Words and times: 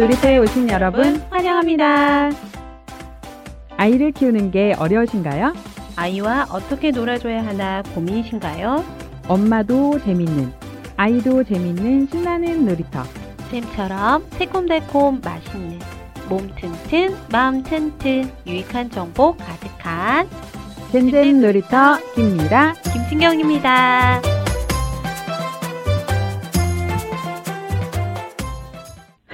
놀이터에 0.00 0.38
오신 0.38 0.70
여러분 0.70 1.22
환영합니다. 1.28 2.30
아이를 3.76 4.12
키우는 4.12 4.50
게 4.50 4.74
어려우신가요? 4.78 5.52
아이와 5.94 6.46
어떻게 6.50 6.90
놀아줘야 6.90 7.44
하나 7.44 7.82
고민이신가요? 7.94 8.82
엄마도 9.28 10.00
재밌는, 10.00 10.54
아이도 10.96 11.44
재밌는 11.44 12.08
신나는 12.10 12.64
놀이터. 12.64 13.02
쌤처럼 13.50 14.24
새콤달콤 14.30 15.20
맛있는 15.22 15.78
몸 16.30 16.50
튼튼 16.56 17.14
마음 17.30 17.62
튼튼 17.62 18.30
유익한 18.46 18.88
정보 18.90 19.36
가득한 19.36 20.26
잼잼 20.92 21.42
놀이터 21.42 21.98
김미라 22.14 22.72
김신경입니다. 22.90 24.39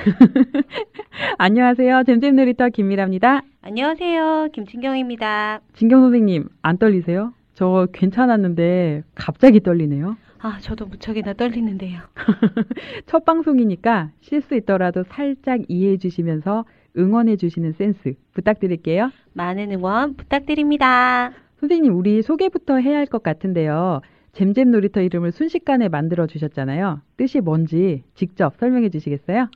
안녕하세요. 1.38 2.04
잼잼 2.04 2.36
놀이터 2.36 2.68
김미라입니다. 2.68 3.42
안녕하세요. 3.62 4.48
김진경입니다. 4.52 5.60
진경 5.74 6.00
선생님, 6.02 6.48
안 6.62 6.78
떨리세요? 6.78 7.32
저 7.54 7.86
괜찮았는데 7.92 9.02
갑자기 9.14 9.60
떨리네요. 9.60 10.16
아, 10.40 10.58
저도 10.60 10.86
무척이나 10.86 11.32
떨리는데요. 11.32 12.00
첫 13.06 13.24
방송이니까 13.24 14.10
실수 14.20 14.54
있더라도 14.56 15.02
살짝 15.04 15.62
이해해 15.68 15.96
주시면서 15.96 16.64
응원해 16.96 17.36
주시는 17.36 17.72
센스 17.72 18.14
부탁드릴게요. 18.32 19.10
많은 19.32 19.72
응원 19.72 20.14
부탁드립니다. 20.16 21.32
선생님, 21.58 21.94
우리 21.96 22.22
소개부터 22.22 22.76
해야 22.78 22.98
할 22.98 23.06
것 23.06 23.22
같은데요. 23.22 24.02
잼잼 24.32 24.70
놀이터 24.70 25.00
이름을 25.00 25.32
순식간에 25.32 25.88
만들어 25.88 26.26
주셨잖아요. 26.26 27.00
뜻이 27.16 27.40
뭔지 27.40 28.04
직접 28.14 28.54
설명해 28.58 28.90
주시겠어요? 28.90 29.48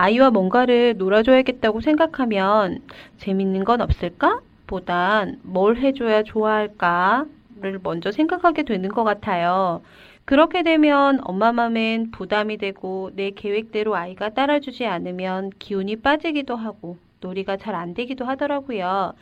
아이와 0.00 0.30
뭔가를 0.30 0.94
놀아줘야겠다고 0.96 1.80
생각하면 1.80 2.78
재밌는 3.16 3.64
건 3.64 3.80
없을까? 3.80 4.40
보단 4.68 5.40
뭘 5.42 5.76
해줘야 5.78 6.22
좋아할까를 6.22 7.80
먼저 7.82 8.12
생각하게 8.12 8.62
되는 8.62 8.90
것 8.90 9.02
같아요. 9.02 9.82
그렇게 10.24 10.62
되면 10.62 11.20
엄마 11.24 11.50
맘엔 11.52 12.12
부담이 12.12 12.58
되고 12.58 13.10
내 13.14 13.30
계획대로 13.32 13.96
아이가 13.96 14.28
따라주지 14.28 14.86
않으면 14.86 15.50
기운이 15.58 15.96
빠지기도 15.96 16.54
하고 16.54 16.98
놀이가 17.20 17.56
잘 17.56 17.74
안 17.74 17.94
되기도 17.94 18.24
하더라고요. 18.24 19.14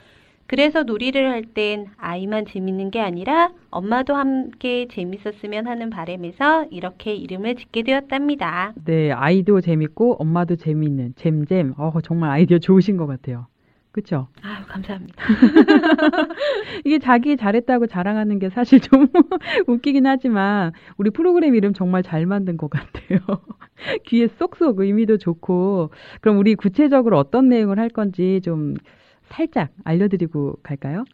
그래서 0.46 0.82
놀이를 0.84 1.30
할 1.30 1.42
땐 1.54 1.86
아이만 1.96 2.44
재밌는 2.46 2.90
게 2.90 3.00
아니라 3.00 3.50
엄마도 3.70 4.14
함께 4.14 4.86
재밌었으면 4.90 5.66
하는 5.66 5.90
바람에서 5.90 6.66
이렇게 6.70 7.14
이름을 7.14 7.56
짓게 7.56 7.82
되었답니다. 7.82 8.72
네, 8.84 9.10
아이도 9.12 9.60
재밌고 9.60 10.16
엄마도 10.20 10.56
재밌는 10.56 11.14
잼잼. 11.16 11.74
어, 11.78 11.92
정말 12.02 12.30
아이디어 12.30 12.58
좋으신 12.58 12.96
것 12.96 13.06
같아요. 13.06 13.46
그쵸? 13.92 14.28
아유, 14.42 14.62
감사합니다. 14.68 15.24
이게 16.84 16.98
자기 16.98 17.36
잘했다고 17.36 17.86
자랑하는 17.86 18.38
게 18.38 18.50
사실 18.50 18.80
좀 18.80 19.06
웃기긴 19.66 20.06
하지만 20.06 20.72
우리 20.98 21.10
프로그램 21.10 21.54
이름 21.54 21.72
정말 21.72 22.02
잘 22.02 22.26
만든 22.26 22.56
것 22.56 22.68
같아요. 22.68 23.20
귀에 24.04 24.26
쏙쏙 24.26 24.80
의미도 24.80 25.16
좋고 25.18 25.90
그럼 26.20 26.38
우리 26.38 26.54
구체적으로 26.54 27.18
어떤 27.18 27.48
내용을 27.48 27.78
할 27.78 27.88
건지 27.88 28.40
좀 28.44 28.74
살짝 29.28 29.70
알려드리고 29.84 30.56
갈까요? 30.62 31.04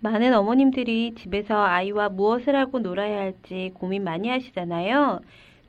많은 0.00 0.34
어머님들이 0.34 1.14
집에서 1.16 1.62
아이와 1.62 2.10
무엇을 2.10 2.54
하고 2.56 2.78
놀아야 2.78 3.20
할지 3.20 3.70
고민 3.74 4.04
많이 4.04 4.28
하시잖아요. 4.28 5.20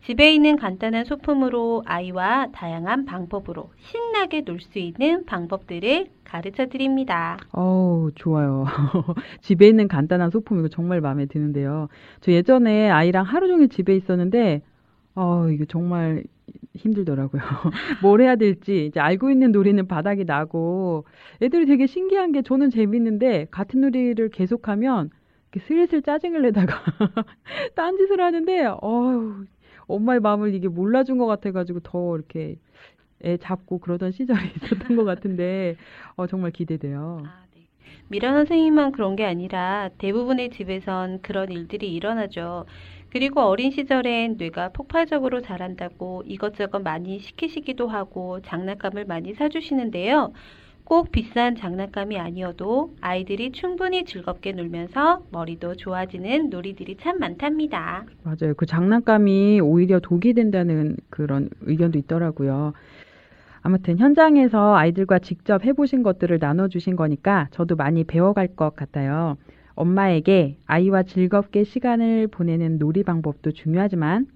집에 0.06 0.32
있는 0.34 0.56
간단한 0.56 1.06
소품으로 1.06 1.82
아이와 1.86 2.50
다양한 2.52 3.06
방법으로 3.06 3.72
신나게 3.80 4.42
놀 4.42 4.60
수 4.60 4.78
있는 4.78 5.26
방법들을 5.26 6.08
가르쳐 6.24 6.68
드립니다. 6.68 7.38
어우, 7.54 8.12
좋아요. 8.14 8.66
집에 9.42 9.68
있는 9.68 9.88
간단한 9.88 10.30
소품 10.30 10.60
이거 10.60 10.68
정말 10.68 11.02
마음에 11.02 11.26
드는데요. 11.26 11.88
저 12.22 12.32
예전에 12.32 12.90
아이랑 12.92 13.26
하루 13.26 13.48
종일 13.48 13.70
집에 13.70 13.96
있었는데 13.96 14.62
어, 15.16 15.48
이거 15.50 15.66
정말 15.66 16.24
힘들더라고요. 16.76 17.42
뭘 18.02 18.22
해야 18.22 18.36
될지 18.36 18.88
이제 18.88 19.00
알고 19.00 19.30
있는 19.30 19.52
놀이는 19.52 19.88
바닥이 19.88 20.26
나고 20.26 21.06
애들이 21.42 21.66
되게 21.66 21.88
신기한 21.88 22.32
게 22.32 22.42
저는 22.42 22.70
재밌는데 22.70 23.48
같은 23.52 23.82
놀이를 23.82 24.30
계속하면 24.30 25.10
이렇게 25.52 25.68
슬슬 25.68 26.02
짜증을 26.02 26.42
내다가 26.44 26.76
딴 27.76 27.98
짓을 27.98 28.22
하는데 28.22 28.66
어휴 28.82 29.46
엄마의 29.88 30.20
마음을 30.20 30.54
이게 30.54 30.68
몰라준 30.68 31.18
것 31.18 31.26
같아가지고 31.28 31.80
더 31.82 32.16
이렇게 32.16 32.58
애 33.24 33.38
잡고 33.38 33.80
그러던 33.80 34.12
시절이 34.12 34.40
있었던 34.64 34.98
것 34.98 35.04
같은데 35.04 35.78
어, 36.16 36.28
정말 36.28 36.52
기대돼요. 36.52 37.24
아, 37.26 37.46
네. 37.56 37.68
미라 38.10 38.34
선생님만 38.34 38.92
그런 38.92 39.16
게 39.16 39.26
아니라 39.26 39.90
대부분의 39.98 40.52
집에선 40.52 41.22
그런 41.22 41.52
일들이 41.52 41.94
일어나죠. 41.94 42.66
그리고 43.12 43.42
어린 43.42 43.72
시절엔 43.72 44.36
뇌가 44.38 44.70
폭발적으로 44.70 45.42
자란다고 45.42 46.24
이것저것 46.26 46.80
많이 46.80 47.20
시키시기도 47.20 47.88
하고 47.88 48.42
장난감을 48.42 49.06
많이 49.06 49.34
사주시는데요. 49.34 50.34
꼭 50.84 51.12
비싼 51.12 51.56
장난감이 51.56 52.20
아니어도 52.20 52.94
아이들이 53.02 53.52
충분히 53.52 54.06
즐겁게 54.06 54.52
놀면서 54.52 55.24
머리도 55.32 55.76
좋아지는 55.76 56.52
놀이들이 56.52 56.98
참 56.98 57.18
많답니다. 57.18 58.06
맞아요. 58.24 58.54
그 58.56 58.68
장난감이 58.68 59.62
오히려 59.62 60.00
독이 60.00 60.34
된다는 60.34 60.96
그런 61.10 61.50
의견도 61.62 61.98
있더라고요. 61.98 62.74
아무튼 63.64 63.98
현장에서 63.98 64.76
아이들과 64.76 65.18
직접 65.18 65.66
해보신 65.66 66.04
것들을 66.04 66.38
나눠주신 66.40 66.96
거니까 66.96 67.48
저도 67.50 67.76
많이 67.76 68.04
배워갈 68.04 68.48
것 68.50 68.76
같아요. 68.76 69.38
엄마에게 69.76 70.58
아이와 70.66 71.04
즐겁게 71.04 71.64
시간을 71.64 72.28
보내는 72.28 72.78
놀이 72.80 73.04
방법도 73.04 73.52
중요하지만 73.52 74.28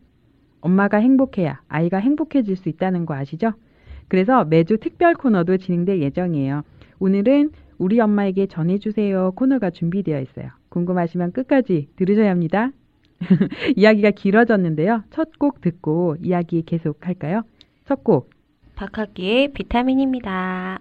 엄마가 0.62 0.98
행복해야 0.98 1.62
아이가 1.68 1.98
행복해질 1.98 2.56
수 2.58 2.70
있다는 2.70 3.06
거 3.06 3.14
아시죠? 3.16 3.54
그래서 4.08 4.44
매주 4.44 4.78
특별 4.78 5.14
코너도 5.14 5.58
진행될 5.58 6.02
예정이에요. 6.02 6.64
오늘은 7.00 7.52
우리 7.78 8.00
엄마에게 8.02 8.48
전해주세요 8.48 9.32
코너가 9.36 9.70
준비되어 9.70 10.20
있어요. 10.22 10.50
궁금하시면 10.70 11.32
끝까지 11.32 11.88
들으셔야 11.96 12.30
합니다. 12.30 12.72
이야기가 13.76 14.12
길어졌는데요. 14.12 15.04
첫 15.12 15.30
곡 15.40 15.62
듣고 15.62 16.18
이야기 16.22 16.64
계속 16.64 17.08
할까요? 17.08 17.44
첫 17.86 18.04
곡. 18.04 18.30
박학기의 18.76 19.54
비타민입니다. 19.54 20.80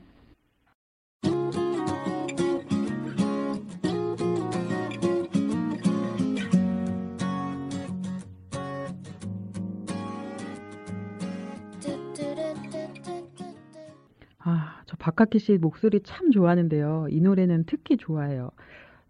박학기 15.09 15.39
씨 15.39 15.57
목소리 15.57 16.01
참 16.03 16.31
좋아하는데요. 16.31 17.07
이 17.11 17.21
노래는 17.23 17.65
특히 17.67 17.97
좋아해요. 17.97 18.51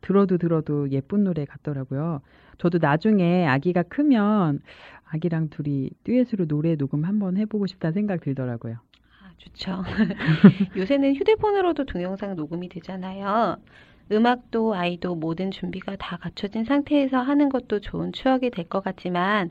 들어도 0.00 0.38
들어도 0.38 0.88
예쁜 0.92 1.24
노래 1.24 1.44
같더라고요. 1.44 2.20
저도 2.58 2.78
나중에 2.80 3.46
아기가 3.48 3.82
크면 3.82 4.60
아기랑 5.10 5.48
둘이 5.50 5.90
듀엣으로 6.04 6.46
노래 6.46 6.76
녹음 6.76 7.04
한번 7.04 7.36
해보고 7.36 7.66
싶다는 7.66 7.94
생각 7.94 8.20
들더라고요. 8.20 8.74
아, 8.74 9.32
좋죠. 9.38 9.82
요새는 10.76 11.14
휴대폰으로도 11.16 11.84
동영상 11.86 12.36
녹음이 12.36 12.68
되잖아요. 12.68 13.56
음악도 14.12 14.74
아이도 14.74 15.16
모든 15.16 15.50
준비가 15.50 15.96
다 15.96 16.16
갖춰진 16.18 16.64
상태에서 16.64 17.18
하는 17.18 17.48
것도 17.48 17.80
좋은 17.80 18.12
추억이 18.12 18.50
될 18.50 18.68
것 18.68 18.82
같지만 18.84 19.50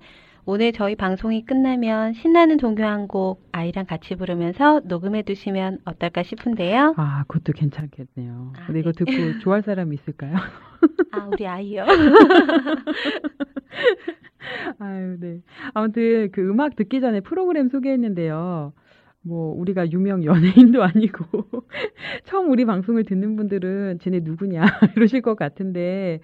오늘 0.50 0.72
저희 0.72 0.96
방송이 0.96 1.44
끝나면 1.44 2.14
신나는 2.14 2.56
동요 2.56 2.86
한곡 2.86 3.50
아이랑 3.52 3.86
같이 3.86 4.16
부르면서 4.16 4.80
녹음해 4.86 5.24
두시면 5.24 5.80
어떨까 5.84 6.24
싶은데요. 6.24 6.94
아, 6.96 7.26
그것도 7.28 7.52
괜찮겠네요. 7.52 8.54
아, 8.56 8.66
근데 8.66 8.80
이거 8.80 8.94
네. 8.94 9.04
듣고 9.04 9.40
좋아할 9.40 9.62
사람이 9.62 9.94
있을까요? 9.94 10.36
아, 11.12 11.28
우리 11.30 11.46
아이요. 11.46 11.84
아유, 14.80 15.18
네. 15.20 15.42
아무튼 15.74 16.32
그 16.32 16.50
음악 16.50 16.78
듣기 16.78 17.02
전에 17.02 17.20
프로그램 17.20 17.68
소개했는데요. 17.68 18.72
뭐 19.24 19.54
우리가 19.54 19.92
유명 19.92 20.24
연예인도 20.24 20.82
아니고 20.88 21.26
처음 22.24 22.52
우리 22.52 22.64
방송을 22.64 23.04
듣는 23.04 23.36
분들은 23.36 24.00
쟤네 24.00 24.22
누구냐 24.24 24.64
이러실 24.96 25.22
것 25.22 25.36
같은데 25.36 26.22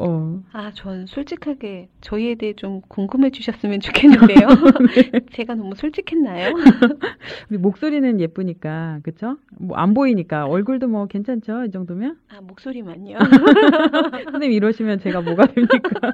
어, 0.00 0.40
아, 0.52 0.70
전 0.74 1.06
솔직하게 1.06 1.88
저희에 2.00 2.36
대해 2.36 2.52
좀 2.52 2.80
궁금해 2.86 3.30
주셨으면 3.30 3.80
좋겠는데요. 3.80 4.46
제가 5.32 5.56
너무 5.56 5.74
솔직했나요? 5.74 6.52
목소리는 7.58 8.20
예쁘니까, 8.20 9.00
그쵸? 9.02 9.38
뭐 9.58 9.76
안 9.76 9.94
보이니까 9.94 10.46
얼굴도 10.46 10.86
뭐 10.86 11.06
괜찮죠? 11.06 11.64
이 11.64 11.70
정도면? 11.72 12.16
아, 12.28 12.40
목소리만요. 12.40 13.18
선생님 14.30 14.52
이러시면 14.52 15.00
제가 15.00 15.20
뭐가 15.20 15.46
됩니까? 15.46 16.12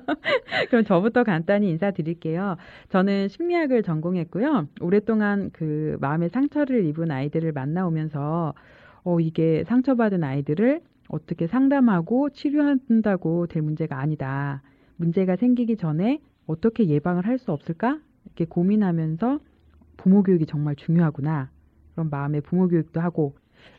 그럼 0.71 0.85
저부터 0.85 1.23
간단히 1.25 1.69
인사드릴게요. 1.71 2.57
저는 2.89 3.29
심리학을 3.29 3.83
전공했고요. 3.83 4.69
오랫동안 4.81 5.51
그 5.53 5.99
마음의 6.01 6.31
상처를 6.31 6.87
입은 6.87 7.11
아이들을 7.11 7.53
만나오면서 7.53 8.55
어, 9.05 9.21
이게 9.21 9.65
상처받은 9.67 10.25
아이들을 10.25 10.81
어떻게 11.09 11.47
상담하고 11.47 12.31
치료한다고 12.31 13.47
될 13.47 13.63
문제가 13.63 13.99
아니다. 14.01 14.63
문제가 14.97 15.37
생기기 15.37 15.77
전에 15.77 16.21
어떻게 16.47 16.87
예방을 16.89 17.27
할 17.27 17.39
수 17.39 17.53
없을까? 17.53 18.01
이렇게 18.27 18.45
고민하면서 18.47 19.41
부모 19.97 20.23
교육이 20.23 20.47
정말 20.47 20.77
중요하구나. 20.77 21.51
그런 21.93 22.11
마음의 22.11 22.41
부모 22.43 22.69
교육도 22.69 23.01
하고 23.01 23.35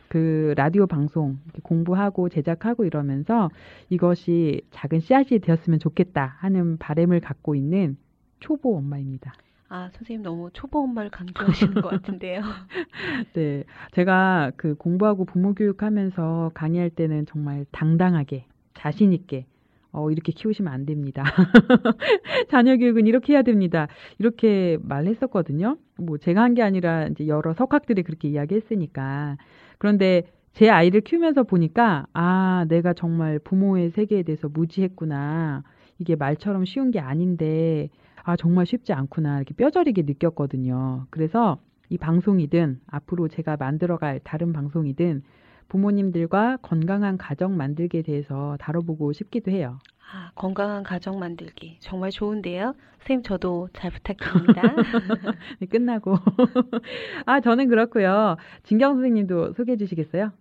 그 0.08 0.54
라디오 0.56 0.88
방송 0.88 1.40
공부하고 1.64 2.30
제작하고 2.30 2.86
이러면서 2.86 3.50
이것이 3.90 4.62
작은 4.72 5.00
씨앗이 5.00 5.40
되었으면 5.40 5.80
좋겠다 5.80 6.36
하는 6.38 6.78
바램을 6.78 7.20
갖고 7.20 7.56
있는 7.56 7.98
초보 8.40 8.78
엄마입니다. 8.78 9.34
아, 9.68 9.90
선생님 9.94 10.22
너무 10.24 10.50
초보 10.54 10.80
엄마를 10.84 11.10
강조하시는 11.10 11.74
것 11.82 11.90
같은데요. 11.90 12.42
네. 13.34 13.64
제가 13.92 14.52
그 14.58 14.76
공부하고 14.76 15.26
부모 15.26 15.54
교육하면서 15.56 16.52
강의할 16.54 16.92
때는 16.92 17.26
정말 17.26 17.66
당당하게, 17.72 18.46
자신있게, 18.76 19.46
어, 19.92 20.12
이렇게 20.12 20.32
키우시면 20.34 20.72
안 20.72 20.86
됩니다. 20.86 21.24
자녀 22.50 22.78
교육은 22.78 23.08
이렇게 23.08 23.34
해야 23.34 23.42
됩니다. 23.42 23.88
이렇게 24.20 24.78
말했었거든요. 24.82 25.78
뭐 25.98 26.18
제가 26.18 26.42
한 26.44 26.54
게 26.54 26.62
아니라 26.62 27.08
이제 27.08 27.28
여러 27.28 27.54
석학들이 27.54 28.04
그렇게 28.04 28.28
이야기했으니까. 28.30 29.38
그런데 29.80 30.24
제 30.54 30.70
아이를 30.70 31.02
키우면서 31.02 31.44
보니까, 31.44 32.06
아, 32.14 32.66
내가 32.70 32.94
정말 32.94 33.40
부모의 33.40 33.90
세계에 33.92 34.24
대해서 34.24 34.48
무지했구나. 34.48 35.64
이게 35.98 36.16
말처럼 36.16 36.66
쉬운 36.66 36.92
게 36.92 37.00
아닌데, 37.00 37.90
아, 38.26 38.36
정말 38.36 38.66
쉽지 38.66 38.92
않구나. 38.92 39.38
이렇게 39.38 39.54
뼈저리게 39.54 40.02
느꼈거든요. 40.02 41.06
그래서 41.12 41.60
이 41.90 41.98
방송이든 42.00 42.82
앞으로 42.88 43.28
제가 43.28 43.56
만들어갈 43.58 44.20
다른 44.24 44.52
방송이든 44.52 45.22
부모님들과 45.68 46.58
건강한 46.64 47.18
가정 47.18 47.56
만들기에 47.56 48.02
대해서 48.02 48.58
다뤄보고 48.60 49.14
싶기도 49.14 49.52
해요. 49.52 49.80
아, 50.12 50.32
건강한 50.36 50.84
가정 50.84 51.20
만들기. 51.20 51.78
정말 51.80 52.10
좋은데요. 52.10 52.76
선생님 53.00 53.24
저도 53.24 53.70
잘 53.74 53.92
부탁드립니다. 53.92 54.62
네, 55.60 55.68
끝나고. 55.68 56.16
아, 57.26 57.42
저는 57.42 57.70
그렇고요. 57.70 58.38
진경 58.64 58.96
선생님도 58.96 59.54
소개해 59.54 59.78
주시겠어요? 59.78 60.32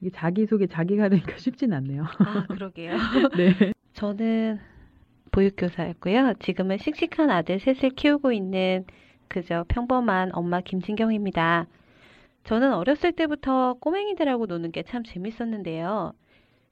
이게 0.00 0.10
자기 0.10 0.46
소개 0.46 0.66
자기가 0.66 1.04
하니까 1.04 1.36
쉽진 1.38 1.72
않네요. 1.72 2.04
아, 2.18 2.46
그러게요. 2.48 2.96
네. 3.36 3.72
저는 3.94 4.58
보육교사였고요. 5.30 6.34
지금은 6.40 6.78
씩씩한 6.78 7.30
아들 7.30 7.58
셋을 7.60 7.90
키우고 7.90 8.32
있는 8.32 8.84
그저 9.28 9.64
평범한 9.68 10.30
엄마 10.34 10.60
김진경입니다. 10.60 11.66
저는 12.44 12.74
어렸을 12.74 13.12
때부터 13.12 13.74
꼬맹이들하고 13.80 14.46
노는 14.46 14.72
게 14.72 14.82
참 14.84 15.04
재밌었는데요. 15.04 16.12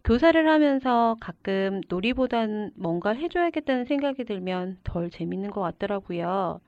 교사를 0.04 0.48
하면서 0.48 1.16
가끔 1.20 1.82
놀이보단 1.88 2.72
뭔가 2.76 3.10
해줘야겠다는 3.14 3.84
생각이 3.86 4.24
들면 4.24 4.78
덜 4.84 5.10
재밌는 5.10 5.50
것 5.50 5.60
같더라고요. 5.60 6.60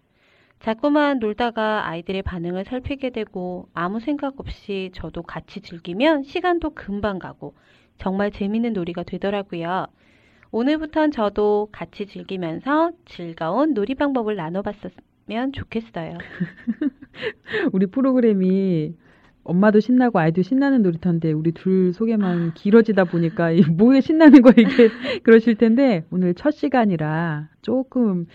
자꾸만 0.60 1.18
놀다가 1.20 1.88
아이들의 1.88 2.22
반응을 2.22 2.64
살피게 2.64 3.10
되고 3.10 3.68
아무 3.74 4.00
생각 4.00 4.40
없이 4.40 4.90
저도 4.94 5.22
같이 5.22 5.60
즐기면 5.60 6.22
시간도 6.24 6.70
금방 6.74 7.18
가고 7.18 7.54
정말 7.98 8.30
재밌는 8.30 8.72
놀이가 8.74 9.02
되더라고요. 9.04 9.86
오늘부턴 10.52 11.12
저도 11.12 11.68
같이 11.70 12.06
즐기면서 12.06 12.90
즐거운 13.06 13.72
놀이 13.74 13.94
방법을 13.94 14.36
나눠봤으면 14.36 15.52
좋겠어요. 15.52 16.18
우리 17.72 17.86
프로그램이 17.86 18.94
엄마도 19.44 19.80
신나고 19.80 20.18
아이도 20.18 20.42
신나는 20.42 20.82
놀이터인데 20.82 21.32
우리 21.32 21.52
둘 21.52 21.92
소개만 21.92 22.54
길어지다 22.54 23.04
보니까 23.04 23.52
이 23.52 23.62
뭐에 23.70 24.00
신나는 24.00 24.42
거 24.42 24.50
이게 24.50 24.90
그러실 25.22 25.54
텐데 25.56 26.04
오늘 26.10 26.34
첫 26.34 26.50
시간이라 26.50 27.48
조금 27.62 28.26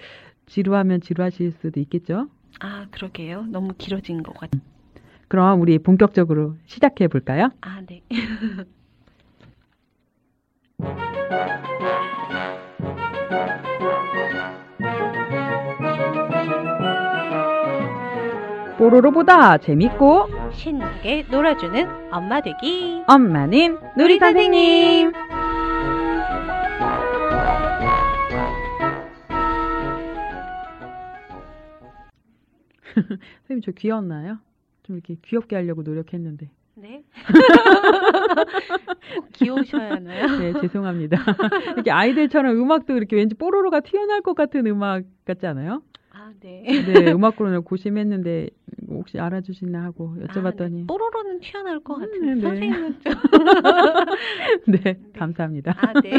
지루하면 0.46 1.02
지루하실 1.02 1.52
수도 1.52 1.80
있겠죠? 1.82 2.30
아, 2.60 2.88
그러게요. 2.92 3.44
너무 3.50 3.74
길어진 3.78 4.24
것 4.24 4.34
같아요. 4.34 4.62
그럼 5.28 5.60
우리 5.62 5.80
본격적으로 5.80 6.56
시작해 6.66 7.08
볼까요? 7.08 7.50
아, 7.62 7.82
네. 7.86 8.02
뽀로로보다 18.78 19.58
재밌고 19.58 20.52
신나게 20.52 21.26
놀아주는 21.32 22.12
엄마 22.12 22.42
되기. 22.42 23.04
엄마는 23.08 23.80
누리 23.98 24.20
선생님. 24.20 25.14
선생님 33.48 33.62
저 33.64 33.72
귀여웠나요? 33.72 34.40
좀 34.84 34.98
이렇게 34.98 35.16
귀엽게 35.24 35.56
하려고 35.56 35.82
노력했는데. 35.84 36.50
네. 36.76 37.04
꼭 39.16 39.30
귀여우셔야 39.34 39.92
하나요? 39.92 40.40
네, 40.40 40.54
죄송합니다. 40.60 41.18
이렇게 41.74 41.92
아이들처럼 41.92 42.58
음악도 42.58 42.98
이렇게 42.98 43.16
왠지 43.16 43.36
뽀로로가 43.36 43.80
튀어나올 43.80 44.22
것 44.22 44.36
같은 44.36 44.68
음악 44.68 45.04
같지 45.24 45.48
않아요? 45.48 45.82
아, 46.12 46.32
네. 46.42 46.64
네, 46.64 47.12
음악으로는 47.12 47.64
고심했는데 47.64 48.50
혹시 48.90 49.20
알아주시나 49.20 49.84
하고 49.84 50.16
아, 50.20 50.26
여쭤봤더니 50.26 50.72
네. 50.72 50.84
뽀로로는 50.88 51.40
튀어나올 51.40 51.80
것 51.82 51.96
음, 51.96 52.00
같은데 52.02 52.34
네. 52.36 52.42
선생님은 52.42 53.00
좀. 53.02 53.14
네, 54.68 55.00
감사합니다. 55.18 55.76
아, 55.78 55.94
네. 56.02 56.12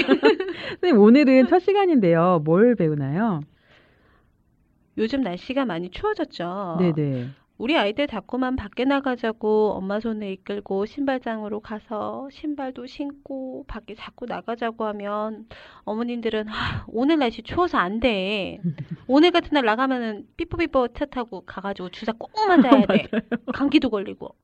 선생님 0.80 1.00
오늘은 1.00 1.48
첫 1.48 1.58
시간인데요. 1.60 2.40
뭘 2.44 2.74
배우나요? 2.76 3.40
요즘 4.98 5.20
날씨가 5.20 5.66
많이 5.66 5.90
추워졌죠. 5.90 6.78
네, 6.80 6.92
네. 6.92 7.28
우리 7.58 7.74
아이들 7.78 8.06
자꾸만 8.06 8.54
밖에 8.54 8.84
나가자고 8.84 9.72
엄마 9.72 9.98
손에 9.98 10.30
이끌고 10.32 10.84
신발장으로 10.84 11.60
가서 11.60 12.28
신발도 12.30 12.86
신고 12.86 13.64
밖에 13.66 13.94
자꾸 13.94 14.26
나가자고 14.26 14.84
하면 14.84 15.46
어머님들은 15.84 16.48
아, 16.50 16.84
오늘 16.88 17.18
날씨 17.18 17.42
추워서 17.42 17.78
안 17.78 17.98
돼. 17.98 18.58
오늘 19.08 19.30
같은 19.30 19.50
날 19.52 19.64
나가면은 19.64 20.26
삐뽀삐뽀 20.36 20.88
차 20.88 21.06
타고 21.06 21.44
가가지고 21.46 21.88
주사 21.90 22.12
꼭 22.12 22.30
맞아야 22.46 22.84
돼. 22.86 23.06
감기도 23.54 23.88
걸리고. 23.88 24.34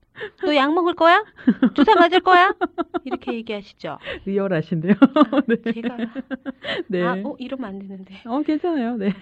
너 0.45 0.55
약 0.55 0.73
먹을 0.75 0.95
거야? 0.95 1.25
주사 1.75 1.95
맞을 1.95 2.21
거야? 2.21 2.53
이렇게 3.05 3.33
얘기하시죠. 3.33 3.99
리얼하신데요. 4.27 4.93
네. 5.49 5.73
제가 5.73 5.97
네. 6.89 7.03
아, 7.03 7.13
어 7.25 7.35
이러면 7.39 7.67
안 7.69 7.79
되는데. 7.79 8.21
어, 8.27 8.43
괜찮아요. 8.43 8.97
네. 8.99 9.13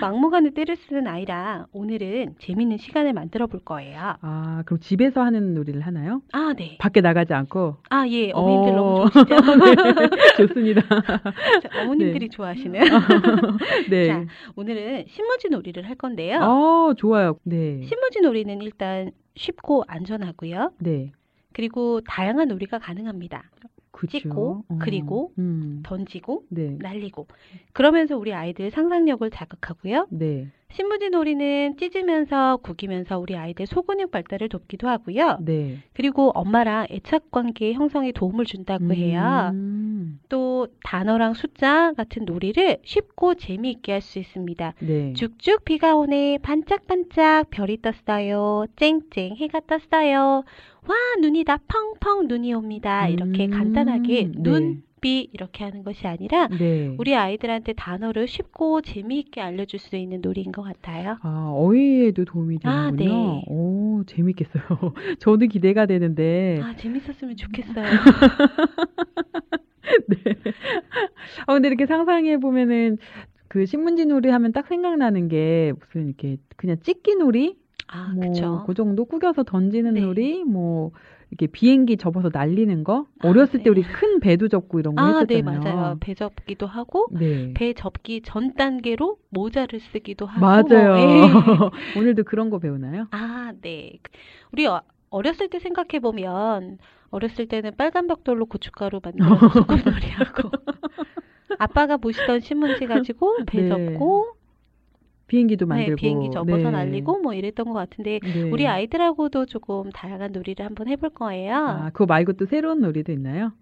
막무가내 0.00 0.50
때를 0.50 0.76
쓰는 0.76 1.08
아이라 1.08 1.66
오늘은 1.72 2.36
재밌는 2.38 2.78
시간을 2.78 3.11
만들어 3.12 3.46
볼 3.46 3.60
거예요. 3.60 4.14
아, 4.20 4.62
그럼 4.66 4.80
집에서 4.80 5.22
하는 5.22 5.54
놀이를 5.54 5.82
하나요? 5.82 6.22
아, 6.32 6.54
네. 6.56 6.76
밖에 6.78 7.00
나가지 7.00 7.32
않고? 7.34 7.76
아, 7.90 8.06
예. 8.08 8.30
어머님들 8.32 8.72
어. 8.72 8.74
너무 8.76 9.10
좋으시죠? 9.12 9.34
네, 9.36 10.36
좋습니다. 10.36 10.82
자, 10.82 11.82
어머님들이 11.82 12.28
좋아하시는. 12.30 12.80
네. 13.90 14.06
자, 14.08 14.24
오늘은 14.56 15.04
신문지 15.08 15.48
놀이를 15.50 15.88
할 15.88 15.96
건데요. 15.96 16.38
어, 16.40 16.94
좋아요. 16.96 17.38
네. 17.44 17.82
신문지 17.82 18.20
놀이는 18.20 18.60
일단 18.62 19.10
쉽고 19.36 19.84
안전하고요. 19.86 20.72
네. 20.78 21.12
그리고 21.52 22.00
다양한 22.02 22.48
놀이가 22.48 22.78
가능합니다. 22.78 23.44
그쵸. 23.90 24.18
찍고, 24.18 24.64
어. 24.68 24.78
그리고, 24.80 25.32
음. 25.38 25.82
던지고, 25.84 26.44
네. 26.48 26.76
날리고. 26.80 27.26
그러면서 27.74 28.16
우리 28.16 28.32
아이들 28.32 28.70
상상력을 28.70 29.28
자극하고요. 29.30 30.06
네. 30.10 30.48
신문지 30.72 31.10
놀이는 31.10 31.76
찢으면서 31.76 32.58
구기면서 32.58 33.18
우리 33.18 33.36
아이들 33.36 33.66
소근육 33.66 34.10
발달을 34.10 34.48
돕기도 34.48 34.88
하고요. 34.88 35.38
네. 35.40 35.78
그리고 35.92 36.30
엄마랑 36.34 36.86
애착 36.90 37.30
관계 37.30 37.72
형성에 37.72 38.12
도움을 38.12 38.44
준다고 38.44 38.92
해요. 38.94 39.50
음. 39.52 40.20
또 40.28 40.66
단어랑 40.84 41.34
숫자 41.34 41.92
같은 41.92 42.24
놀이를 42.24 42.78
쉽고 42.84 43.34
재미있게 43.34 43.92
할 43.92 44.02
수 44.02 44.18
있습니다. 44.18 44.74
네. 44.80 45.12
쭉쭉 45.12 45.64
비가 45.64 45.94
오네 45.94 46.38
반짝반짝 46.42 47.50
별이 47.50 47.78
떴어요 47.80 48.66
쨍쨍 48.76 49.36
해가 49.36 49.60
떴어요 49.60 50.42
와 50.88 50.94
눈이 51.20 51.44
다 51.44 51.58
펑펑 51.68 52.26
눈이 52.26 52.52
옵니다 52.52 53.06
이렇게 53.08 53.46
음, 53.46 53.50
간단하게 53.50 54.32
네. 54.34 54.82
눈비 55.02 55.28
이렇게 55.32 55.64
하는 55.64 55.82
것이 55.82 56.06
아니라 56.06 56.48
네. 56.48 56.94
우리 56.96 57.14
아이들한테 57.14 57.74
단어를 57.74 58.26
쉽고 58.28 58.80
재미있게 58.80 59.40
알려줄 59.42 59.78
수 59.80 59.96
있는 59.96 60.20
놀이인 60.22 60.52
것 60.52 60.62
같아요. 60.62 61.18
아, 61.22 61.50
어휘에도 61.52 62.24
도움이 62.24 62.60
아, 62.64 62.90
되는군요. 62.90 62.96
네. 62.96 63.42
오, 63.48 64.02
재밌겠어요. 64.06 64.62
저도 65.18 65.46
기대가 65.46 65.84
되는데. 65.86 66.60
아, 66.62 66.74
재밌었으면 66.76 67.36
좋겠어요. 67.36 67.90
네. 70.08 70.16
아, 71.46 71.54
근데 71.54 71.68
이렇게 71.68 71.86
상상해 71.86 72.38
보면은 72.38 72.96
그 73.48 73.66
신문지 73.66 74.06
놀이 74.06 74.30
하면 74.30 74.52
딱 74.52 74.66
생각나는 74.68 75.28
게 75.28 75.72
무슨 75.78 76.06
이렇게 76.06 76.38
그냥 76.56 76.78
찍기 76.80 77.16
놀이? 77.16 77.56
아, 77.88 78.12
뭐, 78.14 78.24
그쵸. 78.24 78.62
그 78.66 78.72
정도 78.72 79.04
꾸겨서 79.04 79.42
던지는 79.42 79.94
네. 79.94 80.00
놀이? 80.00 80.44
뭐, 80.44 80.92
이렇게 81.32 81.46
비행기 81.46 81.96
접어서 81.96 82.28
날리는 82.30 82.84
거? 82.84 83.06
아, 83.22 83.28
어렸을 83.28 83.60
네. 83.60 83.64
때 83.64 83.70
우리 83.70 83.82
큰 83.82 84.20
배도 84.20 84.48
접고 84.48 84.78
이런 84.78 84.94
거 84.94 85.02
아, 85.02 85.24
네, 85.24 85.36
했었잖아요. 85.36 85.74
맞아요. 85.74 85.96
배 85.98 86.12
접기도 86.14 86.66
하고, 86.66 87.08
네. 87.10 87.54
배 87.54 87.72
접기 87.72 88.20
전 88.20 88.54
단계로 88.54 89.16
모자를 89.30 89.80
쓰기도 89.80 90.26
하고. 90.26 90.40
맞아요. 90.40 90.94
뭐, 90.94 91.70
예. 91.94 91.98
오늘도 91.98 92.24
그런 92.24 92.50
거 92.50 92.58
배우나요? 92.58 93.06
아, 93.12 93.52
네. 93.62 93.94
우리 94.52 94.66
어, 94.66 94.82
어렸을 95.08 95.48
때 95.48 95.58
생각해 95.58 96.00
보면 96.02 96.76
어렸을 97.08 97.48
때는 97.48 97.72
빨간 97.78 98.08
벽돌로 98.08 98.44
고춧가루 98.44 99.00
만들어서 99.02 99.48
소꿉놀이 99.48 100.10
하고 100.10 100.50
아빠가 101.58 101.96
보시던 101.96 102.40
신문지 102.40 102.86
가지고 102.86 103.38
배 103.46 103.62
네. 103.62 103.68
접고 103.68 104.36
비행기도 105.32 105.64
네, 105.64 105.68
만들고. 105.68 105.96
비행기 105.96 106.30
접어서 106.30 106.64
네. 106.64 106.70
날리고 106.70 107.20
뭐 107.20 107.32
이랬던 107.32 107.64
것 107.64 107.72
같은데 107.72 108.20
네. 108.22 108.50
우리 108.50 108.66
아이들하고도 108.66 109.46
조금 109.46 109.88
다양한 109.90 110.32
놀이를 110.32 110.66
한번 110.66 110.88
해볼 110.88 111.10
거예요. 111.10 111.56
아, 111.56 111.90
그거 111.90 112.04
말고 112.04 112.34
또 112.34 112.44
새로운 112.44 112.82
놀이도 112.82 113.12
있나요? 113.12 113.52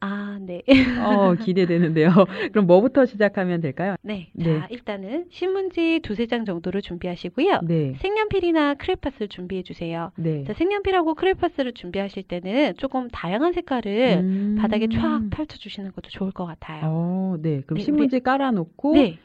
아, 0.00 0.38
네. 0.40 0.62
어, 0.98 1.34
기대되는데요. 1.34 2.08
그럼 2.52 2.66
뭐부터 2.66 3.04
시작하면 3.04 3.60
될까요? 3.60 3.94
네. 4.02 4.30
네. 4.32 4.44
자, 4.44 4.66
일단은 4.70 5.26
신문지 5.30 6.00
두세 6.02 6.26
장 6.26 6.44
정도를 6.44 6.82
준비하시고요. 6.82 7.60
네. 7.62 7.94
색연필이나 7.98 8.74
크레파스를 8.74 9.28
준비해 9.28 9.62
주세요. 9.62 10.10
네. 10.16 10.42
자, 10.44 10.54
색연필하고 10.54 11.14
크레파스를 11.14 11.74
준비하실 11.74 12.24
때는 12.24 12.74
조금 12.78 13.08
다양한 13.08 13.52
색깔을 13.52 14.22
음. 14.24 14.56
바닥에 14.58 14.88
쫙 14.88 15.20
펼쳐 15.30 15.58
주시는 15.58 15.92
것도 15.92 16.08
좋을 16.08 16.32
것 16.32 16.46
같아요. 16.46 16.80
어, 16.86 17.36
네. 17.38 17.60
그럼 17.66 17.76
네, 17.78 17.84
신문지 17.84 18.20
깔아 18.20 18.50
놓고, 18.52 18.94
네, 18.94 19.18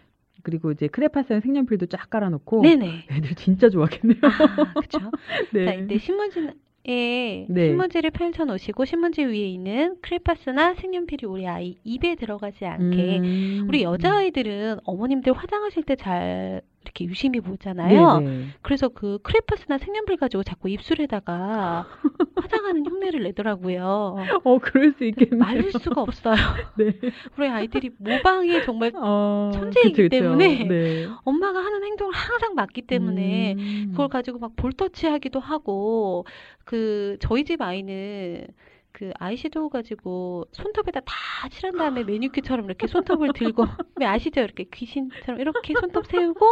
그리고 0.46 0.72
이제 0.72 0.88
크레파스랑 0.88 1.42
색연필도 1.42 1.88
쫙 1.88 2.08
깔아놓고, 2.12 2.62
네네. 2.62 3.08
애들 3.12 3.34
진짜 3.36 3.68
좋아하겠네요. 3.68 4.20
아, 4.22 4.74
그쵸. 4.80 5.00
네. 5.52 5.66
자, 5.66 5.74
이때 5.74 5.98
신문지에 5.98 7.48
네. 7.50 7.68
신문지를 7.70 8.12
펼쳐 8.12 8.46
놓으시고 8.46 8.86
신문지 8.86 9.24
위에 9.24 9.48
있는 9.50 9.98
크레파스나 10.04 10.76
색연필이 10.76 11.26
우리 11.26 11.48
아이 11.48 11.78
입에 11.84 12.14
들어가지 12.14 12.64
않게 12.64 13.18
음. 13.18 13.66
우리 13.68 13.82
여자 13.82 14.18
아이들은 14.18 14.82
어머님들 14.84 15.34
화장하실 15.34 15.84
때 15.84 15.96
잘 15.96 16.62
이렇게 16.86 17.06
유심히 17.06 17.42
보잖아요. 17.42 18.20
네네. 18.20 18.46
그래서 18.62 18.90
그 18.90 19.20
크레파스나 19.24 19.78
색연필 19.78 20.18
가지고 20.18 20.44
자꾸 20.44 20.70
입술에다가 20.70 21.86
화장하는 22.36 22.86
흉내를 22.86 23.24
내더라고요. 23.24 24.16
어, 24.44 24.60
그럴 24.60 24.94
수 24.94 25.04
있겠네요. 25.06 25.40
말릴 25.40 25.72
수가 25.72 26.02
없어요. 26.02 26.36
네. 26.78 26.94
우리 27.38 27.48
아이들이 27.48 27.90
모방에 27.98 28.62
정말 28.62 28.92
어, 28.96 29.52
천재이기 29.54 29.94
그쵸, 29.94 30.04
그쵸. 30.04 30.10
때문에 30.10 30.64
네. 30.66 31.08
엄마가 31.24 31.60
하는 31.60 31.84
행동을 31.84 32.14
항상 32.14 32.54
맞기 32.56 32.84
때문에 32.84 33.56
음. 33.58 33.88
그걸 33.92 34.08
가지고 34.10 34.40
막 34.40 34.56
볼터치하기도 34.56 35.40
하고 35.40 36.26
그 36.66 37.18
저희 37.20 37.44
집 37.44 37.62
아이는 37.62 38.48
그 38.96 39.12
아이섀도우 39.20 39.70
가지고 39.70 40.46
손톱에다 40.54 41.02
다 41.02 41.14
칠한 41.50 41.78
다음에 41.78 42.04
매니큐처럼 42.08 42.66
이렇게 42.66 42.88
손톱을 42.88 43.34
들고 43.34 43.66
왜 43.98 44.06
아시죠? 44.08 44.40
이렇게 44.40 44.64
귀신처럼 44.74 45.42
이렇게 45.42 45.74
손톱 45.80 46.06
세우고 46.06 46.46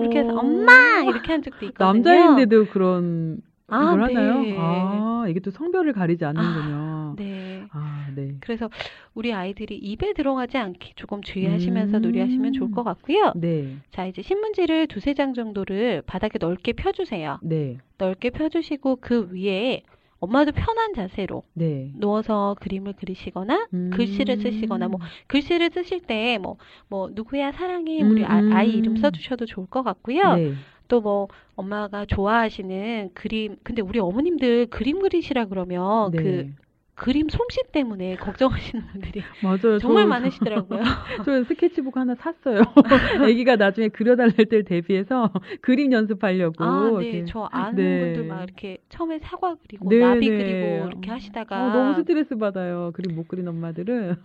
이렇게 0.00 0.20
해서 0.20 0.32
어. 0.32 0.38
엄마 0.38 1.00
이렇게 1.02 1.32
한 1.32 1.42
적도 1.42 1.66
있거든요. 1.66 1.92
남자인데도 1.92 2.66
그런 2.66 3.40
아, 3.66 3.90
걸 3.90 4.02
하나요? 4.04 4.42
네. 4.42 4.56
아, 4.58 5.24
이게 5.28 5.40
또 5.40 5.50
성별을 5.50 5.92
가리지 5.92 6.24
않는군요. 6.24 7.14
네. 7.16 7.66
아, 7.72 8.06
네. 8.14 8.36
그래서 8.40 8.68
우리 9.14 9.32
아이들이 9.32 9.76
입에 9.76 10.12
들어가지 10.12 10.58
않게 10.58 10.92
조금 10.94 11.20
주의하시면서 11.22 11.96
음. 11.96 12.02
놀이하시면 12.02 12.52
좋을 12.52 12.70
것 12.70 12.84
같고요. 12.84 13.32
네. 13.34 13.76
자, 13.90 14.06
이제 14.06 14.22
신문지를 14.22 14.86
두세 14.86 15.14
장 15.14 15.34
정도를 15.34 16.02
바닥에 16.06 16.38
넓게 16.38 16.74
펴주세요. 16.74 17.38
네. 17.42 17.78
넓게 17.98 18.30
펴주시고 18.30 18.98
그 19.00 19.30
위에 19.32 19.82
엄마도 20.22 20.52
편한 20.52 20.94
자세로 20.94 21.42
네. 21.52 21.90
누워서 21.96 22.54
그림을 22.60 22.92
그리시거나 22.92 23.66
음. 23.74 23.90
글씨를 23.92 24.36
쓰시거나 24.36 24.86
뭐 24.86 25.00
글씨를 25.26 25.70
쓰실 25.74 25.98
때 26.00 26.38
뭐뭐 26.38 27.10
누구야 27.10 27.50
사랑해 27.50 28.00
우리 28.04 28.24
아, 28.24 28.38
음, 28.38 28.52
아이 28.52 28.70
음. 28.70 28.78
이름 28.78 28.96
써주셔도 28.96 29.46
좋을 29.46 29.66
것 29.66 29.82
같고요. 29.82 30.36
네. 30.36 30.54
또뭐 30.86 31.26
엄마가 31.56 32.06
좋아하시는 32.06 33.10
그림 33.14 33.56
근데 33.64 33.82
우리 33.82 33.98
어머님들 33.98 34.66
그림 34.66 35.00
그리시라 35.00 35.46
그러면 35.46 36.12
네. 36.12 36.22
그 36.22 36.54
그림 36.94 37.28
솜씨 37.28 37.60
때문에 37.72 38.16
걱정하시는 38.16 38.86
분들이 38.88 39.22
맞아요. 39.42 39.78
정말 39.78 40.04
저- 40.04 40.08
많으시더라고요. 40.08 40.80
저 41.24 41.44
스케치북 41.44 41.96
하나 41.96 42.14
샀어요. 42.14 42.60
아기가 43.24 43.56
나중에 43.56 43.88
그려달랄 43.88 44.32
때를 44.36 44.64
대비해서 44.64 45.32
그림 45.62 45.90
연습하려고. 45.92 46.62
아, 46.62 46.90
네. 46.98 47.04
이렇게. 47.08 47.24
저 47.24 47.48
아는 47.50 47.76
네. 47.76 48.00
분들 48.14 48.24
막 48.28 48.42
이렇게 48.42 48.78
처음에 48.90 49.18
사과 49.20 49.56
그리고 49.66 49.88
네, 49.88 49.98
나비 50.00 50.28
네. 50.28 50.36
그리고 50.36 50.86
이렇게 50.88 51.10
하시다가 51.10 51.64
어, 51.64 51.72
너무 51.72 51.94
스트레스 51.94 52.36
받아요. 52.36 52.90
그림 52.94 53.16
못 53.16 53.26
그린 53.26 53.48
엄마들은. 53.48 54.16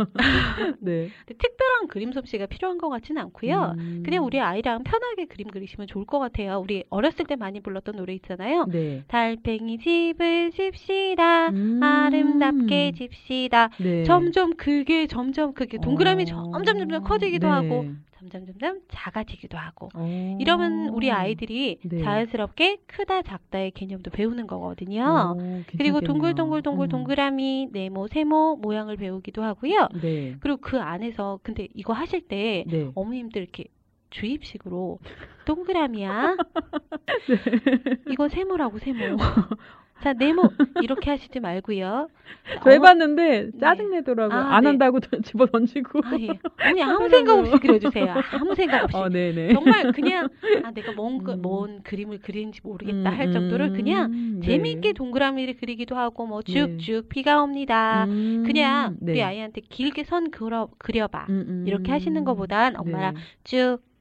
네. 0.82 1.10
특별한 1.26 1.88
그림 1.88 2.12
솜씨가 2.12 2.48
필요한 2.48 2.78
것 2.78 2.90
같지는 2.90 3.22
않고요. 3.24 3.76
음. 3.78 4.04
그냥 4.06 4.26
우리 4.26 4.40
아이랑 4.42 4.84
편하게 4.84 5.26
그림 5.26 5.48
그리시면 5.48 5.88
좋을 5.88 6.06
것 6.06 6.20
같아요. 6.20 6.60
우리 6.60 6.84
어렸을 6.90 7.26
때 7.26 7.36
많이 7.38 7.62
불렀던 7.62 7.96
노래 7.96 8.14
있잖아요. 8.16 8.66
네. 8.70 9.04
달팽이 9.08 9.78
집을 9.80 10.52
집시다. 10.52 11.50
음. 11.50 11.80
아름답 11.82 12.57
게 12.66 12.92
집시다. 12.94 13.70
네. 13.80 14.04
점점 14.04 14.56
그게 14.56 15.06
점점 15.06 15.54
그게 15.54 15.78
동그라미 15.78 16.24
어. 16.34 16.52
점점 16.54 16.80
점점 16.80 17.04
커지기도 17.04 17.48
네. 17.48 17.54
하고 17.54 17.86
점점 18.18 18.46
점점 18.48 18.80
작아지기도 18.90 19.58
하고 19.58 19.90
어. 19.94 20.38
이러면 20.40 20.90
우리 20.90 21.12
아이들이 21.12 21.78
네. 21.84 22.00
자연스럽게 22.00 22.78
크다 22.88 23.22
작다의 23.22 23.72
개념도 23.72 24.10
배우는 24.12 24.48
거거든요. 24.48 25.36
어, 25.38 25.64
그리고. 25.78 26.02
동글동글 26.02 26.64
동글 26.64 26.88
음. 26.88 26.90
동그라미 26.90 27.70
네모 27.72 28.08
세모 28.08 28.58
모양을 28.62 28.98
배우기도 28.98 29.44
하고요. 29.44 29.90
네. 30.02 30.36
그리고 30.40 30.58
그 30.62 30.80
안에서 30.80 31.40
근데 31.44 31.68
이거 31.74 31.94
하실 31.94 32.22
때 32.22 32.64
네. 32.68 32.90
어머님들 32.96 33.42
이렇게 33.42 33.66
주입식으로 34.10 35.00
동그라미야. 35.46 36.38
이건 38.10 38.30
세모라고 38.30 38.80
세모. 38.80 39.18
자 40.04 40.14
네모 40.14 40.44
이렇게 40.82 41.10
하시지 41.10 41.40
말고요. 41.40 42.08
저 42.64 42.70
해봤는데 42.70 43.52
짜증 43.60 43.90
내더라고요. 43.92 44.38
아, 44.38 44.56
안 44.56 44.64
네. 44.64 44.70
한다고 44.70 45.00
던- 45.02 45.22
집어 45.24 45.46
던지고. 45.48 46.02
아 46.06 46.12
예. 46.20 46.28
어머니 46.62 46.84
아무 46.84 47.10
생각 47.10 47.40
없이 47.40 47.58
그려주세요. 47.60 48.14
아무 48.34 48.54
생각 48.56 48.84
없이. 48.84 48.96
어, 48.96 49.10
네네. 49.10 49.54
정말 49.54 49.92
그냥 49.92 50.30
아 50.64 50.72
내가 50.72 50.92
뭔, 50.92 51.24
그- 51.24 51.32
음. 51.34 51.42
뭔 51.42 51.82
그림을 51.84 52.20
그리는지 52.20 52.60
모르겠다 52.64 53.10
음, 53.10 53.18
할 53.18 53.32
정도로 53.32 53.74
그냥 53.74 54.12
음, 54.12 54.40
네. 54.42 54.48
재미있게 54.48 54.94
동그라미를 54.94 55.56
그리기도 55.58 55.96
하고 55.98 56.26
뭐 56.28 56.42
네. 56.44 56.54
쭉쭉 56.54 57.10
비가 57.10 57.42
옵니다. 57.42 58.06
음, 58.06 58.44
그냥 58.46 58.98
네. 59.00 59.14
우리 59.14 59.24
아이한테 59.24 59.62
길게 59.62 60.04
선 60.04 60.30
그려 60.32 60.70
그려봐. 60.78 61.26
음, 61.30 61.46
음. 61.48 61.64
이렇게 61.68 61.92
하시는 61.92 62.24
것보단 62.24 62.76
엄마랑 62.78 63.16
네. 63.16 63.22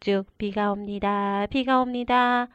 쭉쭉 0.00 0.26
비가 0.38 0.72
옵니다. 0.72 1.46
비가 1.50 1.80
옵니다. 1.80 2.48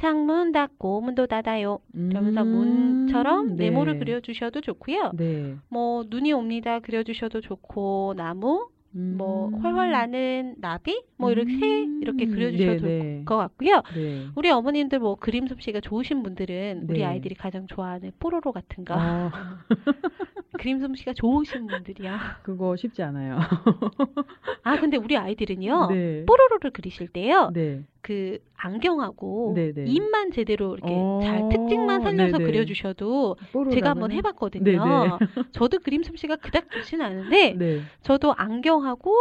창문 0.00 0.52
닫고 0.52 1.00
문도 1.00 1.26
닫아요. 1.26 1.80
이러면서 1.92 2.42
음, 2.42 2.48
문처럼 2.48 3.56
네. 3.56 3.64
네모를 3.64 3.98
그려주셔도 3.98 4.60
좋고요. 4.60 5.12
네. 5.14 5.56
뭐 5.68 6.04
눈이 6.08 6.32
옵니다. 6.32 6.78
그려주셔도 6.78 7.40
좋고 7.40 8.14
나무, 8.16 8.68
뭐 8.92 9.48
음. 9.48 9.60
훨훨 9.60 9.90
나는 9.90 10.54
나비, 10.58 11.02
뭐 11.16 11.30
이렇게 11.30 11.52
새 11.58 11.88
이렇게 12.00 12.26
음, 12.26 12.30
그려주셔도 12.30 12.72
네, 12.72 12.78
좋을 12.78 12.98
네. 12.98 13.24
것 13.24 13.36
같고요. 13.36 13.82
네. 13.94 14.26
우리 14.34 14.50
어머님들 14.50 15.00
뭐 15.00 15.16
그림 15.16 15.46
솜씨가 15.46 15.80
좋으신 15.80 16.22
분들은 16.22 16.86
우리 16.88 17.00
네. 17.00 17.04
아이들이 17.04 17.34
가장 17.34 17.66
좋아하는 17.66 18.12
뽀로로 18.18 18.52
같은 18.52 18.84
거 18.84 18.94
어, 18.94 19.30
그림 20.56 20.80
솜씨가 20.80 21.12
좋으신 21.12 21.66
분들이야. 21.66 22.38
그거 22.42 22.76
쉽지 22.76 23.02
않아요. 23.02 23.38
아 24.62 24.80
근데 24.80 24.96
우리 24.96 25.16
아이들은요 25.16 25.88
네. 25.90 26.24
뽀로로를 26.26 26.70
그리실 26.70 27.08
때요 27.08 27.50
네. 27.52 27.84
그 28.00 28.38
안경하고 28.56 29.52
네, 29.54 29.72
네. 29.72 29.84
입만 29.86 30.32
제대로 30.32 30.74
이렇게 30.74 30.92
어, 30.92 31.20
잘 31.22 31.48
특징만 31.50 32.02
살려서 32.02 32.38
네, 32.38 32.44
네. 32.44 32.50
그려주셔도 32.50 33.36
뽀로로 33.52 33.70
제가 33.72 33.90
한번? 33.90 34.12
해봤거든요. 34.12 35.18
저도 35.52 35.80
그림 35.80 36.02
솜씨가 36.02 36.36
그닥 36.36 36.70
좋진 36.70 37.02
않은데 37.02 37.52
네. 37.52 37.80
저도 38.02 38.32
안경하고 38.34 39.14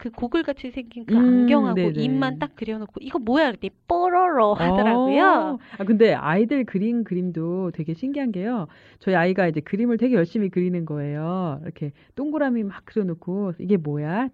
그 0.00 0.10
고글 0.10 0.42
같이 0.44 0.70
생긴 0.70 1.04
그 1.04 1.14
음, 1.14 1.18
안경하고 1.18 1.74
네네. 1.74 2.00
입만 2.02 2.38
딱 2.38 2.56
그려놓고 2.56 2.94
이거 3.00 3.18
뭐야 3.18 3.48
그랬더니 3.50 3.70
뽀로로 3.86 4.54
하더라고요. 4.54 5.22
어. 5.22 5.58
아, 5.78 5.84
근데 5.84 6.14
아이들 6.14 6.64
그린 6.64 7.04
그림도 7.04 7.72
되게 7.72 7.92
신기한 7.92 8.32
게요. 8.32 8.66
저희 8.98 9.14
아이가 9.14 9.46
이제 9.46 9.60
그림을 9.60 9.98
되게 9.98 10.14
열심히 10.14 10.48
그리는 10.48 10.86
거예요. 10.86 11.60
이렇게 11.62 11.92
동그라미 12.14 12.64
막 12.64 12.86
그려놓고 12.86 13.52
이게 13.58 13.76
뭐야? 13.76 14.30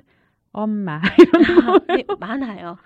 엄마. 0.57 1.03
네, 1.89 2.03
많아요. 2.19 2.79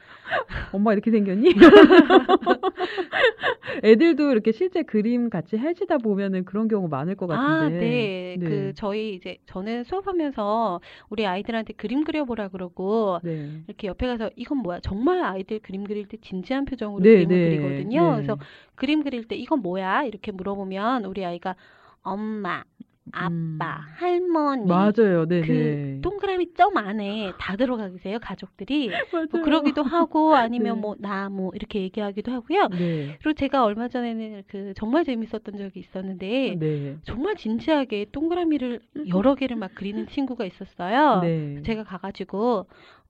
엄마 0.73 0.93
이렇게 0.93 1.13
생겼니? 1.13 1.55
애들도 3.85 4.33
이렇게 4.33 4.51
실제 4.51 4.83
그림 4.83 5.31
같이 5.31 5.57
해지다 5.57 5.99
보면은 5.99 6.45
그런 6.45 6.67
경우 6.67 6.89
많을 6.89 7.15
것 7.15 7.31
아, 7.31 7.37
같은데. 7.37 7.79
네. 7.79 8.37
네. 8.39 8.45
그 8.45 8.73
저희 8.75 9.15
이제 9.15 9.39
저는 9.47 9.85
수업하면서 9.85 10.81
우리 11.11 11.27
아이들한테 11.27 11.75
그림 11.75 12.03
그려보라 12.03 12.49
그러고 12.49 13.21
네. 13.23 13.63
이렇게 13.69 13.87
옆에 13.87 14.09
가서 14.09 14.31
이건 14.35 14.59
뭐야? 14.59 14.81
정말 14.81 15.23
아이들 15.23 15.61
그림 15.61 15.85
그릴 15.85 16.09
때 16.09 16.17
진지한 16.21 16.65
표정으로 16.65 17.05
네, 17.05 17.25
그림을 17.25 17.29
네, 17.29 17.57
그리거든요. 17.57 18.11
네. 18.11 18.17
그래서 18.17 18.37
그림 18.75 19.05
그릴 19.05 19.29
때 19.29 19.37
이건 19.37 19.63
뭐야? 19.63 20.03
이렇게 20.03 20.33
물어보면 20.33 21.05
우리 21.05 21.25
아이가 21.25 21.55
엄마, 22.03 22.65
아빠, 23.13 23.29
음. 23.29 23.59
할머니 23.97 24.67
맞아요. 24.67 25.27
네, 25.27 25.41
그 25.41 25.53
네. 25.53 26.01
동그라미 26.01 26.55
점 26.55 26.77
안에 26.77 27.33
다 27.39 27.57
들어가 27.57 27.89
계세요, 27.89 28.19
가족들이. 28.21 28.89
뭐 28.89 28.97
맞아요. 29.31 29.45
그러기도 29.45 29.83
하고 29.83 30.35
아니면 30.37 30.77
네. 30.77 30.81
뭐 30.81 30.97
나무 30.99 31.51
이렇게 31.55 31.81
얘기하기도 31.81 32.31
하고요. 32.31 32.69
네. 32.69 33.17
그리고 33.23 33.33
제가 33.35 33.65
얼마 33.65 33.89
전에는 33.89 34.45
그 34.47 34.73
정말 34.77 35.05
재밌었던 35.05 35.57
적이 35.57 35.81
있었는데 35.81 36.57
네. 36.59 36.97
정말 37.03 37.37
진지하게 37.37 38.07
동그라미를 38.13 38.81
여러 39.09 39.35
개를 39.35 39.57
막 39.57 39.73
그리는 39.75 40.07
친구가 40.07 40.45
있었어요. 40.45 41.21
네. 41.21 41.63
제가 41.63 41.85
가 41.85 41.99
가지고 41.99 42.67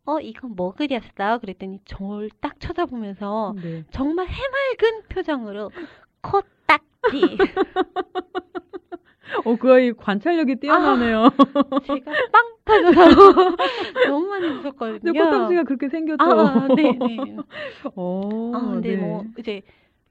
어 0.07 0.19
이건 0.21 0.57
뭐 0.57 0.73
그렸어? 0.73 1.39
그랬더니 1.41 1.81
저를 1.85 2.31
딱 2.41 2.59
쳐다보면서 2.59 3.55
네. 3.63 3.85
정말 3.91 4.27
해맑은 4.29 5.03
표정으로 5.09 5.71
코 6.23 6.41
딱지 6.67 7.37
어, 9.45 9.57
거의 9.57 9.95
관찰력이 9.95 10.57
뛰어나네요. 10.57 11.31
제가 11.85 12.13
빵 12.33 12.55
터져서 12.65 13.57
너무 14.09 14.27
많이 14.27 14.47
근데 14.47 14.69
웃었거든요. 14.69 15.13
코딱지가 15.13 15.63
그렇게 15.65 15.89
생겼죠. 15.89 16.23
아, 16.25 16.69
네, 16.75 16.93
네. 16.93 17.37
어, 17.97 18.53
아, 18.55 18.71
근데 18.75 18.97
네. 18.97 18.97
뭐 18.97 19.25
이제 19.39 19.63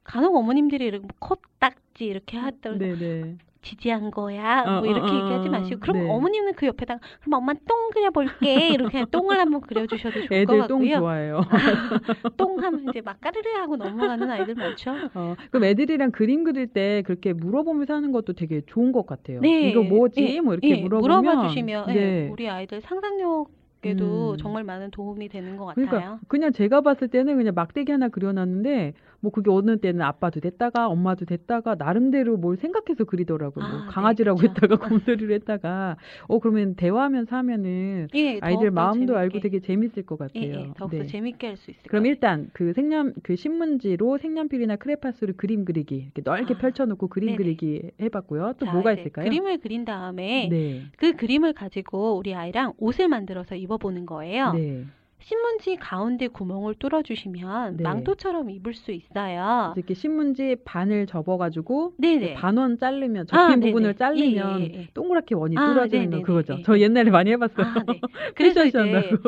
간혹 0.04 0.36
어머님들이 0.36 0.86
이렇게 0.86 1.06
뭐 1.06 1.12
코딱지 1.20 2.06
이렇게 2.06 2.38
하더라도 2.38 2.80
네, 2.86 2.96
네. 2.96 3.38
지지한 3.62 4.12
거야. 4.12 4.64
어, 4.66 4.80
뭐 4.80 4.86
이렇게 4.86 5.12
어, 5.12 5.16
어, 5.16 5.24
얘기하지 5.24 5.50
마시고. 5.50 5.80
그럼 5.80 6.00
네. 6.00 6.10
어머님은 6.10 6.54
그 6.54 6.66
옆에다가 6.66 7.00
그럼 7.22 7.42
엄마 7.42 7.54
똥 7.54 7.90
그려볼게. 7.92 8.70
이렇게 8.70 9.06
똥을 9.12 9.40
한번 9.40 9.62
그려주셔도 9.62 10.14
좋을 10.14 10.28
것 10.28 10.36
애들 10.36 10.68
똥 10.68 10.80
같고요. 10.80 11.00
좋아해요. 11.00 11.42
똥 12.38 12.64
하면 12.64 12.86
이제 12.90 13.02
막 13.02 13.20
까르르 13.20 13.50
하고 13.58 13.76
넘어가는 13.76 14.30
아이들 14.30 14.56
많죠. 14.56 14.92
어, 15.14 15.36
그럼 15.52 15.66
애들이랑 15.66 16.12
그림 16.12 16.44
그릴 16.44 16.68
때 16.68 17.04
그렇게 17.06 17.34
물어보면서 17.34 17.94
하는 17.94 18.12
것도 18.12 18.34
되게 18.34 18.62
좋은 18.66 18.92
것 18.92 19.06
같아요. 19.06 19.42
네. 19.42 19.70
이거 19.70 19.84
뭐지? 19.84 20.22
예, 20.22 20.42
뭐 20.42 20.54
이렇게 20.54 20.70
예, 20.70 20.82
물어보면 20.82 21.22
물어봐 21.24 21.48
주시면 21.50 21.90
예, 21.90 21.94
네. 21.94 22.30
우리 22.32 22.50
아이들 22.50 22.82
상상력 22.82 23.60
에도 23.84 24.32
음. 24.32 24.38
정말 24.38 24.66
많은 24.66 24.92
도움이 24.92 25.30
되는 25.30 25.56
것 25.56 25.68
같아요. 25.68 25.86
그러니까 25.86 26.20
그냥 26.28 26.52
제가 26.52 26.82
봤을 26.82 27.08
때는 27.08 27.38
그냥 27.38 27.54
막대기 27.56 27.90
하나 27.90 28.10
그려놨는데 28.10 28.94
뭐 29.22 29.32
그게 29.32 29.52
어느 29.52 29.78
때는 29.78 30.02
아빠도 30.02 30.40
됐다가 30.40 30.88
엄마도 30.88 31.26
됐다가 31.26 31.76
나름대로 31.76 32.38
뭘 32.38 32.56
생각해서 32.58 33.04
그리더라고요. 33.04 33.66
뭐 33.66 33.80
아, 33.80 33.82
네, 33.82 33.88
강아지라고 33.88 34.40
그쵸. 34.40 34.50
했다가 34.52 34.88
곰돌이로 34.88 35.34
했다가 35.34 35.98
어 36.28 36.40
그러면 36.40 36.76
대화하면서 36.76 37.36
하면은 37.36 38.08
예, 38.16 38.40
아이들 38.42 38.72
마음도 38.72 39.14
재밌게, 39.14 39.18
알고 39.20 39.40
되게 39.42 39.60
재밌을 39.60 40.04
것 40.04 40.18
예, 40.36 40.40
같아요. 40.50 40.66
예, 40.70 40.74
더욱더 40.76 40.98
네. 41.00 41.06
재밌게 41.06 41.48
할 41.48 41.58
수 41.58 41.72
있을 41.72 41.84
것 41.84 41.90
그럼. 41.90 42.06
일단 42.06 42.50
그 42.54 42.74
색연 42.74 43.16
그 43.24 43.36
신문지로 43.36 44.18
색연필이나 44.18 44.78
크레파스로 44.78 45.34
그림 45.36 45.66
그리기 45.66 45.96
이렇게 45.96 46.22
넓게 46.24 46.54
아, 46.54 46.58
펼쳐놓고 46.58 47.08
그림 47.08 47.28
네네. 47.28 47.38
그리기 47.38 47.92
해봤고요. 48.02 48.54
또 48.60 48.66
자, 48.66 48.72
뭐가 48.72 48.94
있을까요? 48.94 49.26
그림을 49.26 49.58
그린 49.60 49.84
다음에 49.86 50.48
네, 50.50 50.84
그 50.98 51.14
그림을 51.14 51.54
가지고 51.54 52.18
우리 52.18 52.34
아이랑 52.34 52.74
옷을 52.78 53.08
만들어서 53.10 53.56
입어보는 53.56 54.06
거예요. 54.06 54.54
네. 54.54 54.86
신문지 55.22 55.76
가운데 55.76 56.28
구멍을 56.28 56.76
뚫어주시면 56.76 57.78
네. 57.78 57.84
망토처럼 57.84 58.50
입을 58.50 58.74
수 58.74 58.92
있어요. 58.92 59.74
이렇게 59.76 59.94
신문지 59.94 60.58
반을 60.66 61.08
접어가지고 61.08 61.94
네네. 61.98 62.36
반원 62.36 62.78
자르면 62.78 63.28
아, 63.32 63.48
접힌 63.48 63.60
네네. 63.60 63.72
부분을 63.72 63.90
예, 63.90 63.94
자르면 63.94 64.62
예, 64.62 64.64
예, 64.64 64.80
예. 64.80 64.88
동그랗게 64.94 65.36
원이 65.36 65.58
아, 65.58 65.74
뚫어지는 65.74 66.06
거 66.06 66.10
네네네. 66.10 66.22
그거죠. 66.24 66.56
예, 66.60 66.64
저 66.64 66.78
예. 66.78 66.82
옛날에 66.84 67.12
많이 67.12 67.32
해봤어요. 67.32 67.66
아, 67.66 67.84
네. 67.88 68.00
그래서 68.36 68.66
이제. 68.66 68.80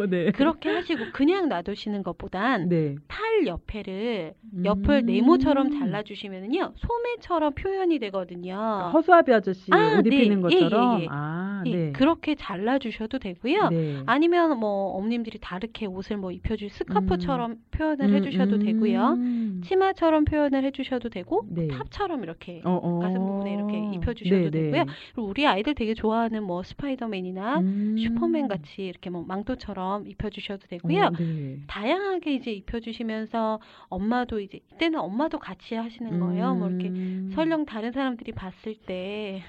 네. 0.09 0.31
그렇게 0.31 0.69
하시고 0.69 1.05
그냥 1.13 1.49
놔두시는 1.49 2.03
것보단 2.03 2.69
네. 2.69 2.95
팔 3.07 3.45
옆에를 3.45 4.33
옆을 4.63 5.01
음. 5.01 5.05
네모처럼 5.05 5.71
잘라주시면은요 5.77 6.73
소매처럼 6.77 7.53
표현이 7.53 7.99
되거든요. 7.99 8.89
허수아비 8.93 9.33
아저씨 9.33 9.71
아, 9.73 9.97
옷 9.97 10.03
네. 10.03 10.15
입히는 10.15 10.37
예, 10.49 10.55
예, 10.55 10.59
것처럼. 10.61 11.01
예. 11.01 11.07
아, 11.09 11.63
예, 11.65 11.75
네. 11.75 11.91
그렇게 11.91 12.35
잘라주셔도 12.35 13.19
되고요. 13.19 13.69
네. 13.69 14.01
아니면 14.05 14.57
뭐 14.57 14.91
어머님들이 14.95 15.39
다르게 15.39 15.80
옷을 15.85 16.17
뭐 16.17 16.31
입혀줄 16.31 16.69
스카프처럼 16.69 17.57
표현을 17.71 18.09
음, 18.09 18.15
해주셔도 18.15 18.55
음. 18.55 18.59
되고요. 18.65 19.17
치마처럼 19.63 20.25
표현을 20.25 20.63
해주셔도 20.65 21.09
되고 21.09 21.45
네. 21.49 21.67
탑처럼 21.67 22.23
이렇게 22.23 22.61
어, 22.65 22.79
어. 22.81 22.99
가슴 22.99 23.19
부분에 23.19 23.53
이렇게 23.53 23.77
입혀주셔도 23.95 24.35
네, 24.35 24.49
네. 24.49 24.61
되고요. 24.71 24.85
그리고 25.13 25.27
우리 25.29 25.45
아이들 25.47 25.75
되게 25.75 25.93
좋아하는 25.93 26.43
뭐 26.43 26.63
스파이더맨이나 26.63 27.59
음. 27.59 27.95
슈퍼맨 27.97 28.47
같이 28.47 28.83
이렇게 28.85 29.09
뭐 29.09 29.23
망토처럼 29.23 30.07
입혀주셔도 30.07 30.67
되고요. 30.67 31.03
어, 31.03 31.09
네. 31.17 31.59
다양하게 31.67 32.35
이제 32.35 32.51
입혀주시면서 32.51 33.59
엄마도 33.89 34.39
이제 34.39 34.59
이때는 34.73 34.99
엄마도 34.99 35.39
같이 35.39 35.75
하시는 35.75 36.19
거예요. 36.19 36.55
뭐 36.55 36.69
이렇게 36.69 36.89
음. 36.89 37.31
설령 37.33 37.65
다른 37.65 37.91
사람들이 37.91 38.31
봤을 38.31 38.75
때 38.85 39.43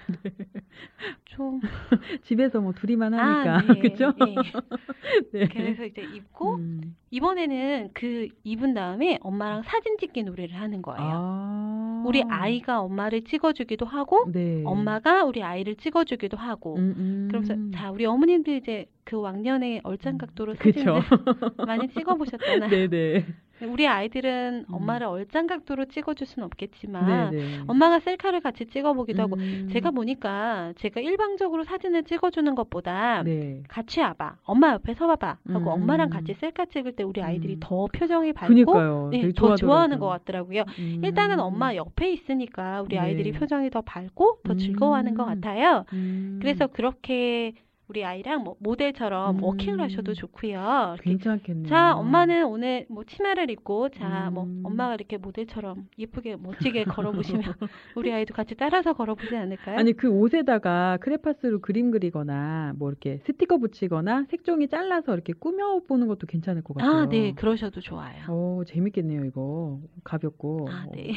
좀 1.25 1.61
집에서 2.25 2.61
뭐 2.61 2.73
둘이만 2.73 3.15
하니까. 3.15 3.57
아, 3.57 3.61
네, 3.63 3.79
그죠? 3.81 4.13
네. 4.19 4.35
네. 5.33 5.49
그래서 5.49 5.85
이제 5.85 6.03
입고 6.23 6.57
음. 6.57 6.97
이번에는 7.11 7.91
그 7.93 8.29
입은 8.45 8.75
다음에 8.75 9.19
엄마랑 9.23 9.63
사진 9.63 9.97
찍기 9.99 10.23
놀이를 10.23 10.59
하는 10.59 10.83
거예요. 10.83 11.11
아. 11.13 12.05
우리 12.07 12.23
아이가 12.29 12.81
엄마를 12.81 13.23
찍어주기도 13.25 13.87
하고 13.87 14.25
네. 14.33 14.63
엄마가 14.65 15.25
우리 15.25 15.43
아이를 15.43 15.77
찍어주기도 15.77 16.37
하고 16.37 16.77
음, 16.77 16.95
음. 16.97 17.29
그러면서 17.29 17.55
자 17.77 17.91
우리 17.91 18.07
어머님들 18.07 18.55
이제 18.55 18.87
그 19.05 19.21
왕년의 19.21 19.83
얼짱각도로 19.85 20.55
그쵸. 20.59 20.81
사진을 20.81 21.03
많이 21.67 21.89
찍어보셨잖아요. 21.89 22.71
네네. 22.89 23.27
우리 23.67 23.87
아이들은 23.87 24.67
음. 24.69 24.75
엄마를 24.75 25.07
얼짱각도로 25.07 25.87
찍어줄 25.87 26.27
수는 26.27 26.47
없겠지만 26.47 27.31
네네. 27.31 27.61
엄마가 27.67 28.01
셀카를 28.01 28.41
같이 28.41 28.67
찍어보기도 28.67 29.23
하고 29.23 29.37
음. 29.37 29.69
제가 29.73 29.91
보니까 29.91 30.73
제가 30.77 31.01
일방적으로 31.01 31.65
사진을 31.65 32.05
찍어주는 32.05 32.55
것보다 32.55 33.23
네. 33.23 33.63
같이 33.69 34.01
와봐 34.01 34.37
엄마 34.45 34.73
옆에 34.73 34.95
서봐봐 34.95 35.39
하고 35.49 35.71
음. 35.71 35.83
엄마랑 35.83 36.11
같이 36.11 36.35
셀카 36.35 36.67
찍을 36.67 36.93
때 36.93 37.03
우리 37.05 37.23
아이들이 37.23 37.55
음. 37.55 37.61
더 37.61 37.87
표정이 37.87 38.33
밝고. 38.33 39.11
네, 39.11 39.33
더 39.35 39.55
좋아하는. 39.57 39.93
것 40.03 40.09
같더라고요. 40.09 40.65
음. 40.79 41.01
일단은 41.05 41.39
엄마 41.41 41.75
옆에 41.77 42.11
있으니까 42.11 42.83
우리 42.83 42.97
네. 42.97 42.99
아이들이 42.99 43.33
표정이 43.33 43.71
더 43.71 43.83
밝고 43.83 44.41
더 44.45 44.55
즐거워하는 44.55 45.15
것 45.15 45.25
음. 45.25 45.41
같아요. 45.41 45.85
음. 45.93 46.39
그래서 46.41 46.67
그렇게 46.67 47.53
우리 47.89 48.05
아이랑 48.05 48.45
뭐 48.45 48.57
모델처럼 48.61 49.39
음. 49.39 49.43
워킹을 49.43 49.81
하셔도 49.83 50.15
좋고요. 50.15 50.97
괜찮겠네요. 51.01 51.67
자, 51.69 51.95
엄마는 51.95 52.47
오늘 52.47 52.87
뭐 52.89 53.05
치마를 53.05 53.51
입고 53.51 53.91
자, 53.91 54.31
뭐 54.33 54.45
음. 54.45 54.63
엄마가 54.65 54.95
이렇게 54.95 55.19
모델처럼 55.19 55.89
예쁘게 55.99 56.37
멋지게 56.37 56.85
걸어보시면 56.85 57.43
우리 57.97 58.13
아이도 58.13 58.35
같이 58.35 58.55
따라서 58.55 58.93
걸어보지 58.95 59.37
않을까요? 59.37 59.79
아니 59.79 59.93
그 59.93 60.09
옷에다가 60.09 60.99
크레파스로 61.03 61.61
그림 61.61 61.91
그리거나 61.91 62.73
뭐 62.79 62.89
이렇게 62.89 63.21
스티커 63.27 63.59
붙이거나 63.59 64.27
색종이 64.31 64.69
잘라서 64.69 65.13
이렇게 65.13 65.33
꾸며 65.33 65.81
보는 65.87 66.07
것도 66.07 66.27
괜찮을 66.27 66.63
것 66.63 66.75
같아요. 66.77 67.03
아, 67.03 67.09
네, 67.09 67.33
그러셔도 67.35 67.81
좋아요. 67.81 68.23
어 68.29 68.63
재밌겠네요 68.67 69.25
이거 69.25 69.81
가볍고. 70.05 70.69
아, 70.71 70.87
네. 70.95 71.11
어, 71.11 71.15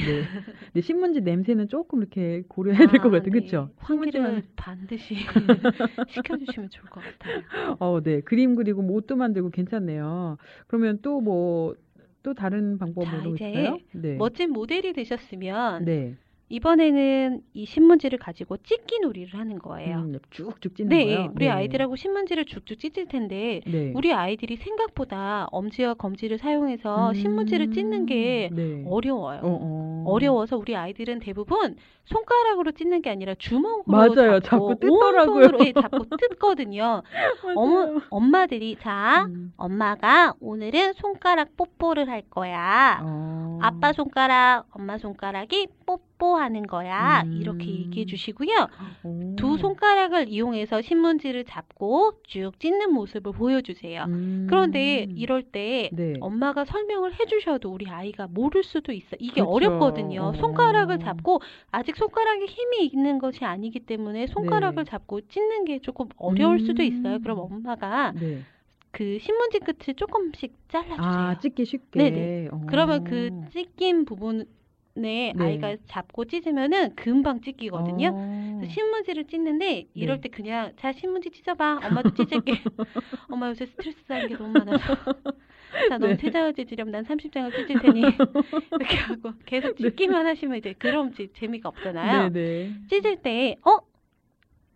근데 0.74 0.82
신문지 0.82 1.22
냄새는 1.22 1.70
조금 1.70 2.00
이렇게 2.00 2.44
고려해야 2.50 2.88
될것 2.88 3.06
아, 3.14 3.18
같아요, 3.18 3.24
네. 3.24 3.30
그렇죠? 3.30 3.70
환기를 3.78 4.44
반드시 4.56 5.16
시켜주시 6.10 6.55
면 6.62 6.70
좋을 6.70 6.90
것 6.90 7.02
같아요. 7.04 7.42
어, 7.80 8.02
네. 8.02 8.22
그림 8.22 8.56
그리고 8.56 8.82
뭐 8.82 8.96
옷도 8.98 9.16
만들고 9.16 9.50
괜찮네요. 9.52 10.38
그러면 10.68 11.00
또 11.02 11.22
뭐 11.22 11.76
또 12.26 12.34
다른 12.34 12.80
방법으로 12.80 13.36
이제 13.36 13.52
있어요? 13.52 13.78
네. 13.92 14.16
멋진 14.16 14.50
모델이 14.52 14.94
되셨으면 14.94 15.86
네. 15.86 16.16
이번에는 16.50 17.42
이 17.54 17.66
신문지를 17.66 18.18
가지고 18.18 18.58
찢기 18.58 19.00
놀이를 19.02 19.40
하는 19.40 19.60
거예요. 19.60 19.98
음, 20.00 20.18
쭉쭉 20.32 20.76
찢는 20.76 20.90
네, 20.90 21.06
거요. 21.18 21.32
우리 21.36 21.50
아이들하고 21.50 21.96
신문지를 21.96 22.46
쭉쭉 22.46 22.80
찢을 22.80 23.08
텐데 23.08 23.62
네. 23.68 23.92
우리 23.96 24.12
아이들이 24.12 24.56
생각보다 24.56 25.48
엄지와 25.52 25.94
검지를 25.96 26.40
사용해서 26.40 27.10
음, 27.10 27.14
신문지를 27.14 27.72
찢는 27.72 28.08
게 28.08 28.50
네. 28.52 28.84
어려워요. 28.88 29.42
어, 29.44 29.60
어. 29.62 30.04
어려워서 30.08 30.58
우리 30.58 30.76
아이들은 30.76 31.20
대부분 31.20 31.76
손가락으로 32.06 32.72
찢는 32.72 33.02
게 33.02 33.10
아니라 33.10 33.34
주먹으로 33.38 33.84
맞아요. 33.88 34.40
잡고 34.40 34.76
뜯더라고요. 34.76 35.48
예, 35.66 35.74
잡고 35.74 36.06
뜯거든요. 36.18 37.02
어머, 37.56 38.00
엄마들이 38.10 38.78
자 38.80 39.26
음. 39.28 39.54
엄마가 39.58 40.34
오늘은 40.40 40.94
손가락 40.94 41.56
뽀뽀를 41.58 42.10
할 42.10 42.22
거야. 42.30 43.00
어. 43.04 43.60
아빠 43.62 43.92
손가락, 43.94 44.66
엄마 44.72 44.98
손가락이 44.98 45.68
뽀뽀하는 45.86 46.68
거야. 46.68 47.24
음. 47.26 47.40
이렇게 47.42 47.66
얘기해 47.66 48.06
주시고요. 48.06 48.68
오. 49.04 49.36
두 49.36 49.58
손가락을 49.58 50.30
이용해서 50.30 50.82
신문지를 50.82 51.46
잡고 51.46 52.14
쭉 52.24 52.52
찢는 52.60 52.94
모습을 52.94 53.32
보여주세요. 53.32 54.04
음. 54.08 54.48
그런데 54.50 55.08
이럴 55.16 55.42
때 55.42 55.90
네. 55.94 56.14
엄마가 56.20 56.66
설명을 56.66 57.20
해주셔도 57.20 57.72
우리 57.72 57.90
아이가 57.90 58.28
모를 58.30 58.64
수도 58.64 58.92
있어. 58.92 59.16
이게 59.20 59.42
그렇죠. 59.42 59.50
어렵거든요. 59.52 60.22
어. 60.22 60.34
손가락을 60.34 61.00
잡고 61.00 61.42
아직 61.72 61.95
손가락에 61.96 62.46
힘이 62.46 62.86
있는 62.86 63.20
것이 63.20 63.44
아니기 63.46 63.80
때문에 63.80 64.28
손가락을 64.28 64.84
네. 64.84 64.90
잡고 64.92 65.22
찢는 65.28 65.66
게 65.66 65.80
조금 65.80 66.08
어려울 66.18 66.60
수도 66.60 66.84
있어요. 66.84 67.16
음. 67.16 67.22
그럼 67.22 67.40
엄마가 67.40 68.14
네. 68.20 68.42
그 68.92 69.20
신문지 69.20 69.60
끝을 69.60 69.94
조금씩 69.96 70.54
잘라주세요. 70.70 70.98
아, 71.02 71.40
찢기 71.40 71.66
쉽게. 71.66 72.00
네네. 72.00 72.48
어. 72.52 72.62
그러면 72.68 73.04
그 73.04 73.30
찢긴 73.52 74.06
부분에 74.06 75.34
아이가 75.38 75.76
잡고 75.88 76.26
찢으면은 76.26 76.96
금방 76.96 77.42
찢기거든요. 77.42 78.12
어. 78.14 78.62
신문지를 78.68 79.26
찢는데 79.26 79.88
이럴 79.94 80.18
네. 80.18 80.22
때 80.22 80.30
그냥 80.30 80.72
자 80.78 80.94
신문지 80.94 81.32
찢어봐 81.32 81.82
엄마도 81.84 82.14
찢을게 82.14 82.54
엄마 83.30 83.50
요새 83.50 83.66
스트레스 83.66 83.98
쌓인 84.08 84.28
게 84.28 84.38
너무 84.38 84.54
많아서 84.54 84.78
자 85.90 85.98
넌 85.98 86.10
네. 86.12 86.16
세 86.18 86.32
장을 86.32 86.54
찢으려면 86.54 86.92
난 86.92 87.04
30장을 87.06 87.52
찢을 87.56 87.82
테니 87.82 88.02
이렇게 88.80 88.98
하고 88.98 89.34
계속 89.46 89.76
찢기만 89.78 90.26
하시면 90.26 90.58
이제 90.58 90.74
그럼 90.78 91.12
이제 91.14 91.28
재미가 91.34 91.70
없잖아요 91.70 92.30
네네. 92.32 92.74
찢을 92.90 93.22
때 93.22 93.56
어? 93.66 93.80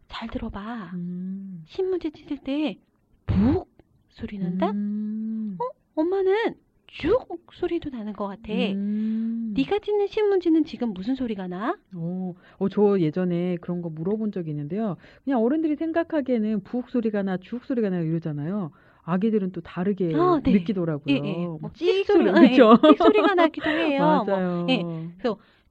잘 0.08 0.28
들어봐 0.30 0.92
음. 0.94 1.64
신문지 1.68 2.12
찢을 2.12 2.38
때 2.40 2.78
북 3.26 3.70
소리 4.10 4.38
난다? 4.40 4.72
음. 4.72 5.58
엄마는 5.96 6.56
쭉 6.88 7.28
소리도 7.54 7.92
나는 7.92 8.14
것 8.14 8.26
같아 8.28 8.52
음. 8.52 9.54
네가 9.56 9.78
찢는 9.80 10.08
신문지는 10.08 10.66
지금 10.66 10.94
무슨 10.94 11.14
소리가 11.14 11.48
나? 11.48 11.78
어, 11.94 12.34
어, 12.58 12.70
저 12.70 13.00
예전에 13.00 13.58
그런 13.62 13.82
거 13.84 13.90
물어본 13.90 14.32
적이 14.32 14.50
있는데요. 14.50 14.98
그냥 15.24 15.44
어른들이 15.44 15.76
생각하기에는 15.76 16.62
부엌 16.62 16.90
소리가 16.90 17.22
나, 17.22 17.38
주걱 17.38 17.66
소리가 17.66 17.92
나 17.92 18.00
이러잖아요. 18.00 18.72
아기들은 19.10 19.52
또 19.52 19.62
다르게 19.62 20.14
아, 20.16 20.40
네. 20.44 20.52
느끼더라고요. 20.52 21.04
예, 21.16 21.22
예. 21.24 21.46
뭐찍찍 21.46 22.06
소리, 22.06 22.26
소리, 22.26 22.44
예, 22.44 22.50
그쵸? 22.50 22.78
찍 22.88 22.98
소리가 22.98 23.36
나기도 23.36 23.70
해요. 23.70 24.24
뭐 24.28 24.36
맞아요. 24.38 24.68
예. 24.70 24.84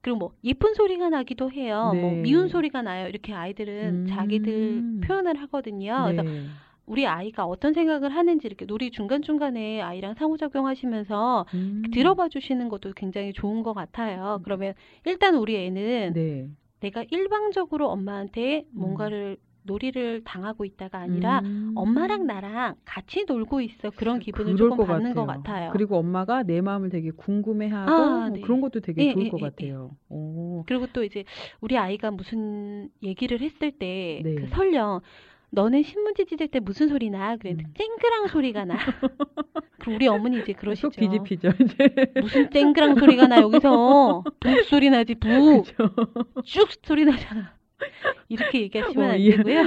그리고 0.01 0.17
뭐 0.17 0.31
예쁜 0.43 0.73
소리가 0.73 1.09
나기도 1.09 1.51
해요. 1.51 1.91
뭐 1.93 2.11
네. 2.11 2.21
미운 2.21 2.47
소리가 2.47 2.81
나요. 2.81 3.07
이렇게 3.07 3.33
아이들은 3.33 4.03
음. 4.03 4.07
자기들 4.07 5.01
표현을 5.03 5.41
하거든요. 5.41 6.03
그래서 6.05 6.23
네. 6.23 6.45
우리 6.85 7.05
아이가 7.05 7.45
어떤 7.45 7.73
생각을 7.73 8.09
하는지 8.15 8.47
이렇게 8.47 8.65
놀이 8.65 8.91
중간중간에 8.91 9.81
아이랑 9.81 10.15
상호작용하시면서 10.15 11.45
음. 11.53 11.83
들어봐 11.93 12.29
주시는 12.29 12.69
것도 12.69 12.93
굉장히 12.95 13.33
좋은 13.33 13.61
것 13.61 13.73
같아요. 13.73 14.39
그러면 14.43 14.73
일단 15.05 15.35
우리 15.35 15.55
애는 15.57 16.13
네. 16.13 16.49
내가 16.79 17.03
일방적으로 17.11 17.89
엄마한테 17.89 18.65
뭔가를 18.71 19.37
놀이를 19.63 20.23
당하고 20.23 20.65
있다가 20.65 20.99
아니라 20.99 21.39
음. 21.39 21.73
엄마랑 21.75 22.25
나랑 22.25 22.75
같이 22.85 23.25
놀고 23.27 23.61
있어. 23.61 23.91
그런 23.91 24.19
기분을 24.19 24.55
그럴 24.55 24.69
조금 24.69 24.77
것 24.77 24.85
받는 24.85 25.13
것 25.13 25.25
같아요. 25.25 25.71
그리고 25.73 25.97
엄마가 25.97 26.43
내 26.43 26.61
마음을 26.61 26.89
되게 26.89 27.11
궁금해하고 27.11 27.91
아, 27.91 28.19
뭐 28.19 28.29
네. 28.29 28.41
그런 28.41 28.61
것도 28.61 28.79
되게 28.79 29.07
예, 29.07 29.13
좋을 29.13 29.25
예, 29.25 29.29
것 29.29 29.39
예, 29.39 29.45
예. 29.45 29.49
같아요. 29.49 29.91
오. 30.09 30.63
그리고 30.65 30.87
또 30.93 31.03
이제 31.03 31.23
우리 31.61 31.77
아이가 31.77 32.11
무슨 32.11 32.89
얘기를 33.03 33.39
했을 33.41 33.71
때 33.71 34.21
네. 34.23 34.35
그 34.35 34.47
설령 34.47 35.01
너는 35.51 35.83
신문지 35.83 36.25
찢을 36.25 36.47
때 36.49 36.59
무슨 36.59 36.89
소리 36.89 37.09
나? 37.09 37.35
그랬는데 37.37 37.69
음. 37.69 37.73
쨍그랑 37.73 38.27
소리가 38.27 38.65
나. 38.65 38.77
그럼 39.79 39.95
우리 39.95 40.07
어머니 40.07 40.39
이제 40.39 40.53
그러시죠. 40.53 40.89
속 40.91 40.95
뒤집히죠, 40.95 41.49
이제. 41.59 42.13
무슨 42.21 42.49
쨍그랑 42.51 42.95
소리가 42.95 43.27
나 43.27 43.41
여기서 43.41 44.23
북 44.39 44.63
소리 44.65 44.89
나지 44.89 45.15
북. 45.15 45.65
쭉 46.45 46.69
소리 46.83 47.05
나잖아. 47.05 47.58
이렇게 48.29 48.61
얘기하시면 48.61 49.09
어, 49.09 49.13
안 49.13 49.19
얘- 49.19 49.35
되고요. 49.37 49.63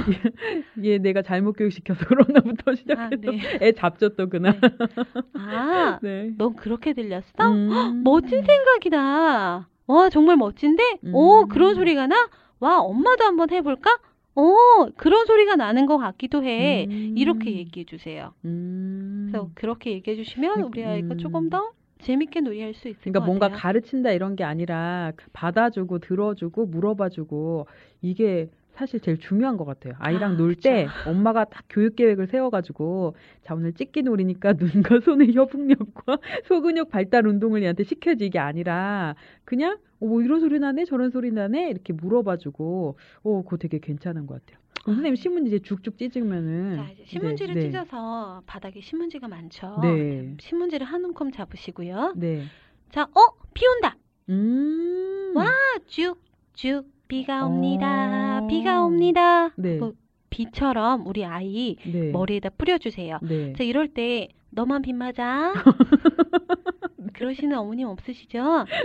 얘 0.84 0.98
내가 0.98 1.22
잘못 1.22 1.52
교육시켜서 1.54 2.04
그러나부터 2.06 2.72
아, 2.72 2.74
시작해서 2.74 3.16
네. 3.20 3.40
애또 3.62 4.28
그날. 4.28 4.58
아, 5.34 5.98
네. 6.02 6.30
넌 6.36 6.54
그렇게 6.54 6.92
들렸어? 6.92 7.50
음. 7.50 8.02
멋진 8.04 8.42
생각이다. 8.44 9.68
와, 9.86 10.10
정말 10.10 10.36
멋진데? 10.36 10.98
음. 11.04 11.14
오, 11.14 11.46
그런 11.46 11.74
소리가 11.74 12.06
나? 12.06 12.28
와, 12.60 12.78
엄마도 12.80 13.24
한번 13.24 13.50
해볼까? 13.50 13.98
오, 14.34 14.54
그런 14.96 15.26
소리가 15.26 15.56
나는 15.56 15.86
것 15.86 15.98
같기도 15.98 16.44
해. 16.44 16.86
음. 16.88 17.14
이렇게 17.16 17.52
얘기해 17.56 17.84
주세요. 17.84 18.32
음. 18.44 19.28
그래서 19.30 19.50
그렇게 19.54 19.90
얘기해 19.92 20.16
주시면 20.16 20.60
우리 20.62 20.84
아이가 20.84 21.14
음. 21.14 21.18
조금 21.18 21.50
더 21.50 21.72
재밌게 22.02 22.40
놀이할 22.40 22.74
수 22.74 22.88
있을 22.88 23.00
그러니까 23.00 23.20
것 23.20 23.26
뭔가 23.26 23.46
같아요. 23.48 23.60
가르친다 23.60 24.10
이런 24.12 24.36
게 24.36 24.44
아니라 24.44 25.12
받아주고 25.32 25.98
들어주고 26.00 26.66
물어봐주고 26.66 27.66
이게 28.02 28.48
사실 28.72 29.00
제일 29.00 29.18
중요한 29.18 29.56
것 29.56 29.64
같아요. 29.64 29.94
아이랑 29.98 30.32
아, 30.32 30.34
놀때 30.36 30.86
엄마가 31.06 31.44
딱 31.44 31.64
교육 31.68 31.94
계획을 31.96 32.26
세워가지고 32.26 33.14
자 33.44 33.54
오늘 33.54 33.72
찍기 33.74 34.02
놀이니까 34.02 34.54
눈과 34.58 35.00
손의 35.00 35.34
협응력과 35.34 36.18
소근육 36.48 36.88
발달 36.90 37.26
운동을 37.26 37.62
얘한테 37.62 37.84
시켜야지 37.84 38.26
이게 38.26 38.38
아니라 38.38 39.14
그냥 39.44 39.76
어, 40.00 40.06
뭐 40.06 40.22
이런 40.22 40.40
소리 40.40 40.58
나네 40.58 40.84
저런 40.86 41.10
소리 41.10 41.30
나네 41.30 41.68
이렇게 41.70 41.92
물어봐주고 41.92 42.96
어 43.24 43.42
그거 43.42 43.56
되게 43.58 43.78
괜찮은 43.78 44.26
것 44.26 44.40
같아요. 44.44 44.61
그럼 44.82 44.96
선생님 44.96 45.16
신문지 45.16 45.48
이제 45.48 45.58
쭉쭉 45.60 45.96
찢으면은 45.96 46.76
자, 46.76 46.90
이제 46.92 47.04
신문지를 47.06 47.54
네, 47.54 47.60
네. 47.60 47.66
찢어서 47.66 48.42
바닥에 48.46 48.80
신문지가 48.80 49.28
많죠. 49.28 49.78
네. 49.82 50.34
신문지를 50.40 50.86
한 50.86 51.04
움큼 51.04 51.30
잡으시고요. 51.30 52.14
네. 52.16 52.44
자, 52.90 53.04
어, 53.04 53.20
비 53.54 53.66
온다. 53.66 53.96
음. 54.28 55.32
와, 55.36 55.46
쭉쭉 55.86 56.86
비가 57.06 57.46
옵니다. 57.46 58.40
어. 58.42 58.46
비가 58.48 58.84
옵니다. 58.84 59.50
네. 59.56 59.78
그 59.78 59.94
비처럼 60.30 61.06
우리 61.06 61.24
아이 61.24 61.76
네. 61.84 62.10
머리에다 62.10 62.50
뿌려주세요. 62.50 63.18
네. 63.22 63.52
자, 63.52 63.62
이럴 63.64 63.88
때 63.88 64.28
너만 64.54 64.82
빗 64.82 64.92
맞아. 64.94 65.52
그러시는 67.14 67.56
어머님 67.58 67.88
없으시죠? 67.88 68.38
어, 68.40 68.64
엄마도 68.64 68.78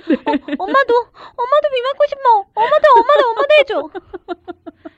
엄마도 0.58 1.70
비 1.74 1.82
맞고 1.82 2.06
싶어. 2.10 2.46
엄마도 2.56 2.86
엄마도 2.98 3.30
엄마도 3.30 3.48
해줘. 3.60 3.90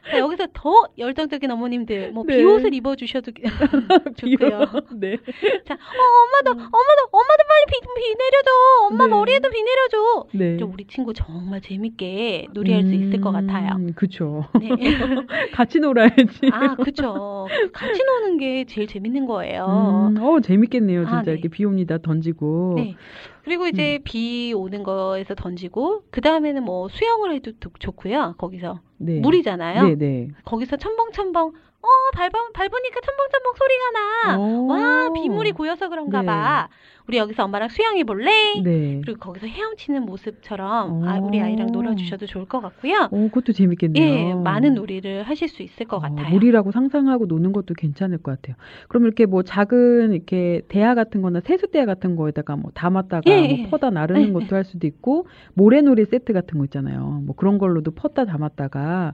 자, 0.09 0.17
여기서 0.17 0.47
더 0.53 0.87
열정적인 0.97 1.51
어머님들 1.51 2.11
뭐 2.11 2.23
네. 2.25 2.37
비옷을 2.37 2.73
입어 2.73 2.95
주셔도 2.95 3.31
좋고요. 4.17 4.59
네. 4.93 5.17
자, 5.65 5.75
어, 5.75 6.03
엄마도 6.23 6.51
엄마도 6.51 7.01
엄마도 7.11 7.43
빨리 7.47 7.65
비, 7.67 7.79
비 7.95 8.15
내려줘. 8.15 8.49
엄마 8.89 9.05
네. 9.05 9.11
머리에도 9.11 9.49
비 9.51 9.61
내려줘. 9.61 10.25
네. 10.33 10.57
좀 10.57 10.73
우리 10.73 10.85
친구 10.87 11.13
정말 11.13 11.61
재밌게 11.61 12.47
놀이할 12.53 12.85
수 12.85 12.95
있을 12.95 13.21
것 13.21 13.31
같아요. 13.31 13.75
음, 13.75 13.93
그쵸. 13.95 14.45
네. 14.59 14.69
같이 15.53 15.79
놀아야지. 15.79 16.49
아, 16.51 16.73
그쵸. 16.75 17.47
같이 17.71 18.03
노는 18.03 18.37
게 18.37 18.65
제일 18.65 18.87
재밌는 18.87 19.27
거예요. 19.27 19.65
음, 20.09 20.17
어, 20.23 20.39
재밌 20.39 20.58
겠네요. 20.67 21.01
진짜 21.05 21.17
아, 21.17 21.21
네. 21.23 21.31
이렇게 21.33 21.47
비 21.47 21.65
옵니다. 21.65 21.97
던지고. 21.97 22.73
네. 22.77 22.95
그리고 23.43 23.67
이제 23.67 23.97
음. 23.97 24.01
비 24.03 24.53
오는 24.55 24.83
거에서 24.83 25.33
던지고, 25.35 26.03
그 26.11 26.21
다음에는 26.21 26.63
뭐 26.63 26.87
수영을 26.89 27.33
해도 27.33 27.51
좋- 27.59 27.79
좋고요. 27.79 28.35
거기서. 28.37 28.81
네. 28.97 29.19
물이잖아요. 29.19 29.83
네, 29.87 29.95
네. 29.95 30.27
거기서 30.45 30.77
첨벙첨벙, 30.77 31.53
어, 31.81 31.87
밟아, 32.13 32.31
밟으니까 32.53 32.99
첨벙첨벙 33.01 33.53
소리가 33.55 33.91
나. 33.93 34.37
어. 34.37 34.61
와, 34.67 35.13
빗물이 35.13 35.53
고여서 35.53 35.89
그런가 35.89 36.21
네. 36.21 36.25
봐. 36.25 36.69
우리 37.07 37.17
여기서 37.17 37.45
엄마랑 37.45 37.69
수영해 37.69 38.03
볼래? 38.03 38.61
네. 38.61 39.01
그리고 39.03 39.19
거기서 39.19 39.47
헤엄치는 39.47 40.03
모습처럼 40.05 41.03
아, 41.07 41.17
어. 41.17 41.21
우리 41.23 41.41
아이랑 41.41 41.71
놀아주셔도 41.71 42.27
좋을 42.27 42.45
것 42.45 42.59
같고요. 42.61 43.09
어, 43.09 43.09
그것도 43.09 43.53
재밌겠네요. 43.53 44.03
예, 44.03 44.33
많은 44.35 44.75
놀이를 44.75 45.23
하실 45.23 45.47
수 45.47 45.63
있을 45.63 45.87
것 45.87 45.97
어, 45.97 45.99
같아요. 46.01 46.29
물이라고 46.29 46.71
상상하고 46.71 47.25
노는 47.25 47.51
것도 47.51 47.73
괜찮을 47.73 48.19
것 48.19 48.39
같아요. 48.39 48.55
그럼 48.89 49.05
이렇게 49.05 49.25
뭐 49.25 49.41
작은 49.41 50.13
이렇게 50.13 50.61
대야 50.67 50.93
같은 50.93 51.23
거나 51.23 51.39
세숫대야 51.39 51.87
같은 51.87 52.15
거에다가 52.15 52.55
뭐 52.57 52.69
담았다가 52.75 53.23
예, 53.25 53.39
뭐 53.39 53.57
예. 53.57 53.69
퍼다 53.71 53.89
나르는 53.89 54.27
예, 54.27 54.31
것도 54.33 54.55
할 54.55 54.63
수도 54.63 54.85
있고 54.85 55.25
모래놀이 55.55 56.05
세트 56.05 56.33
같은 56.33 56.59
거 56.59 56.65
있잖아요. 56.65 57.23
뭐 57.25 57.35
그런 57.35 57.57
걸로도 57.57 57.89
퍼다 57.91 58.25
담았다가 58.25 59.13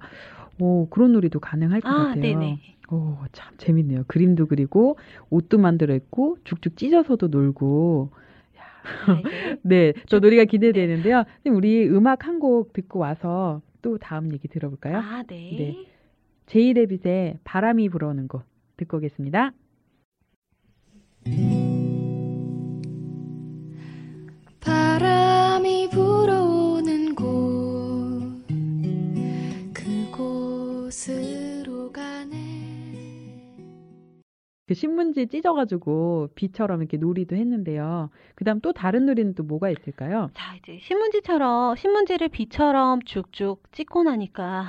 오, 0.60 0.88
그런 0.89 1.12
놀이도 1.13 1.39
가능할 1.39 1.82
것 1.82 1.89
아, 1.89 1.94
같아요. 2.08 2.22
네네. 2.22 2.60
오, 2.91 3.18
참 3.34 3.54
재밌네요. 3.58 4.04
그림도 4.08 4.46
그리고 4.48 4.98
옷도 5.30 5.58
만들어 5.58 5.96
있고 5.96 6.38
죽죽 6.44 6.78
찢어서도 6.78 7.28
놀고. 7.28 8.12
자, 8.56 8.63
이제 9.20 9.24
네, 9.63 9.94
저 10.08 10.18
쭉- 10.20 10.22
놀이가 10.26 10.46
기대되는데요. 10.46 11.24
선생님, 11.44 11.58
우리 11.58 11.89
음악 11.89 12.26
한 12.28 12.39
곡 12.39 12.74
듣고 12.74 13.00
와서 13.00 13.62
또 13.82 13.98
다음 13.98 14.32
얘기 14.34 14.48
들어볼까요? 14.48 14.98
아, 14.98 15.24
네. 15.28 15.56
네. 15.58 15.86
제이레빗의 16.46 17.39
바람이 17.44 17.89
불어오는 17.89 18.28
곳 18.28 18.44
듣고 18.78 18.98
오겠습니다. 18.98 19.52
바람이 24.62 25.89
불어 25.91 26.44
오는 34.67 34.73
신문지 34.75 35.28
찢어가지고 35.28 36.30
비처럼 36.34 36.82
이렇게 36.82 36.97
놀이도 36.97 37.36
했는데요. 37.36 38.10
그다음 38.34 38.60
또 38.62 38.73
다른 38.73 39.06
놀이는 39.06 39.36
또 39.36 39.43
뭐가 39.43 39.69
있을까요? 39.69 40.32
자, 40.34 40.56
이제 40.56 40.80
신문지처럼 40.82 41.75
신문지를 41.75 42.30
비처럼 42.30 43.01
쭉쭉 43.04 43.71
찍고 43.71 44.04
나니까 44.04 44.65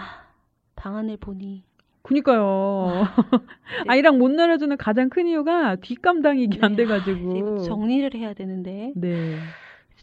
방안을 0.76 1.16
보니 1.16 1.64
그니까요. 2.02 2.90
네. 2.92 3.38
아이랑 3.88 4.18
못 4.18 4.30
놀아주는 4.30 4.76
가장 4.76 5.08
큰 5.08 5.26
이유가 5.26 5.76
뒷감당이 5.76 6.44
이게 6.44 6.58
안 6.60 6.76
네, 6.76 6.84
아, 6.84 6.86
돼가지고. 6.86 7.58
정리를 7.62 8.14
해야 8.16 8.34
되는데 8.34 8.92
네. 8.94 9.38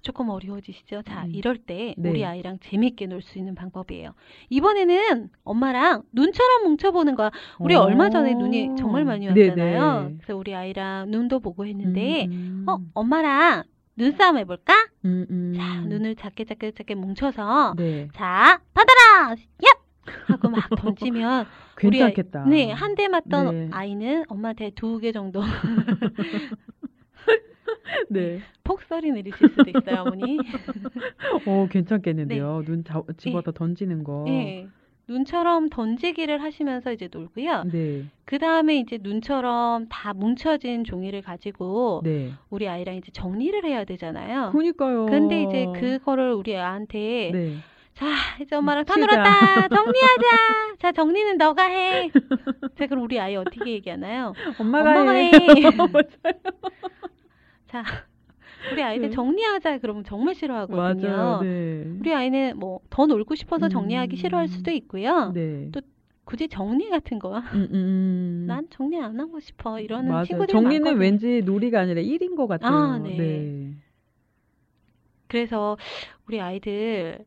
조금 0.04 0.30
어려워지시죠? 0.30 1.02
자, 1.04 1.24
음. 1.24 1.32
이럴 1.34 1.58
때 1.58 1.96
네. 1.98 2.10
우리 2.10 2.26
아이랑 2.26 2.60
재밌게 2.60 3.08
놀 3.08 3.22
수 3.22 3.38
있는 3.40 3.56
방법이에요. 3.56 4.14
이번에는 4.50 5.30
엄마랑 5.46 6.04
눈처럼 6.12 6.64
뭉쳐보는 6.66 7.16
거야. 7.16 7.32
우리 7.58 7.74
어. 7.76 7.82
얼마 7.82 8.10
전에 8.10 8.34
눈이 8.34 8.76
정말 8.78 9.06
많이 9.06 9.28
왔잖아요. 9.30 10.02
네네. 10.04 10.16
그래서 10.18 10.36
우리 10.38 10.54
아이랑 10.54 11.10
눈도 11.10 11.40
보고 11.40 11.66
했는데, 11.66 12.26
음, 12.26 12.66
어, 12.68 12.80
엄마랑 12.94 13.64
눈싸움 13.96 14.38
해볼까? 14.38 14.74
음, 15.06 15.26
음. 15.30 15.54
자, 15.56 15.82
눈을 15.88 16.16
작게 16.18 16.44
작게 16.46 16.72
작게 16.72 16.96
뭉쳐서, 16.96 17.76
네. 17.78 18.10
자, 18.14 18.60
받아라! 18.74 19.36
얍! 19.36 19.78
하고 20.28 20.50
막 20.50 20.70
던지면, 20.76 21.46
우리 21.82 22.04
아이- 22.04 22.14
괜찮겠다. 22.14 22.44
네, 22.46 22.72
한 22.72 22.96
대 22.96 23.08
맞던 23.08 23.56
네. 23.56 23.70
아이는 23.72 24.26
엄마한테 24.28 24.72
두 24.76 25.00
개 25.00 25.14
정도 25.14 25.42
네. 28.10 28.40
폭설이 28.64 29.12
내리실 29.12 29.50
수도 29.50 29.66
있어요, 29.70 30.02
어머니. 30.02 30.38
어, 31.48 31.68
괜찮겠는데요. 31.70 32.60
네. 32.60 32.66
눈 32.66 32.84
자, 32.84 33.02
집어서 33.18 33.52
던지는 33.52 34.04
거. 34.04 34.24
네. 34.26 34.68
눈처럼 35.08 35.70
던지기를 35.70 36.42
하시면서 36.42 36.94
이제 36.94 37.10
놀고요. 37.12 37.64
네. 37.72 38.06
그 38.24 38.40
다음에 38.40 38.78
이제 38.78 38.98
눈처럼 39.02 39.88
다 39.90 40.14
뭉쳐진 40.14 40.86
종이를 40.86 41.22
가지고 41.22 42.02
네. 42.06 42.32
우리 42.50 42.70
아이랑 42.70 42.96
이제 42.96 43.12
정리를 43.12 43.66
해야 43.66 43.84
되잖아요. 43.84 44.52
그니까요. 44.52 45.08
근데 45.08 45.44
이제 45.44 45.68
그거를 45.78 46.32
우리 46.32 46.54
애한테 46.54 47.32
네. 47.34 47.56
자 47.96 48.06
이제 48.42 48.56
엄마랑 48.56 48.86
다. 48.86 48.96
놀았다 48.96 49.68
정리하자 49.76 50.76
자 50.80 50.92
정리는 50.94 51.38
너가 51.38 51.64
해. 51.66 52.10
자 52.76 52.88
그럼 52.88 53.04
우리 53.04 53.20
아이 53.20 53.36
어떻게 53.36 53.72
얘기하나요? 53.72 54.34
엄마가, 54.58 54.90
엄마가 54.90 55.12
해. 55.12 55.26
해. 55.26 55.32
자 57.74 57.84
우리 58.72 58.84
아이들 58.84 59.10
네. 59.10 59.16
정리하자 59.16 59.80
그러면 59.80 60.04
정말 60.04 60.36
싫어하거든요. 60.36 61.10
맞아요. 61.10 61.42
네. 61.42 61.84
우리 62.00 62.14
아이는 62.14 62.58
뭐 62.60 62.82
더 62.92 63.08
놀고 63.08 63.34
싶어서 63.34 63.68
정리하기 63.68 64.16
음. 64.16 64.18
싫어할 64.18 64.48
수도 64.48 64.70
있고요. 64.72 65.32
네. 65.34 65.70
또 65.72 65.82
굳이 66.26 66.48
정리 66.48 66.90
같은 66.90 67.18
거. 67.20 67.40
음, 67.40 67.44
음, 67.56 67.70
음. 67.74 68.46
난 68.48 68.68
정리 68.70 68.98
안 69.00 69.20
하고 69.20 69.40
싶어 69.40 69.80
이러는 69.80 70.12
맞아요. 70.12 70.26
친구들이 70.26 70.52
정리는 70.54 70.84
많거든요. 70.84 71.02
왠지 71.02 71.42
놀이가 71.44 71.82
아니라 71.82 72.00
일인 72.02 72.36
것 72.36 72.46
같아요. 72.48 72.72
아, 72.72 72.98
네. 73.00 73.18
네. 73.18 73.74
그래서 75.28 75.76
우리 76.28 76.40
아이들 76.40 77.26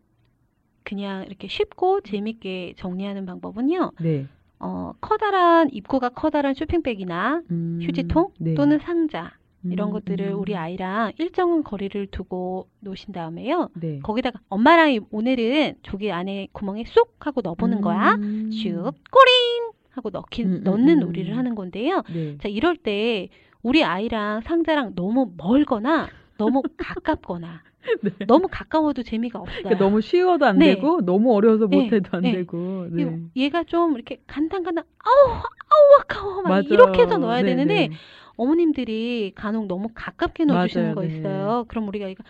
그냥 0.85 1.25
이렇게 1.27 1.49
쉽고 1.49 2.03
재밌게 2.03 2.75
정리하는 2.77 3.27
방법은요. 3.27 3.91
네. 4.01 4.27
어, 4.61 4.93
커다란 5.01 5.69
입구가 5.73 6.11
커다란 6.11 6.55
쇼핑백이나 6.55 7.43
음, 7.51 7.81
휴지통 7.83 8.31
네. 8.39 8.55
또는 8.55 8.79
상자 8.79 9.33
이런 9.65 9.89
음, 9.89 9.93
것들을 9.95 10.27
음. 10.29 10.39
우리 10.39 10.55
아이랑 10.57 11.13
일정한 11.19 11.65
거리를 11.65 12.07
두고 12.09 12.69
놓으신 12.81 13.13
다음에요. 13.13 13.71
네. 13.75 13.99
거기다가 14.03 14.39
엄마랑 14.49 14.93
이- 14.93 15.01
오늘은 15.11 15.77
조기 15.83 16.13
안에 16.13 16.49
구멍에 16.53 16.85
쏙 16.87 17.15
하고 17.27 17.41
넣어보는 17.43 17.81
거야. 17.81 18.15
음. 18.15 18.51
슉 18.53 18.95
꼬링 19.11 19.73
하고 19.91 20.11
넣기, 20.11 20.45
음, 20.45 20.53
음, 20.57 20.61
넣는 20.65 20.89
음. 20.99 21.01
놀이를 21.01 21.37
하는 21.37 21.55
건데요. 21.55 22.03
네. 22.13 22.37
자, 22.39 22.49
이럴 22.49 22.77
때 22.77 23.29
우리 23.63 23.83
아이랑 23.83 24.43
상자랑 24.43 24.95
너무 24.95 25.33
멀거나 25.37 26.09
너무 26.39 26.63
가깝거나 26.77 27.63
네. 28.03 28.27
너무 28.27 28.47
가까워도 28.51 29.03
재미가 29.03 29.41
없어요. 29.41 29.63
그러니까 29.63 29.85
너무 29.85 30.01
쉬워도 30.01 30.45
안 30.45 30.59
네. 30.59 30.75
되고 30.75 31.01
너무 31.01 31.35
어려워서 31.35 31.67
네, 31.69 31.77
못해도 31.85 32.11
안 32.17 32.23
네. 32.23 32.33
되고. 32.33 32.87
네. 32.91 33.03
이- 33.35 33.43
얘가 33.45 33.65
좀 33.65 33.95
이렇게 33.95 34.21
간당간당 34.27 34.85
아우 34.99 35.33
아우 35.35 36.01
아까워 36.01 36.43
막 36.43 36.49
맞아요. 36.51 36.65
이렇게 36.71 37.03
해서 37.03 37.17
넣어야 37.17 37.43
네, 37.43 37.49
되는데 37.51 37.89
네. 37.89 37.91
어머님들이 38.37 39.33
간혹 39.35 39.67
너무 39.67 39.89
가깝게 39.95 40.45
넣어주시는 40.45 40.85
맞아요, 40.85 40.95
거 40.95 41.01
네. 41.03 41.09
있어요. 41.09 41.65
그럼 41.69 41.89
우리가 41.89 42.09
이거 42.09 42.23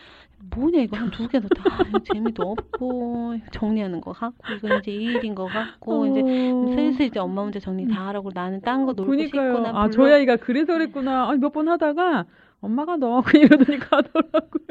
뭐냐 0.55 0.81
이거 0.81 0.97
한 0.97 1.11
두 1.11 1.27
개 1.29 1.38
넣다 1.40 1.62
아, 1.64 1.99
재미도 2.12 2.42
없고 2.42 3.37
정리하는 3.53 4.01
거 4.01 4.12
같고 4.12 4.53
이거 4.55 4.77
이제 4.79 4.92
이 4.92 5.05
일인 5.05 5.35
거 5.35 5.47
같고 5.47 6.07
이제 6.07 6.21
어. 6.23 6.66
슬슬 6.75 7.07
이제 7.07 7.19
엄마 7.19 7.42
혼자 7.42 7.59
정리 7.59 7.88
다 7.88 8.07
하라고 8.09 8.31
나는 8.33 8.61
딴 8.61 8.85
거 8.87 8.92
놀고 8.92 9.11
그니까요. 9.11 9.53
싶고 9.55 9.62
난 9.66 9.75
아, 9.77 9.90
저희 9.90 10.12
아이가 10.12 10.37
그래서 10.37 10.75
그랬구나. 10.75 11.35
몇번 11.37 11.69
하다가 11.69 12.27
엄마가 12.61 12.97
넣어. 12.97 13.23
이러더니 13.35 13.79
가더라고요. 13.79 14.66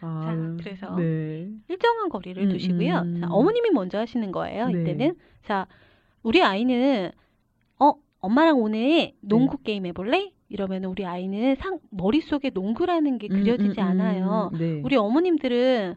아, 0.00 0.20
자, 0.24 0.36
그래서 0.62 0.96
네. 0.96 1.48
일정한 1.68 2.08
거리를 2.08 2.42
음, 2.42 2.48
두시고요. 2.50 2.98
음. 2.98 3.20
자, 3.20 3.28
어머님이 3.30 3.70
먼저 3.70 3.98
하시는 3.98 4.30
거예요. 4.32 4.68
네. 4.68 4.80
이때는 4.82 5.14
자 5.42 5.66
우리 6.22 6.42
아이는 6.42 7.10
어 7.10 7.23
엄마랑 8.24 8.58
오늘 8.58 8.78
네. 8.80 9.14
농구 9.20 9.58
게임 9.58 9.84
해볼래? 9.86 10.32
이러면 10.48 10.84
우리 10.84 11.04
아이는 11.04 11.56
상 11.56 11.78
머릿속에 11.90 12.50
농구라는 12.50 13.18
게 13.18 13.28
음, 13.30 13.40
그려지지 13.40 13.80
음, 13.80 13.84
음. 13.84 13.88
않아요. 13.90 14.50
네. 14.58 14.80
우리 14.84 14.96
어머님들은 14.96 15.94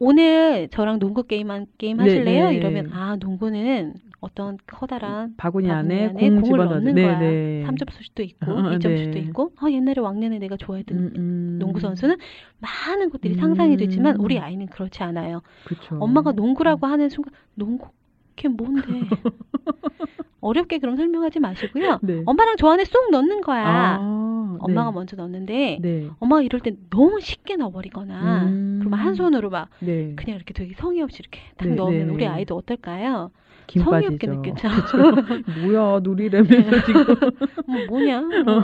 오늘 0.00 0.68
저랑 0.70 0.98
농구 0.98 1.22
게임 1.24 1.50
한 1.50 1.66
게임 1.78 1.98
네, 1.98 2.02
하실래요? 2.04 2.48
네. 2.48 2.56
이러면 2.56 2.92
아 2.92 3.16
농구는 3.16 3.94
어떤 4.20 4.58
커다란 4.66 5.34
바구니, 5.36 5.68
바구니 5.68 5.70
안에 5.70 6.06
안에 6.08 6.30
공 6.30 6.40
공을. 6.42 6.58
넣는 6.66 6.94
네, 6.94 7.02
거야. 7.02 7.18
네. 7.18 7.64
3점슛도 7.66 8.20
있고 8.20 8.50
어, 8.50 8.56
2점슛도 8.56 9.12
네. 9.14 9.20
있고 9.20 9.52
아 9.56 9.70
옛날에 9.70 10.00
왕년에 10.00 10.38
내가 10.38 10.56
좋아했던 10.56 10.98
음, 10.98 11.12
음. 11.16 11.56
농구 11.58 11.80
선수는 11.80 12.16
많은 12.58 13.08
것들이 13.10 13.34
음. 13.34 13.40
상상이 13.40 13.76
되지만 13.78 14.16
우리 14.16 14.38
아이는 14.38 14.66
그렇지 14.66 15.02
않아요. 15.02 15.40
그쵸. 15.64 15.96
엄마가 16.00 16.32
농구라고 16.32 16.86
하는 16.86 17.08
순간 17.08 17.32
농구 17.54 17.88
그게 18.36 18.48
뭔데? 18.48 18.82
어렵게 20.40 20.78
그럼 20.78 20.96
설명하지 20.96 21.40
마시고요. 21.40 21.98
네. 22.02 22.22
엄마랑 22.26 22.56
저 22.56 22.68
안에 22.68 22.84
쏙 22.84 23.10
넣는 23.10 23.40
거야. 23.42 23.98
아, 24.00 24.56
엄마가 24.60 24.90
네. 24.90 24.94
먼저 24.94 25.16
넣는데 25.16 25.78
네. 25.80 26.08
엄마가 26.18 26.42
이럴 26.42 26.60
땐 26.60 26.76
너무 26.90 27.20
쉽게 27.20 27.56
넣어버리거나 27.56 28.42
음. 28.44 28.78
그러면 28.80 28.98
한 28.98 29.14
손으로 29.14 29.50
막 29.50 29.68
네. 29.80 30.14
그냥 30.16 30.36
이렇게 30.36 30.52
되게 30.54 30.74
성의 30.74 31.02
없이 31.02 31.18
이렇게 31.20 31.40
딱 31.56 31.68
네, 31.68 31.74
넣으면 31.74 32.06
네. 32.08 32.12
우리 32.12 32.26
아이도 32.26 32.56
어떨까요? 32.56 33.30
김 33.66 33.82
성의 33.84 34.02
빠지죠. 34.08 34.14
없게 34.14 34.26
느꼈죠. 34.26 34.68
뭐야, 35.60 36.00
놀이라면서 36.00 36.82
지금. 36.86 37.04
뭐 37.66 37.84
뭐냐? 37.86 38.20
뭐, 38.20 38.60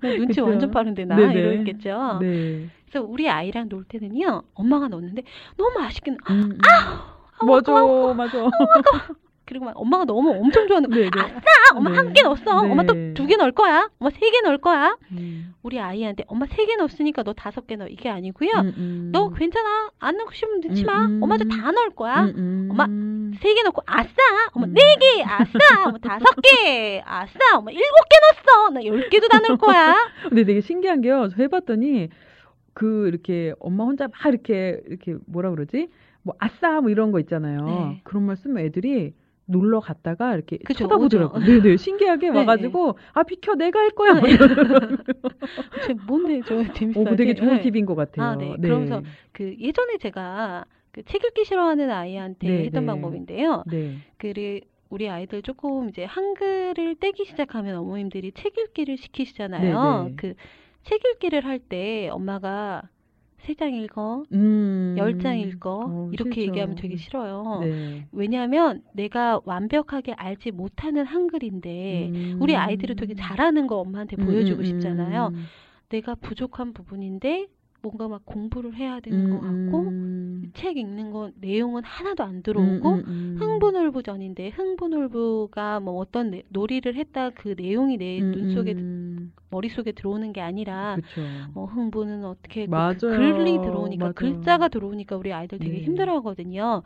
나 0.00 0.08
눈치 0.10 0.26
그쵸. 0.40 0.46
완전 0.46 0.70
빠른데 0.70 1.04
나 1.04 1.16
네네. 1.16 1.32
이러겠죠. 1.38 2.18
네. 2.22 2.66
그래서 2.88 3.06
우리 3.06 3.28
아이랑 3.28 3.68
놀 3.68 3.84
때는요. 3.84 4.42
엄마가 4.54 4.88
넣는데 4.88 5.22
너무 5.58 5.78
맛있게 5.78 6.12
넣- 6.12 6.16
음, 6.30 6.52
음. 6.52 6.58
아우, 7.40 7.46
맞아, 7.46 7.72
아까워. 7.72 8.14
맞아. 8.14 8.38
그리고 9.48 9.64
막 9.64 9.72
엄마가 9.76 10.04
너무 10.04 10.30
엄청 10.30 10.68
좋아하는 10.68 10.90
네, 10.90 11.08
네. 11.08 11.08
아싸! 11.14 11.40
엄마 11.74 11.88
네. 11.90 11.96
한개 11.96 12.20
넣었어. 12.22 12.62
네. 12.62 12.70
엄마 12.70 12.82
또 12.84 12.92
두 13.14 13.26
개 13.26 13.36
넣을 13.36 13.52
거야. 13.52 13.88
엄마 13.98 14.10
세 14.10 14.18
개 14.30 14.40
넣을 14.42 14.58
거야. 14.58 14.94
음. 15.10 15.54
우리 15.62 15.80
아이한테 15.80 16.24
엄마 16.28 16.44
세 16.46 16.66
개 16.66 16.76
넣었으니까 16.76 17.22
너 17.22 17.32
다섯 17.32 17.66
개 17.66 17.76
넣어. 17.76 17.88
이게 17.88 18.10
아니고요. 18.10 18.50
음, 18.56 18.74
음. 18.76 19.08
너 19.12 19.30
괜찮아. 19.30 19.90
안 19.98 20.16
넣고 20.18 20.32
싶으면 20.32 20.60
넣지 20.60 20.82
음, 20.82 20.86
마. 20.86 21.06
음. 21.06 21.22
엄마도 21.22 21.48
다 21.48 21.70
넣을 21.72 21.90
거야. 21.94 22.24
음, 22.24 22.34
음. 22.36 22.68
엄마, 22.70 22.86
세 23.40 23.54
개 23.54 23.62
넣고 23.62 23.82
아싸. 23.86 24.12
엄마 24.52 24.66
음. 24.66 24.74
네 24.74 24.80
개. 25.00 25.22
아싸. 25.22 25.58
엄마 25.86 25.96
다섯 25.98 26.24
개. 26.42 27.02
아싸. 27.06 27.38
엄마 27.56 27.70
일곱 27.70 27.84
개 28.10 28.16
넣었어. 28.52 28.70
나 28.70 28.84
열 28.84 29.08
개도 29.08 29.28
다 29.28 29.38
넣을 29.40 29.56
거야. 29.56 29.94
근데 30.28 30.44
되게 30.44 30.60
신기한 30.60 31.00
게요. 31.00 31.28
저 31.34 31.42
해봤더니 31.42 32.08
그 32.74 33.08
이렇게 33.08 33.54
엄마 33.60 33.84
혼자 33.84 34.08
막 34.08 34.26
이렇게 34.26 34.80
이렇게 34.86 35.16
뭐라 35.26 35.50
그러지? 35.50 35.88
뭐 36.22 36.34
아싸 36.38 36.80
뭐 36.82 36.90
이런 36.90 37.12
거 37.12 37.20
있잖아요. 37.20 37.64
네. 37.64 38.00
그런 38.04 38.24
말 38.24 38.36
쓰면 38.36 38.58
애들이 38.64 39.14
놀러 39.48 39.80
갔다가 39.80 40.34
이렇게 40.34 40.58
그죠, 40.58 40.84
쳐다보더라고요. 40.84 41.42
오죠. 41.42 41.62
네네 41.62 41.76
신기하게 41.78 42.30
네, 42.30 42.38
와가지고 42.38 42.98
아 43.14 43.22
비켜 43.24 43.54
내가 43.54 43.80
할 43.80 43.90
거야. 43.90 44.14
막 44.14 44.22
네. 44.24 44.36
저 45.86 45.94
뭔데 46.06 46.42
저 46.46 46.62
재밌어. 46.72 47.00
어, 47.00 47.04
그 47.04 47.16
되게 47.16 47.34
좋은 47.34 47.56
네. 47.56 47.60
팁인 47.62 47.86
것 47.86 47.94
같아요. 47.94 48.26
아, 48.26 48.36
네. 48.36 48.56
그러면서 48.60 49.02
그 49.32 49.54
예전에 49.58 49.98
제가 49.98 50.64
그 50.92 51.02
책 51.06 51.22
읽기 51.24 51.44
싫어하는 51.44 51.90
아이한테 51.90 52.48
네, 52.48 52.64
했던 52.64 52.82
네. 52.84 52.86
방법인데요. 52.92 53.62
네. 53.70 53.96
그 54.16 54.32
우리 54.90 55.08
아이들 55.08 55.42
조금 55.42 55.88
이제 55.90 56.04
한글을 56.04 56.96
떼기 56.98 57.24
시작하면 57.26 57.76
어머님들이 57.76 58.32
책 58.32 58.56
읽기를 58.58 58.96
시키시잖아요. 58.96 60.04
네, 60.04 60.10
네. 60.10 60.16
그책 60.16 61.00
읽기를 61.04 61.44
할 61.44 61.58
때 61.60 62.08
엄마가 62.08 62.82
세 63.38 63.54
장 63.54 63.72
읽어, 63.72 64.24
음. 64.32 64.94
열 64.98 65.18
장 65.18 65.38
읽어 65.38 65.86
어, 65.88 66.10
이렇게 66.12 66.32
싫죠. 66.40 66.48
얘기하면 66.48 66.76
되게 66.76 66.96
싫어요. 66.96 67.60
네. 67.62 68.06
왜냐하면 68.12 68.82
내가 68.92 69.40
완벽하게 69.44 70.12
알지 70.12 70.50
못하는 70.50 71.04
한글인데 71.04 72.10
음. 72.14 72.36
우리 72.40 72.56
아이들이 72.56 72.94
되게 72.94 73.14
잘하는 73.14 73.66
거 73.66 73.76
엄마한테 73.76 74.16
음, 74.18 74.26
보여주고 74.26 74.60
음, 74.60 74.64
싶잖아요. 74.64 75.30
음. 75.32 75.44
내가 75.88 76.14
부족한 76.16 76.72
부분인데 76.74 77.46
뭔가 77.80 78.08
막 78.08 78.26
공부를 78.26 78.74
해야 78.74 78.98
되는 79.00 79.30
것 79.30 79.40
같고 79.40 79.88
음, 79.90 80.50
책 80.54 80.76
읽는 80.76 81.12
건 81.12 81.32
내용은 81.40 81.84
하나도 81.84 82.24
안 82.24 82.36
음, 82.36 82.42
들어오고 82.42 82.90
음, 82.94 83.04
음. 83.06 83.36
흥분울부 83.38 84.02
전인데 84.02 84.48
흥분울부가 84.48 85.78
뭐 85.80 85.94
어떤 85.94 86.30
내- 86.32 86.42
놀이를 86.48 86.96
했다 86.96 87.30
그 87.30 87.54
내용이 87.56 87.96
내 87.96 88.20
음, 88.20 88.32
눈 88.32 88.50
속에 88.52 88.72
음, 88.72 89.07
머릿속에 89.50 89.92
들어오는 89.92 90.32
게 90.32 90.40
아니라 90.40 90.96
그쵸. 90.96 91.20
뭐 91.54 91.66
흥분은 91.66 92.24
어떻게 92.24 92.62
했고 92.62 92.72
맞아요. 92.72 92.96
그 92.98 93.08
글이 93.08 93.58
들어오니까 93.60 94.04
맞아요. 94.04 94.14
글자가 94.14 94.68
들어오니까 94.68 95.16
우리 95.16 95.32
아이들 95.32 95.58
되게 95.58 95.78
네. 95.78 95.84
힘들어하거든요. 95.84 96.82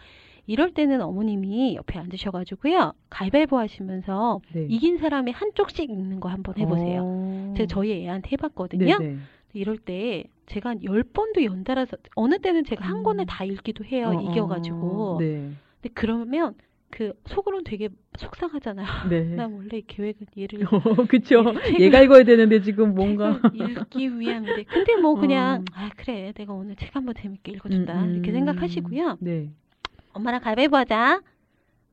이럴 0.47 0.75
때는 0.75 1.01
어머님이 1.01 1.77
옆에 1.77 1.99
앉으셔가지고요 2.01 2.93
가위바위보 3.11 3.59
하시면서 3.59 4.41
네. 4.53 4.67
이긴 4.69 4.99
사람이 4.99 5.31
한쪽씩 5.33 5.89
읽는 5.89 6.21
거 6.21 6.29
한번 6.29 6.59
해보세요. 6.59 7.03
어. 7.05 7.55
제가 7.57 7.67
저희 7.69 7.93
애한테 8.03 8.33
해봤거든요. 8.33 8.99
네네. 8.99 9.17
이럴 9.55 9.79
때 9.79 10.25
제가 10.47 10.71
한열 10.71 11.05
번도 11.05 11.45
연달아서 11.45 11.97
어느 12.17 12.39
때는 12.39 12.65
제가 12.65 12.85
한 12.85 12.99
음. 12.99 13.03
권에 13.03 13.25
다 13.27 13.45
읽기도 13.45 13.85
해요. 13.85 14.09
어, 14.09 14.17
어, 14.17 14.31
이겨가지고. 14.31 15.17
네. 15.21 15.51
근데 15.81 15.95
그러면 15.95 16.55
그 16.93 17.15
속으로는 17.27 17.65
되게 17.65 17.89
속상하잖아요. 18.19 19.09
네. 19.09 19.23
나 19.35 19.49
원래 19.49 19.79
이 19.79 19.83
계획은 19.87 20.27
얘를 20.39 20.67
어, 20.67 21.07
그쵸. 21.09 21.43
얘가 21.81 22.01
읽어야 22.03 22.23
되는데 22.23 22.61
지금 22.61 22.95
뭔가. 22.95 23.41
읽기 23.55 24.21
위함인데 24.21 24.65
근데 24.65 24.97
뭐 24.97 25.15
그냥 25.15 25.63
어. 25.63 25.65
아 25.75 25.91
그래 25.97 26.33
내가 26.37 26.53
오늘 26.53 26.77
책 26.77 26.95
한번 26.95 27.15
재밌게 27.15 27.51
읽어준다 27.53 28.05
음, 28.05 28.13
이렇게 28.13 28.31
음. 28.31 28.35
생각하시고요. 28.35 29.17
네. 29.21 29.51
엄마랑 30.13 30.43
가위바위보 30.43 30.77
하자. 30.77 31.23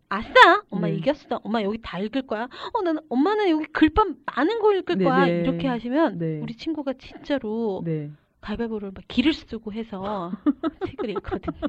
아싸! 0.10 0.64
엄마 0.70 0.88
네. 0.88 0.96
이겼어. 0.96 1.40
엄마 1.44 1.64
여기 1.64 1.78
다 1.82 1.98
읽을 2.00 2.24
거야. 2.24 2.50
어, 2.74 2.82
나는 2.82 3.02
엄마는 3.10 3.50
여기 3.52 3.66
글밥 3.68 4.08
많은 4.36 4.60
거 4.60 4.74
읽을 4.76 4.98
네, 4.98 5.06
거야. 5.06 5.26
네. 5.26 5.42
이렇게 5.42 5.68
하시면 5.68 6.18
네. 6.18 6.40
우리 6.42 6.56
친구가 6.56 6.94
진짜로 6.94 7.84
네. 7.86 8.12
가위바위보를 8.42 8.92
막 8.94 9.04
기를 9.08 9.34
쓰고 9.34 9.74
해서 9.74 10.32
책을 10.88 11.10
읽거든요. 11.12 11.60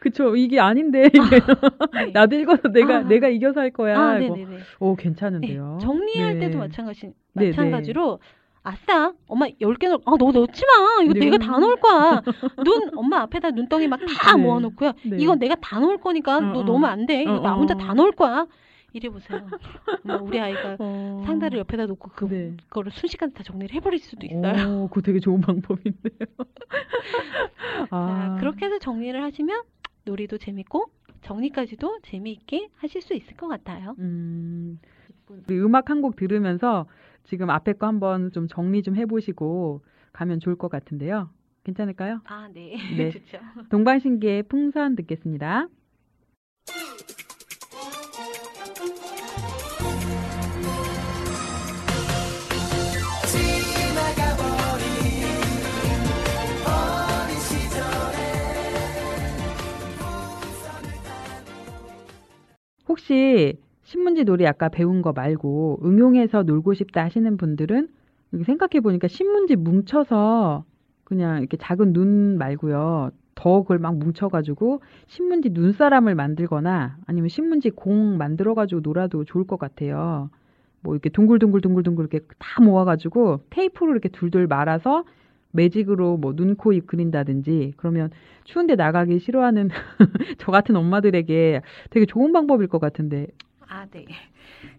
그쵸. 0.00 0.36
이게 0.36 0.60
아닌데. 0.60 1.06
이게 1.06 1.40
네. 1.92 2.06
나도 2.12 2.36
읽어서 2.36 2.68
내가, 2.68 2.98
아. 2.98 3.00
내가 3.02 3.28
이겨서 3.28 3.60
할 3.60 3.70
거야. 3.70 3.98
아, 3.98 4.18
이거. 4.18 4.36
네네네. 4.36 4.58
오, 4.80 4.96
네, 4.96 5.02
괜찮은데요. 5.02 5.78
정리할 5.80 6.34
네. 6.38 6.46
때도 6.46 6.58
마찬가지, 6.58 7.12
네, 7.32 7.50
마찬가지로 7.50 8.20
아싸 8.66 9.12
엄마 9.26 9.46
10개 9.46 9.88
넣을 9.88 9.98
아너 10.06 10.32
넣지 10.32 10.62
마 10.64 11.02
이거 11.04 11.12
네. 11.12 11.20
내가 11.20 11.36
다 11.36 11.58
넣을 11.58 11.76
거야 11.76 12.22
눈 12.64 12.90
엄마 12.96 13.20
앞에다 13.20 13.50
눈덩이 13.50 13.86
막다 13.88 14.36
네. 14.36 14.42
모아놓고요 14.42 14.92
네. 15.04 15.18
이건 15.20 15.38
내가 15.38 15.54
다 15.56 15.78
넣을 15.80 15.98
거니까 15.98 16.38
어, 16.38 16.40
너 16.40 16.60
어. 16.60 16.62
넣으면 16.62 16.88
안 16.88 17.04
돼 17.04 17.20
이거 17.24 17.34
어, 17.34 17.40
나 17.40 17.52
어. 17.54 17.58
혼자 17.58 17.74
다 17.74 17.92
넣을 17.92 18.12
거야 18.12 18.46
이래 18.94 19.08
보세요 19.10 19.46
엄마, 20.04 20.16
우리 20.22 20.38
아이가 20.40 20.76
어. 20.78 21.22
상자를 21.26 21.58
옆에다 21.58 21.86
놓고 21.86 22.10
그 22.14 22.28
네. 22.28 22.56
그거를 22.68 22.92
순식간에 22.92 23.32
다 23.32 23.42
정리를 23.42 23.74
해버릴 23.74 23.98
수도 23.98 24.24
있어요 24.26 24.82
오, 24.84 24.88
그거 24.88 25.00
되게 25.02 25.18
좋은 25.20 25.40
방법인데요. 25.40 26.28
아, 27.90 28.36
자, 28.36 28.36
그렇게 28.40 28.66
해서 28.66 28.78
정리를 28.78 29.20
하시면 29.22 29.62
놀이도 30.04 30.38
재밌고 30.38 30.86
정리까지도 31.22 31.98
재미있게 32.02 32.68
하실 32.76 33.02
수 33.02 33.14
있을 33.14 33.36
것 33.36 33.48
같아요 33.48 33.96
음, 33.98 34.78
음악 35.50 35.90
한 35.90 36.00
곡 36.00 36.16
들으면서 36.16 36.86
지금 37.24 37.50
앞에 37.50 37.72
거 37.74 37.86
한번 37.86 38.30
좀 38.30 38.46
정리 38.46 38.82
좀 38.82 38.94
해보시고 38.96 39.82
가면 40.12 40.38
좋을 40.40 40.56
것 40.56 40.68
같은데요. 40.68 41.30
괜찮을까요? 41.64 42.20
아 42.26 42.46
네 42.52 42.76
네. 42.96 43.08
좋죠 43.10 43.38
동방신기의 43.70 44.42
풍선 44.44 44.94
듣겠습니다. 44.96 45.66
혹시 63.04 63.58
신문지 63.82 64.24
놀이 64.24 64.46
아까 64.46 64.70
배운 64.70 65.02
거 65.02 65.12
말고 65.12 65.80
응용해서 65.84 66.44
놀고 66.44 66.72
싶다 66.72 67.04
하시는 67.04 67.36
분들은 67.36 67.88
생각해 68.46 68.80
보니까 68.80 69.08
신문지 69.08 69.56
뭉쳐서 69.56 70.64
그냥 71.04 71.40
이렇게 71.40 71.58
작은 71.58 71.92
눈 71.92 72.38
말고요. 72.38 73.10
더 73.34 73.60
그걸 73.60 73.78
막 73.78 73.98
뭉쳐가지고 73.98 74.80
신문지 75.06 75.50
눈사람을 75.50 76.14
만들거나 76.14 76.96
아니면 77.06 77.28
신문지 77.28 77.70
공 77.70 78.16
만들어가지고 78.16 78.80
놀아도 78.80 79.24
좋을 79.24 79.46
것 79.46 79.58
같아요. 79.58 80.30
뭐 80.80 80.94
이렇게 80.94 81.10
둥글둥글둥글둥글 81.10 82.08
이렇게 82.10 82.26
다 82.38 82.62
모아가지고 82.62 83.40
테이프로 83.50 83.92
이렇게 83.92 84.08
둘둘 84.08 84.46
말아서 84.46 85.04
매직으로 85.54 86.16
뭐 86.18 86.34
눈, 86.34 86.56
코, 86.56 86.72
입 86.72 86.86
그린다든지 86.86 87.74
그러면 87.76 88.10
추운데 88.44 88.74
나가기 88.76 89.18
싫어하는 89.20 89.70
저 90.38 90.52
같은 90.52 90.76
엄마들에게 90.76 91.62
되게 91.90 92.06
좋은 92.06 92.32
방법일 92.32 92.68
것 92.68 92.78
같은데 92.80 93.28
아, 93.68 93.86
네. 93.90 94.04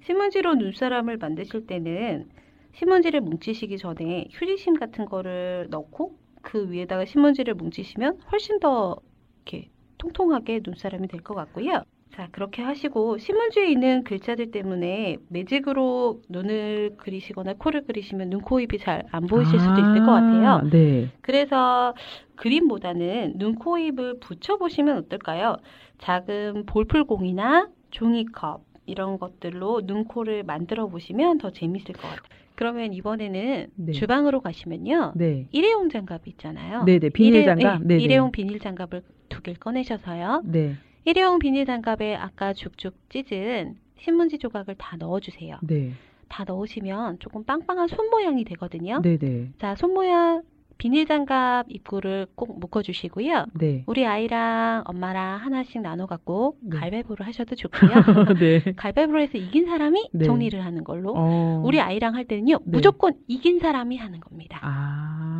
신문지로 0.01 0.55
눈사람을 0.55 1.17
만드실 1.17 1.67
때는 1.67 2.29
신문지를 2.73 3.21
뭉치시기 3.21 3.77
전에 3.77 4.27
휴지심 4.31 4.75
같은 4.75 5.05
거를 5.05 5.67
넣고 5.69 6.17
그 6.41 6.69
위에다가 6.71 7.05
신문지를 7.05 7.55
뭉치시면 7.55 8.19
훨씬 8.31 8.59
더 8.59 8.97
이렇게 9.45 9.69
통통하게 9.97 10.61
눈사람이 10.65 11.07
될 11.07 11.21
것 11.21 11.33
같고요. 11.35 11.83
자, 12.15 12.29
그렇게 12.31 12.61
하시고 12.61 13.17
신문지에 13.17 13.69
있는 13.69 14.03
글자들 14.05 14.51
때문에 14.51 15.17
매직으로 15.27 16.21
눈을 16.29 16.91
그리시거나 16.97 17.55
코를 17.55 17.85
그리시면 17.85 18.29
눈, 18.29 18.39
코, 18.41 18.61
입이 18.61 18.77
잘 18.79 19.03
안 19.11 19.27
보이실 19.27 19.59
수도 19.59 19.81
있을 19.81 19.99
것 20.05 20.11
같아요. 20.11 20.47
아, 20.49 20.61
네. 20.63 21.09
그래서 21.21 21.93
그림보다는 22.37 23.33
눈, 23.35 23.55
코, 23.55 23.77
입을 23.77 24.19
붙여보시면 24.21 24.97
어떨까요? 24.97 25.57
작은 25.97 26.65
볼풀공이나 26.67 27.67
종이컵 27.91 28.63
이런 28.85 29.19
것들로 29.19 29.81
눈, 29.85 30.05
코를 30.05 30.43
만들어 30.43 30.87
보시면 30.87 31.39
더 31.39 31.49
재밌을 31.51 31.93
것 31.95 32.03
같아요. 32.03 32.23
그러면 32.55 32.93
이번에는 32.93 33.67
네. 33.75 33.91
주방으로 33.91 34.39
가시면요. 34.39 35.13
네. 35.15 35.47
일회용 35.51 35.89
장갑 35.89 36.25
있잖아요. 36.29 36.83
네네. 36.85 37.09
비닐 37.09 37.41
일회- 37.41 37.45
장갑. 37.45 37.81
네, 37.81 37.87
네네. 37.87 38.03
일회용 38.03 38.31
비닐 38.31 38.59
장갑을 38.59 39.01
두 39.27 39.41
개를 39.41 39.59
꺼내셔서요. 39.59 40.43
네. 40.45 40.75
일회용 41.05 41.37
비닐 41.39 41.65
장갑에 41.65 42.15
아까 42.15 42.53
죽죽 42.53 42.95
찢은 43.09 43.75
신문지 43.99 44.39
조각을 44.39 44.75
다 44.77 44.97
넣어주세요. 44.97 45.57
네. 45.61 45.91
다 46.27 46.43
넣으시면 46.45 47.19
조금 47.19 47.43
빵빵한 47.43 47.87
손 47.87 48.09
모양이 48.09 48.43
되거든요. 48.43 49.01
네네. 49.01 49.51
자, 49.59 49.75
손 49.75 49.93
모양 49.93 50.41
비닐 50.77 51.05
장갑 51.05 51.67
입구를 51.69 52.27
꼭 52.35 52.59
묶어주시고요. 52.59 53.45
네. 53.53 53.83
우리 53.85 54.05
아이랑 54.05 54.83
엄마랑 54.85 55.37
하나씩 55.37 55.81
나눠 55.81 56.05
갖고 56.05 56.57
네. 56.61 56.77
가위바위보를 56.77 57.25
하셔도 57.25 57.55
좋고요. 57.55 57.91
네. 58.39 58.73
해서 59.21 59.37
이긴 59.37 59.67
사람이 59.67 60.09
네. 60.11 60.25
정리를 60.25 60.65
하는 60.65 60.83
걸로. 60.83 61.13
어. 61.15 61.61
우리 61.63 61.79
아이랑 61.79 62.15
할 62.15 62.25
때는요. 62.25 62.57
네. 62.57 62.61
무조건 62.65 63.13
이긴 63.27 63.59
사람이 63.59 63.97
하는 63.97 64.19
겁니다. 64.19 64.59
아. 64.63 65.34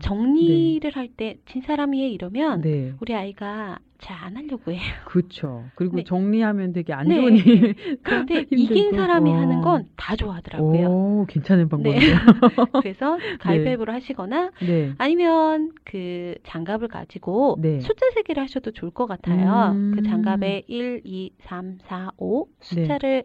정리를 0.00 0.90
할 0.94 1.08
때 1.16 1.36
진 1.46 1.62
사람이 1.62 2.02
해 2.02 2.08
이러면 2.08 2.60
네. 2.62 2.92
우리 3.00 3.14
아이가 3.14 3.78
잘 3.98 4.16
안 4.22 4.36
하려고 4.36 4.72
해요. 4.72 4.80
그렇죠. 5.06 5.64
그리고 5.74 5.96
네. 5.96 6.04
정리하면 6.04 6.72
되게 6.74 6.92
안 6.92 7.08
네. 7.08 7.16
좋은 7.16 7.36
일. 7.36 7.74
그런데. 8.02 8.44
이긴 8.52 8.92
사람이 8.92 9.30
어. 9.30 9.34
하는 9.36 9.60
건 9.62 9.86
다 9.96 10.14
좋아하더라고요. 10.16 10.86
오, 10.88 11.26
괜찮은 11.28 11.68
방법이에요. 11.68 12.16
그래서 12.82 13.18
가위바위보를 13.40 13.92
하시거나 13.94 14.50
네. 14.60 14.92
아니면 14.98 15.72
그 15.84 16.34
장갑을 16.44 16.88
가지고 16.88 17.56
네. 17.60 17.80
숫자 17.80 18.10
세기를 18.14 18.42
하셔도 18.42 18.70
좋을 18.72 18.90
것 18.92 19.06
같아요. 19.06 19.72
음. 19.74 19.92
그 19.96 20.02
장갑에 20.02 20.62
1, 20.68 21.00
2, 21.04 21.30
3, 21.40 21.78
4, 21.88 22.10
5 22.18 22.46
숫자를 22.60 23.24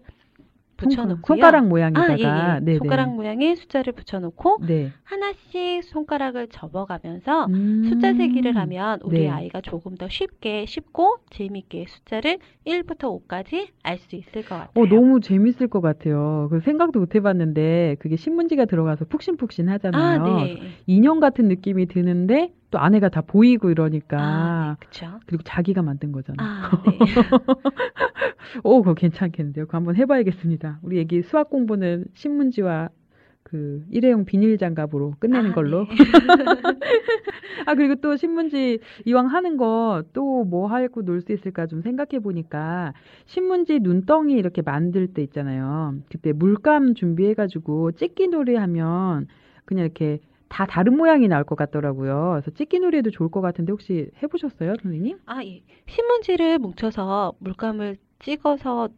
붙여놓고요. 0.90 1.22
손가락 1.26 1.68
모양에다가 1.68 2.14
아, 2.14 2.60
예, 2.62 2.66
예. 2.68 2.78
손가락 2.78 3.16
모양의 3.16 3.56
숫자를 3.56 3.94
붙여놓고 3.94 4.60
네. 4.68 4.92
하나씩 5.04 5.84
손가락을 5.84 6.48
접어가면서 6.50 7.46
음. 7.46 7.84
숫자 7.86 8.14
세기를 8.14 8.56
하면 8.56 9.00
우리 9.04 9.22
네. 9.22 9.30
아이가 9.30 9.62
조금 9.62 9.96
더 9.96 10.08
쉽게 10.10 10.66
쉽고 10.66 11.18
재미있게 11.30 11.86
숫자를 11.88 12.40
1부터 12.66 13.28
5까지 13.28 13.68
알 13.84 13.98
수 14.00 14.16
있을 14.16 14.44
것 14.44 14.56
같아요. 14.56 14.70
어, 14.76 14.86
너무 14.88 15.20
재밌을 15.22 15.68
것 15.68 15.82
같아요. 15.82 16.48
그 16.50 16.60
생각도 16.62 17.00
못 17.00 17.14
해봤는데 17.16 17.98
그게 18.00 18.16
신문지가 18.16 18.66
들어가서 18.66 19.06
푹신푹신 19.06 19.70
하잖아요. 19.70 20.22
아, 20.24 20.44
네. 20.44 20.58
인형 20.88 21.20
같은 21.20 21.48
느낌이 21.48 21.86
드는데 21.88 22.52
또 22.72 22.80
안에가 22.80 23.10
다 23.10 23.22
보이고 23.22 23.70
이러니까 23.70 24.18
아, 24.20 24.78
네. 24.80 25.08
그리고 25.28 25.44
자기가 25.44 25.82
만든 25.82 26.12
거잖아요. 26.12 26.48
아, 26.48 26.72
네. 26.88 26.98
오, 28.64 28.82
그거 28.82 28.94
괜찮겠는데요. 28.96 29.66
그거 29.66 29.78
한번 29.78 29.96
해봐야겠습니다. 29.96 30.80
우리 30.82 31.00
애기 31.00 31.22
수학 31.22 31.50
공부는 31.50 32.06
신문지와 32.14 32.90
그 33.44 33.84
일회용 33.92 34.24
비닐 34.26 34.58
장갑으로 34.58 35.16
끝내는 35.20 35.52
아, 35.52 35.54
걸로. 35.54 35.86
네. 35.86 35.96
아, 37.66 37.76
그리고 37.76 37.96
또 37.96 38.16
신문지 38.16 38.80
이왕 39.06 39.28
하는 39.28 39.58
거 39.58 40.04
또 40.14 40.44
뭐 40.46 40.68
하고 40.68 41.02
놀 41.04 41.22
수 41.22 41.32
있을까 41.34 41.68
좀 41.68 41.82
생각해 41.82 42.20
보니까 42.22 42.94
신문지 43.26 43.80
눈덩이 43.80 44.34
이렇게 44.34 44.62
만들 44.62 45.08
때 45.08 45.22
있잖아요. 45.24 45.96
그때 46.10 46.32
물감 46.32 46.96
준비해가지고 46.96 47.92
찍기 47.94 48.28
놀이 48.30 48.56
하면 48.56 49.28
그냥 49.66 49.86
이렇게 49.86 50.20
다 50.52 50.66
다른 50.66 50.98
모양이 50.98 51.28
나올 51.30 51.46
것 51.46 51.56
같더라고요. 51.56 52.32
그래서 52.34 52.52
찍기놀이도 52.52 53.12
좋을 53.12 53.30
것 53.32 53.40
같은데 53.42 53.72
혹시 53.72 54.10
해보셨어요, 54.22 54.76
선생님? 54.84 55.20
아, 55.26 55.44
예. 55.46 55.62
신문지를 55.88 56.60
뭉쳐서 56.60 57.34
물감을 57.40 57.96
찍어서 58.20 58.90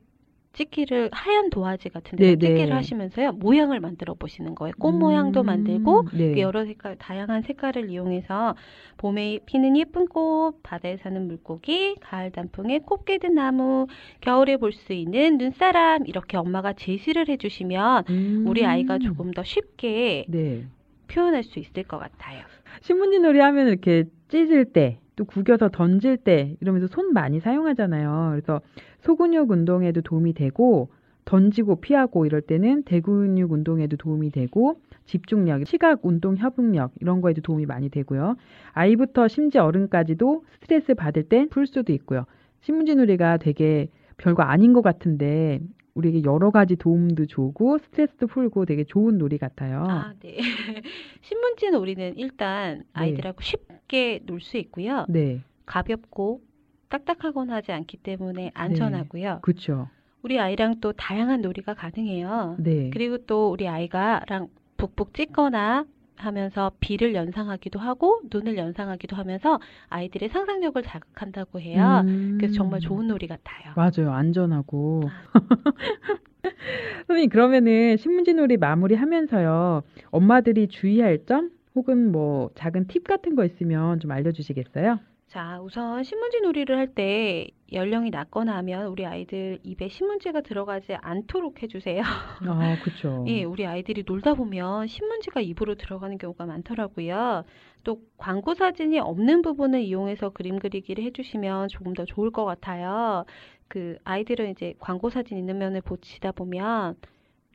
찍기를 0.54 1.10
하얀 1.12 1.50
도화지 1.50 1.90
같은 1.90 2.16
데 2.18 2.26
네, 2.26 2.38
찍기를 2.38 2.66
네. 2.68 2.72
하시면서요. 2.72 3.32
모양을 3.34 3.80
만들어 3.80 4.14
보시는 4.14 4.54
거예요. 4.54 4.74
꽃 4.80 4.92
모양도 4.94 5.42
음, 5.42 5.46
만들고 5.48 6.08
네. 6.14 6.34
그 6.34 6.40
여러 6.42 6.64
색깔, 6.66 6.96
다양한 6.98 7.42
색깔을 7.42 7.90
이용해서 7.90 8.56
봄에 8.98 9.40
피는 9.48 9.78
예쁜 9.78 10.08
꽃, 10.08 10.54
바다에 10.62 10.98
사는 10.98 11.26
물고기, 11.28 11.96
가을 12.02 12.32
단풍에 12.32 12.80
꽃게 12.80 13.18
든 13.20 13.34
나무, 13.36 13.88
겨울에 14.22 14.58
볼 14.58 14.72
수 14.74 14.94
있는 14.94 15.38
눈사람 15.40 16.06
이렇게 16.08 16.38
엄마가 16.38 16.74
제시를 16.74 17.30
해주시면 17.30 18.04
음, 18.10 18.44
우리 18.48 18.64
아이가 18.66 19.00
조금 19.00 19.32
더 19.32 19.44
쉽게 19.44 20.26
네. 20.28 20.66
표현할 21.08 21.44
수 21.44 21.60
있을 21.60 21.84
것 21.84 21.98
같아요. 21.98 22.44
신문지 22.82 23.20
놀이 23.20 23.40
하면 23.40 23.68
이렇게 23.68 24.06
찢을 24.30 24.66
때, 24.66 25.00
또 25.16 25.26
구겨서 25.26 25.70
던질 25.70 26.18
때 26.18 26.56
이러면서 26.60 26.88
손 26.88 27.14
많이 27.14 27.40
사용하잖아요. 27.40 28.30
그래서 28.32 28.62
소근육 29.02 29.52
운동에도 29.52 30.02
도움이 30.02 30.34
되고 30.34 30.90
던지고 31.26 31.78
피하고 31.78 32.26
이럴 32.26 32.42
때는 32.42 32.84
대근육 32.84 33.52
운동에도 33.52 33.96
도움이 33.96 34.32
되고 34.32 34.82
집중력, 35.06 35.66
시각 35.68 36.00
운동 36.04 36.36
협응력 36.36 36.92
이런 37.00 37.22
거에도 37.22 37.42
도움이 37.42 37.66
많이 37.66 37.90
되고요. 37.90 38.36
아이부터 38.72 39.28
심지어 39.28 39.66
어른까지도 39.66 40.46
스트레스 40.62 40.94
받을 40.96 41.24
땐 41.24 41.48
풀 41.50 41.68
수도 41.68 41.94
있고요. 41.94 42.26
신문지 42.62 42.96
놀이가 42.96 43.38
되게 43.38 43.90
별거 44.18 44.44
아닌 44.44 44.74
것 44.74 44.82
같은데 44.82 45.60
우리에게 45.96 46.24
여러 46.24 46.50
가지 46.52 46.76
도움도 46.76 47.28
주고 47.28 47.78
스트레스도 47.78 48.28
풀고 48.28 48.66
되게 48.66 48.84
좋은 48.84 49.18
놀이 49.18 49.38
같아요. 49.38 49.84
아, 49.88 50.14
네. 50.22 50.38
신문지 51.22 51.70
놀이는 51.70 52.18
일단 52.18 52.84
아이들하고 52.94 53.42
쉽게 53.42 54.22
놀 54.26 54.42
수 54.42 54.58
있고요. 54.58 55.06
네, 55.08 55.42
가볍고 55.66 56.42
딱딱하거나 56.90 57.56
하지 57.56 57.72
않기 57.72 57.98
때문에 57.98 58.52
안전하고요. 58.54 59.40
그렇죠. 59.42 59.88
우리 60.24 60.40
아이랑 60.40 60.80
또 60.80 60.94
다양한 60.94 61.42
놀이가 61.42 61.74
가능해요. 61.74 62.56
네. 62.60 62.90
그리고 62.92 63.18
또 63.26 63.52
우리 63.52 63.68
아이가랑 63.68 64.48
북북 64.78 65.14
찍거나 65.14 65.86
하면서 66.16 66.72
비를 66.80 67.16
연상하기도 67.16 67.80
하고 67.80 68.22
눈을 68.32 68.58
연상하기도 68.58 69.16
하면서 69.16 69.60
아이들의 69.90 70.30
상상력을 70.30 70.82
자극한다고 70.84 71.60
해요. 71.60 72.04
음. 72.06 72.38
그래서 72.40 72.56
정말 72.56 72.80
좋은 72.80 73.08
놀이 73.08 73.28
같아요. 73.28 73.74
맞아요. 73.76 74.14
안전하고. 74.14 75.04
아. 75.08 75.24
선생님, 77.08 77.30
그러면은 77.30 77.98
신문지 77.98 78.34
놀이 78.34 78.58
마무리하면서요. 78.58 79.84
엄마들이 80.12 80.68
주의할 80.68 81.26
점 81.26 81.52
혹은 81.76 82.12
뭐 82.12 82.50
작은 82.56 82.88
팁 82.88 83.04
같은 83.04 83.36
거 83.36 83.46
있으면 83.46 84.00
좀 84.00 84.12
알려 84.12 84.32
주시겠어요? 84.32 85.00
자, 85.34 85.60
우선 85.64 86.04
신문지 86.04 86.42
놀이를 86.42 86.78
할 86.78 86.94
때 86.94 87.48
연령이 87.72 88.12
낮거나 88.12 88.56
하면 88.58 88.86
우리 88.86 89.04
아이들 89.04 89.58
입에 89.64 89.88
신문지가 89.88 90.42
들어가지 90.42 90.94
않도록 91.02 91.64
해주세요. 91.64 92.04
아, 92.48 92.78
그렇죠. 92.84 93.26
예, 93.28 93.44
우리 93.44 93.66
아이들이 93.66 94.04
놀다 94.06 94.36
보면 94.36 94.86
신문지가 94.86 95.42
입으로 95.42 95.74
들어가는 95.74 96.20
경우가 96.20 96.46
많더라고요. 96.46 97.46
또 97.84 98.02
광고 98.18 98.54
사진이 98.54 99.00
없는 99.00 99.42
부분을 99.42 99.82
이용해서 99.82 100.30
그림 100.30 100.60
그리기를 100.60 101.04
해주시면 101.06 101.70
조금 101.70 101.94
더 101.94 102.06
좋을 102.06 102.30
것 102.30 102.46
같아요. 102.46 103.26
그 103.68 103.98
아이들은 104.04 104.52
이제 104.52 104.76
광고 104.78 105.10
사진 105.10 105.40
있는 105.40 105.58
면을 105.58 105.82
보시다 105.82 106.32
보면 106.32 106.96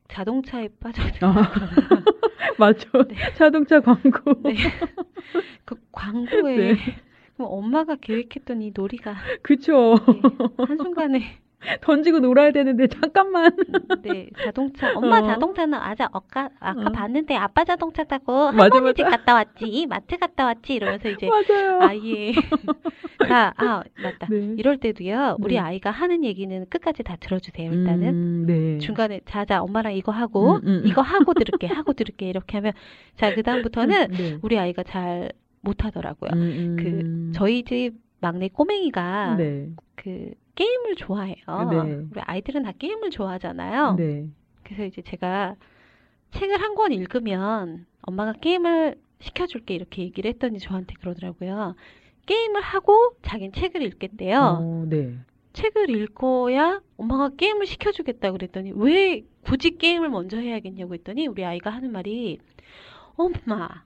자동차에 0.08 0.68
빠져들 0.80 1.24
아, 1.24 1.32
맞죠. 2.58 2.88
자동차 3.36 3.78
광고. 3.80 4.34
네. 4.42 4.56
그 5.64 5.76
광고에 5.92 6.72
네. 6.72 6.76
그럼 7.38 7.52
엄마가 7.52 7.94
계획했던 8.00 8.62
이 8.62 8.72
놀이가 8.74 9.14
그쵸. 9.42 9.94
네, 10.06 10.64
한순간에 10.66 11.22
던지고 11.82 12.18
놀아야 12.20 12.52
되는데 12.52 12.86
잠깐만. 12.88 13.50
네, 14.02 14.28
자동차. 14.44 14.92
엄마 14.96 15.18
어. 15.18 15.26
자동차는 15.26 15.74
아자 15.74 16.08
아까 16.12 16.50
아까 16.60 16.80
어. 16.82 16.92
봤는데 16.92 17.34
아빠 17.36 17.64
자동차 17.64 18.04
타고 18.04 18.32
할머니 18.50 18.94
집. 18.94 19.02
갔다 19.04 19.34
왔지. 19.34 19.86
마트 19.88 20.16
갔다 20.18 20.44
왔지. 20.46 20.74
이러면서 20.74 21.08
이제 21.10 21.28
맞아요. 21.28 21.80
아예 21.82 22.32
자, 23.26 23.52
아, 23.56 23.82
맞다. 24.02 24.28
네. 24.30 24.54
이럴 24.56 24.78
때도요. 24.78 25.36
우리 25.40 25.54
네. 25.54 25.60
아이가 25.60 25.90
하는 25.90 26.24
얘기는 26.24 26.64
끝까지 26.70 27.02
다 27.02 27.16
들어주세요. 27.18 27.72
일단은 27.72 28.08
음, 28.08 28.44
네. 28.46 28.78
중간에 28.78 29.20
자자 29.26 29.60
엄마랑 29.62 29.94
이거 29.94 30.12
하고 30.12 30.56
음, 30.56 30.60
음. 30.64 30.82
이거 30.86 31.02
하고 31.02 31.34
들을게 31.34 31.66
하고 31.66 31.92
들을게 31.92 32.28
이렇게 32.28 32.56
하면 32.58 32.72
자 33.16 33.32
그 33.34 33.42
다음부터는 33.42 34.08
네. 34.12 34.38
우리 34.42 34.58
아이가 34.58 34.82
잘 34.84 35.30
못하더라고요. 35.60 36.30
음, 36.34 36.76
그 36.78 36.84
음. 36.86 37.32
저희 37.34 37.62
집 37.64 37.94
막내 38.20 38.48
꼬맹이가 38.48 39.36
네. 39.36 39.70
그 39.94 40.32
게임을 40.56 40.96
좋아해요. 40.96 41.36
네. 41.70 41.78
우리 42.10 42.20
아이들은 42.20 42.64
다 42.64 42.72
게임을 42.78 43.10
좋아하잖아요. 43.10 43.94
네. 43.94 44.26
그래서 44.64 44.84
이제 44.84 45.02
제가 45.02 45.54
책을 46.32 46.60
한 46.60 46.74
권 46.74 46.92
읽으면 46.92 47.86
엄마가 48.02 48.32
게임을 48.34 48.96
시켜줄게 49.20 49.74
이렇게 49.74 50.02
얘기를 50.02 50.28
했더니 50.30 50.58
저한테 50.58 50.94
그러더라고요. 51.00 51.74
게임을 52.26 52.60
하고 52.60 53.12
자기는 53.22 53.52
책을 53.52 53.82
읽겠대요. 53.82 54.38
어, 54.60 54.84
네. 54.88 55.16
책을 55.54 55.90
읽어야 55.90 56.80
엄마가 56.98 57.30
게임을 57.36 57.66
시켜주겠다 57.66 58.30
그랬더니 58.32 58.72
왜 58.74 59.22
굳이 59.42 59.76
게임을 59.78 60.08
먼저 60.10 60.36
해야겠냐고 60.36 60.94
했더니 60.94 61.26
우리 61.26 61.44
아이가 61.44 61.70
하는 61.70 61.90
말이 61.90 62.38
엄마 63.16 63.82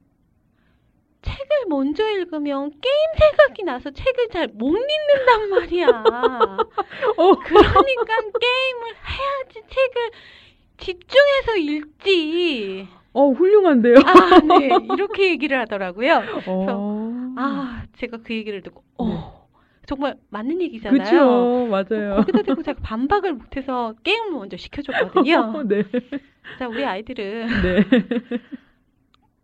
책을 1.23 1.67
먼저 1.69 2.09
읽으면 2.11 2.71
게임 2.71 2.97
생각이 3.19 3.63
나서 3.65 3.91
책을 3.91 4.29
잘 4.31 4.49
못 4.55 4.77
읽는단 4.77 5.51
말이야. 5.51 5.87
어, 7.17 7.35
그러니까 7.35 8.17
게임을 8.41 8.95
해야지 9.07 9.63
책을 9.69 10.11
집중해서 10.79 11.57
읽지. 11.59 12.89
어, 13.13 13.31
훌륭한데요. 13.31 13.95
아, 14.05 14.41
네. 14.59 14.69
이렇게 14.95 15.31
얘기를 15.31 15.59
하더라고요. 15.61 16.23
어. 16.47 17.35
아, 17.37 17.85
제가 17.97 18.19
그 18.25 18.35
얘기를 18.35 18.63
듣고, 18.63 18.83
어, 18.99 19.07
네. 19.07 19.15
정말 19.87 20.17
맞는 20.31 20.61
얘기잖아요. 20.63 21.03
그쵸, 21.03 21.67
맞아요. 21.71 22.17
거기다 22.17 22.43
대고 22.43 22.63
제가 22.63 22.81
반박을 22.83 23.35
못해서 23.35 23.95
게임을 24.03 24.31
먼저 24.33 24.57
시켜줬거든요. 24.57 25.63
네. 25.69 25.85
자, 26.59 26.69
우리 26.69 26.85
아이들은 26.85 27.47
네. 27.63 27.85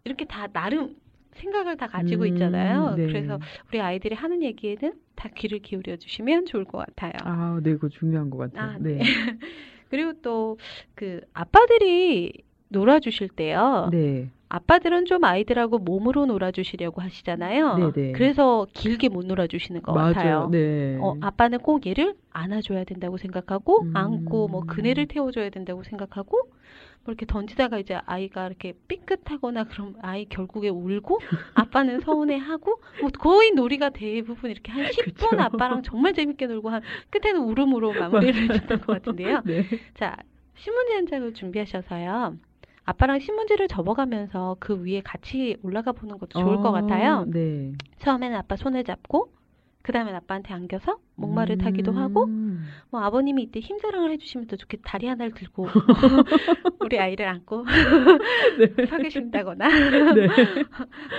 이렇게 0.04 0.24
다 0.24 0.46
나름 0.52 0.96
생각을 1.38 1.76
다 1.76 1.86
가지고 1.86 2.22
음, 2.24 2.28
있잖아요. 2.28 2.94
네. 2.96 3.06
그래서 3.06 3.38
우리 3.68 3.80
아이들이 3.80 4.14
하는 4.14 4.42
얘기에는 4.42 4.92
다 5.14 5.28
귀를 5.34 5.58
기울여 5.60 5.96
주시면 5.96 6.46
좋을 6.46 6.64
것 6.64 6.78
같아요. 6.78 7.12
아, 7.24 7.58
네, 7.62 7.72
그거 7.72 7.88
중요한 7.88 8.30
것 8.30 8.38
같아요. 8.52 8.70
아, 8.74 8.76
네. 8.78 8.98
그리고 9.90 10.12
또 10.20 10.56
그 10.94 11.20
아빠들이 11.32 12.32
놀아주실 12.68 13.28
때요. 13.30 13.88
네. 13.92 14.28
아빠들은 14.50 15.04
좀 15.04 15.24
아이들하고 15.24 15.78
몸으로 15.78 16.26
놀아주시려고 16.26 17.00
하시잖아요. 17.02 17.92
네네. 17.92 18.12
그래서 18.12 18.66
길게 18.72 19.08
못 19.10 19.26
놀아주시는 19.26 19.82
것 19.82 19.92
맞아요. 19.92 20.12
같아요. 20.14 20.48
네. 20.50 20.96
어, 21.00 21.14
아빠는 21.20 21.58
꼭 21.60 21.86
얘를 21.86 22.14
안아줘야 22.30 22.84
된다고 22.84 23.16
생각하고, 23.18 23.82
음. 23.82 23.90
안고, 23.94 24.48
뭐, 24.48 24.62
그네를 24.66 25.06
태워줘야 25.06 25.50
된다고 25.50 25.82
생각하고, 25.82 26.38
뭐 26.48 26.57
이렇게 27.12 27.26
던지다가 27.26 27.78
이제 27.78 27.98
아이가 28.06 28.46
이렇게 28.46 28.74
삐끗하거나 28.88 29.64
그럼 29.64 29.94
아이 30.02 30.26
결국에 30.26 30.68
울고, 30.68 31.18
아빠는 31.54 32.00
서운해하고, 32.00 32.80
뭐, 33.00 33.10
거의 33.18 33.52
놀이가 33.52 33.90
대부분 33.90 34.50
이렇게 34.50 34.72
한 34.72 34.84
10분 34.84 35.30
그쵸. 35.30 35.40
아빠랑 35.40 35.82
정말 35.82 36.14
재밌게 36.14 36.46
놀고, 36.46 36.68
한, 36.70 36.82
끝에는 37.10 37.40
울음으로 37.40 37.92
마무리를 37.92 38.42
해줬던 38.42 38.80
것 38.82 38.86
같은데요. 38.94 39.42
네. 39.46 39.64
자, 39.94 40.16
신문지 40.56 40.92
한 40.94 41.06
장을 41.06 41.32
준비하셔서요. 41.34 42.36
아빠랑 42.84 43.18
신문지를 43.18 43.68
접어가면서 43.68 44.56
그 44.60 44.82
위에 44.82 45.02
같이 45.02 45.56
올라가 45.62 45.92
보는 45.92 46.18
것도 46.18 46.40
좋을 46.40 46.56
것 46.56 46.68
어, 46.68 46.72
같아요. 46.72 47.24
네. 47.26 47.72
처음에는 47.98 48.36
아빠 48.36 48.56
손을 48.56 48.84
잡고, 48.84 49.30
그 49.82 49.92
다음엔 49.92 50.14
아빠한테 50.14 50.54
안겨서 50.54 50.98
목마를 51.14 51.58
타기도 51.58 51.92
하고, 51.92 52.24
음. 52.24 52.47
뭐 52.90 53.00
아버님이 53.00 53.42
이때 53.42 53.60
힘자랑을 53.60 54.10
해주시면 54.12 54.46
더 54.46 54.56
좋게 54.56 54.78
다리 54.82 55.06
하나를 55.06 55.32
들고 55.32 55.66
우리 56.80 56.98
아이를 56.98 57.26
안고 57.28 57.64
서 58.88 58.96
계신다거나 58.98 59.68
네. 60.14 60.26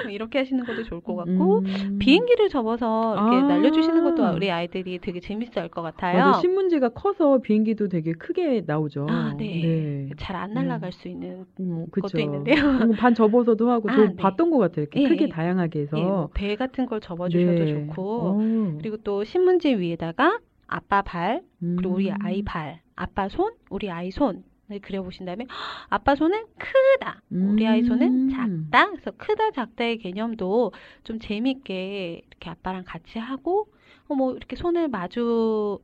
뭐 0.03 0.11
이렇게 0.11 0.39
하시는 0.39 0.65
것도 0.65 0.83
좋을 0.83 1.01
것 1.01 1.15
같고 1.15 1.59
음. 1.59 1.97
비행기를 1.99 2.49
접어서 2.49 3.15
이렇게 3.15 3.35
아. 3.37 3.41
날려주시는 3.47 4.03
것도 4.03 4.35
우리 4.35 4.51
아이들이 4.51 4.99
되게 4.99 5.19
재밌어할 5.19 5.69
것 5.69 5.81
같아요. 5.81 6.17
맞아, 6.17 6.39
신문지가 6.39 6.89
커서 6.89 7.39
비행기도 7.39 7.87
되게 7.87 8.13
크게 8.13 8.63
나오죠. 8.65 9.07
아, 9.09 9.33
네. 9.37 9.45
네. 9.45 10.09
잘안 10.17 10.53
날아갈 10.53 10.91
수 10.91 11.07
있는 11.07 11.45
음, 11.59 11.85
그쵸. 11.91 12.07
것도 12.07 12.19
있는데요. 12.21 12.55
음, 12.63 12.91
반 12.93 13.13
접어서도 13.13 13.69
하고 13.69 13.89
아, 13.89 13.95
저 13.95 14.05
네. 14.07 14.15
봤던 14.15 14.49
것 14.49 14.57
같아요. 14.57 14.83
이렇게 14.83 15.03
예, 15.03 15.07
크게 15.07 15.25
예. 15.25 15.29
다양하게 15.29 15.81
해서. 15.81 15.97
예, 15.97 16.03
뭐배 16.03 16.55
같은 16.55 16.85
걸 16.85 16.99
접어주셔도 17.01 17.65
네. 17.65 17.73
좋고 17.73 18.21
어. 18.21 18.77
그리고 18.79 18.97
또 18.97 19.23
신문지 19.23 19.75
위에다가 19.75 20.39
아빠 20.69 21.01
발 21.01 21.43
그리고 21.59 21.95
우리 21.95 22.09
음. 22.09 22.15
아이 22.21 22.43
발, 22.43 22.81
아빠 22.95 23.27
손, 23.27 23.53
우리 23.69 23.89
아이 23.89 24.11
손 24.11 24.43
네, 24.67 24.77
그려보신 24.77 25.25
다음에 25.25 25.47
아빠 25.89 26.15
손은 26.15 26.45
크다. 26.59 27.23
우리 27.31 27.65
아이 27.65 27.83
손은 27.83 28.29
음. 28.29 28.69
작다. 28.69 28.91
그래서 28.91 29.11
크다 29.17 29.51
작다의 29.51 29.97
개념도 29.97 30.71
좀 31.03 31.19
재밌게 31.19 32.21
이렇게 32.27 32.49
아빠랑 32.51 32.83
같이 32.85 33.17
하고 33.17 33.67
어, 34.07 34.13
뭐 34.13 34.35
이렇게 34.35 34.55
손을 34.55 34.87
마주 34.87 35.79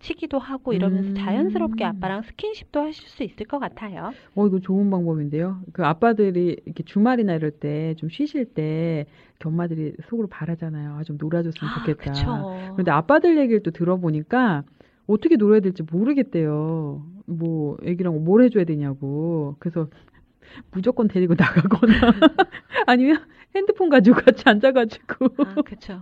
치기도 0.00 0.38
하고 0.38 0.72
이러면서 0.72 1.10
음. 1.10 1.14
자연스럽게 1.14 1.84
아빠랑 1.84 2.22
스킨십도 2.22 2.80
하실 2.80 3.08
수 3.08 3.22
있을 3.22 3.46
것 3.46 3.58
같아요. 3.58 4.12
어, 4.34 4.46
이거 4.46 4.58
좋은 4.60 4.88
방법인데요. 4.90 5.60
그 5.72 5.84
아빠들이 5.84 6.56
이렇게 6.64 6.82
주말이나 6.84 7.34
이럴 7.34 7.50
때 7.50 7.94
좀 7.96 8.08
쉬실 8.08 8.44
때 8.46 9.06
엄마들이 9.44 9.94
속으로 10.08 10.28
바라잖아요. 10.28 10.94
아, 10.94 11.04
좀 11.04 11.16
놀아줬으면 11.18 11.72
좋겠다. 11.80 12.12
그쵸. 12.12 12.72
그런데 12.74 12.90
아빠들 12.90 13.38
얘기를 13.38 13.62
또 13.62 13.70
들어보니까 13.70 14.64
어떻게 15.06 15.36
놀아야 15.36 15.60
될지 15.60 15.82
모르겠대요. 15.90 17.02
뭐 17.26 17.76
애기랑 17.84 18.24
뭘 18.24 18.42
해줘야 18.42 18.64
되냐고. 18.64 19.56
그래서 19.58 19.88
무조건 20.72 21.08
데리고 21.08 21.34
나가거나 21.38 21.92
아니면 22.86 23.18
핸드폰 23.54 23.88
가지고 23.88 24.20
같이 24.20 24.42
앉아가지고. 24.46 25.26
아, 25.38 25.54
그쵸. 25.62 25.98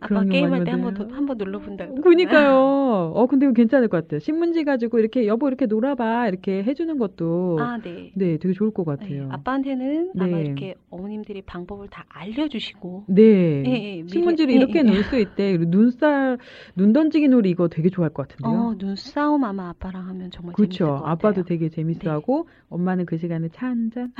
아빠 0.00 0.24
게임할 0.24 0.64
때 0.64 0.72
한번. 0.72 1.10
한번 1.12 1.38
눌러본다. 1.38 1.86
그니까요. 2.02 3.12
어, 3.14 3.26
근데 3.26 3.46
이거 3.46 3.52
괜찮을 3.54 3.88
것 3.88 4.02
같아요. 4.02 4.18
신문지 4.18 4.64
가지고 4.64 4.98
이렇게 4.98 5.26
여보 5.26 5.48
이렇게 5.48 5.66
놀아봐 5.66 6.28
이렇게 6.28 6.62
해주는 6.64 6.98
것도 6.98 7.58
아, 7.60 7.78
네. 7.78 8.10
네, 8.14 8.36
되게 8.38 8.52
좋을 8.52 8.72
것 8.72 8.84
네, 8.84 8.96
같아요. 8.96 9.28
아빠한테는 9.30 10.12
아마 10.18 10.26
네. 10.36 10.40
이렇게 10.42 10.74
어머님들이 10.90 11.42
방법을 11.42 11.88
다 11.88 12.04
알려주시고 12.08 13.04
네. 13.08 13.62
미리- 13.62 14.08
신문지를 14.08 14.52
예, 14.52 14.56
이렇게 14.56 14.78
예. 14.80 14.82
놀수 14.82 15.18
있대. 15.18 15.56
그리고 15.56 15.70
눈살, 15.70 16.38
눈 16.74 16.92
던지기 16.92 17.28
놀이 17.28 17.48
이거 17.50 17.68
되게 17.68 17.88
좋아할 17.90 18.12
것 18.12 18.28
같은데요. 18.28 18.60
어, 18.60 18.74
눈싸움 18.76 19.44
아마 19.44 19.68
아빠랑 19.70 20.08
하면 20.08 20.30
정말 20.32 20.54
그렇죠. 20.54 20.86
것 20.86 20.92
같아요. 20.94 21.06
네. 21.06 21.10
아빠도 21.12 21.42
되게 21.44 21.68
재밌어하고 21.68 22.48
엄마는 22.68 23.06
그 23.06 23.16
시간에 23.18 23.48
차 23.50 23.66
한 23.68 23.90
잔. 23.92 24.12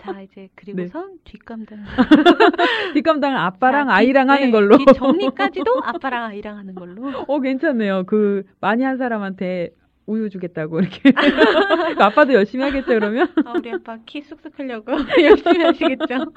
자, 0.00 0.20
이제 0.22 0.48
그리고선 0.94 1.18
뒷 1.24 1.44
감당. 1.52 1.78
뒷감당은 2.94 3.36
아빠랑 3.36 3.88
자, 3.88 3.92
뒷- 3.92 3.96
아이랑 3.98 4.30
하는 4.30 4.46
네, 4.46 4.50
걸로. 4.50 4.76
뒷 4.78 4.86
정리까지도 4.94 5.82
아빠랑 5.84 6.24
아이랑 6.24 6.56
하는 6.58 6.74
걸로. 6.74 7.02
어, 7.28 7.40
괜찮네요. 7.40 8.04
그 8.06 8.42
많이 8.60 8.82
한 8.84 8.96
사람한테 8.96 9.70
우유 10.06 10.28
주겠다고 10.30 10.80
이렇게. 10.80 11.12
그 11.96 12.02
아빠도 12.02 12.34
열심히 12.34 12.64
하겠죠, 12.64 12.88
그러면? 12.88 13.28
아, 13.44 13.52
우리 13.56 13.70
아빠 13.70 13.98
키 14.04 14.20
쑥쑥 14.22 14.58
하려고 14.58 14.92
열심히 15.22 15.62
하시겠죠? 15.64 16.32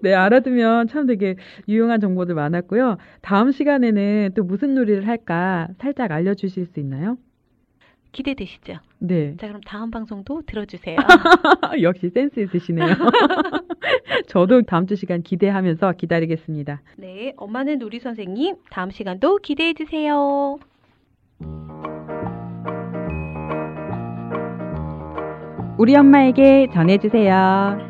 네, 0.00 0.14
알아두면 0.14 0.86
참 0.86 1.06
되게 1.06 1.34
유용한 1.68 2.00
정보들 2.00 2.34
많았고요. 2.36 2.98
다음 3.20 3.50
시간에는 3.50 4.30
또 4.36 4.44
무슨 4.44 4.74
놀이를 4.74 5.08
할까 5.08 5.66
살짝 5.78 6.12
알려주실 6.12 6.66
수 6.66 6.78
있나요? 6.78 7.16
기대되시죠? 8.12 8.78
네. 8.98 9.36
자, 9.36 9.48
그럼 9.48 9.60
다음 9.66 9.90
방송도 9.90 10.42
들어주세요. 10.46 10.96
역시 11.82 12.10
센스 12.10 12.40
있으시네요. 12.40 12.86
저도 14.28 14.62
다음 14.62 14.86
주 14.86 14.96
시간 14.96 15.22
기대하면서 15.22 15.92
기다리겠습니다. 15.92 16.82
네, 16.96 17.32
엄마는 17.36 17.78
놀이 17.78 18.00
선생님, 18.00 18.56
다음 18.70 18.90
시간도 18.90 19.38
기대해 19.38 19.74
주세요. 19.74 20.58
우리 25.78 25.96
엄마에게 25.96 26.68
전해주세요. 26.74 27.89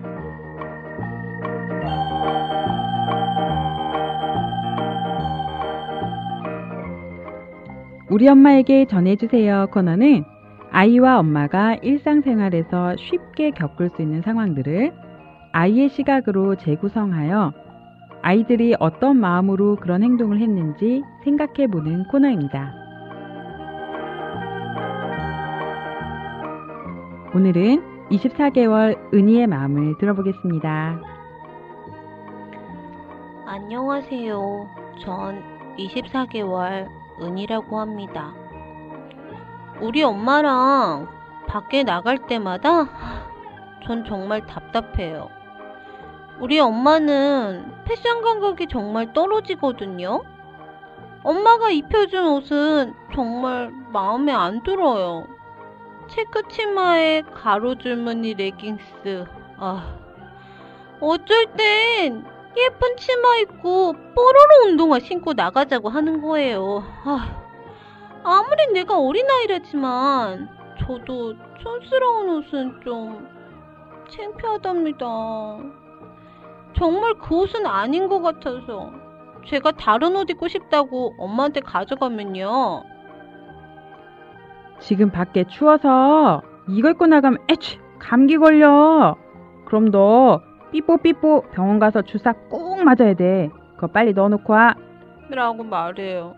우리 8.11 8.27
엄마에게 8.29 8.87
전해주세요 8.87 9.69
코너는 9.73 10.25
아이와 10.73 11.21
엄마가 11.21 11.77
일상생활에서 11.77 12.97
쉽게 12.97 13.53
겪을 13.53 13.91
수 13.95 14.03
있는 14.03 14.21
상황들을 14.23 14.93
아이의 15.53 15.91
시각으로 15.91 16.57
재구성하여 16.57 17.53
아이들이 18.23 18.75
어떤 18.81 19.17
마음으로 19.17 19.77
그런 19.77 20.03
행동을 20.03 20.41
했는지 20.41 21.03
생각해 21.25 21.69
보는 21.69 22.05
코너입니다. 22.09 22.75
오늘은 27.33 28.09
24개월 28.11 29.15
은희의 29.15 29.47
마음을 29.47 29.97
들어보겠습니다. 29.99 31.01
안녕하세요. 33.47 34.69
전 35.05 35.43
24개월 35.79 37.00
은이라고 37.21 37.79
합니다. 37.79 38.33
우리 39.81 40.03
엄마랑 40.03 41.09
밖에 41.47 41.83
나갈 41.83 42.18
때마다 42.27 42.89
전 43.85 44.05
정말 44.05 44.47
답답해요. 44.47 45.29
우리 46.39 46.59
엄마는 46.59 47.73
패션 47.85 48.23
감각이 48.23 48.66
정말 48.68 49.12
떨어지거든요. 49.12 50.23
엄마가 51.23 51.71
입혀준 51.71 52.27
옷은 52.27 52.95
정말 53.14 53.71
마음에 53.93 54.33
안 54.33 54.62
들어요. 54.62 55.27
체크 56.09 56.43
치마에 56.49 57.23
가로 57.23 57.75
줄무늬 57.75 58.35
레깅스. 58.35 59.27
아, 59.59 59.95
어쩔 61.01 61.47
땐 61.57 62.25
예쁜 62.57 62.97
치마 62.97 63.37
입고 63.39 63.93
뽀로로 63.93 64.67
운동화 64.67 64.99
신고 64.99 65.33
나가자고 65.33 65.89
하는 65.89 66.21
거예요. 66.21 66.83
아, 67.05 67.43
아무리 68.25 68.73
내가 68.73 68.99
어린아이라지만 68.99 70.49
저도 70.81 71.35
촌스러운 71.63 72.29
옷은 72.31 72.81
좀 72.85 73.29
창피하답니다. 74.11 75.07
정말 76.77 77.15
그 77.15 77.37
옷은 77.37 77.67
아닌 77.67 78.09
것 78.09 78.21
같아서 78.21 78.91
제가 79.47 79.73
다른 79.73 80.17
옷 80.17 80.29
입고 80.29 80.49
싶다고 80.49 81.15
엄마한테 81.19 81.61
가져가면요. 81.61 82.83
지금 84.81 85.11
밖에 85.11 85.45
추워서 85.45 86.43
이거 86.69 86.91
입고 86.91 87.07
나가면 87.07 87.39
에취 87.49 87.79
감기 87.99 88.37
걸려. 88.39 89.17
그럼 89.67 89.91
너 89.91 90.41
삐뽀삐뽀 90.73 91.43
병원 91.53 91.79
가서 91.79 92.03
주사 92.03 92.33
꼭 92.49 92.83
맞아야 92.83 93.14
돼. 93.14 93.51
그거 93.75 93.87
빨리 93.89 94.12
넣어놓고 94.12 94.53
와. 94.53 94.75
라고 95.31 95.62
말해요. 95.64 96.35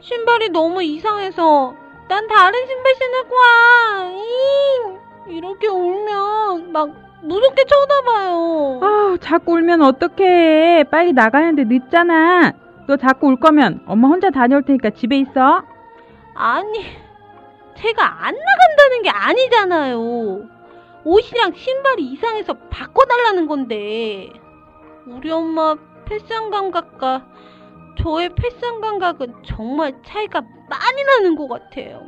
신발이 0.00 0.50
너무 0.50 0.82
이상해서 0.82 1.74
난 2.08 2.26
다른 2.26 2.66
신발 2.66 2.94
신을 2.94 3.28
거야. 3.28 4.10
잉! 5.28 5.36
이렇게 5.36 5.68
울면 5.68 6.72
막 6.72 6.90
무섭게 7.22 7.64
쳐다봐요. 7.64 8.80
아 8.82 9.16
자꾸 9.20 9.52
울면 9.52 9.82
어떡해. 9.82 10.84
빨리 10.90 11.12
나가는데 11.12 11.64
늦잖아. 11.64 12.52
너 12.86 12.96
자꾸 12.96 13.28
울 13.28 13.36
거면 13.38 13.82
엄마 13.86 14.08
혼자 14.08 14.30
다녀올 14.30 14.62
테니까 14.62 14.90
집에 14.90 15.16
있어. 15.18 15.62
아니, 16.34 16.80
제가 17.76 18.24
안 18.24 18.34
나간다는 18.34 19.02
게 19.02 19.10
아니잖아요. 19.10 20.40
옷이랑 21.04 21.54
신발이 21.54 22.04
이상해서 22.12 22.54
바꿔달라는 22.70 23.46
건데. 23.46 24.30
우리 25.06 25.30
엄마 25.30 25.76
패션 26.04 26.50
감각과 26.50 27.26
저의 27.98 28.30
패션 28.34 28.80
감각은 28.80 29.42
정말 29.44 30.00
차이가 30.04 30.40
많이 30.40 31.04
나는 31.04 31.36
것 31.36 31.48
같아요. 31.48 32.02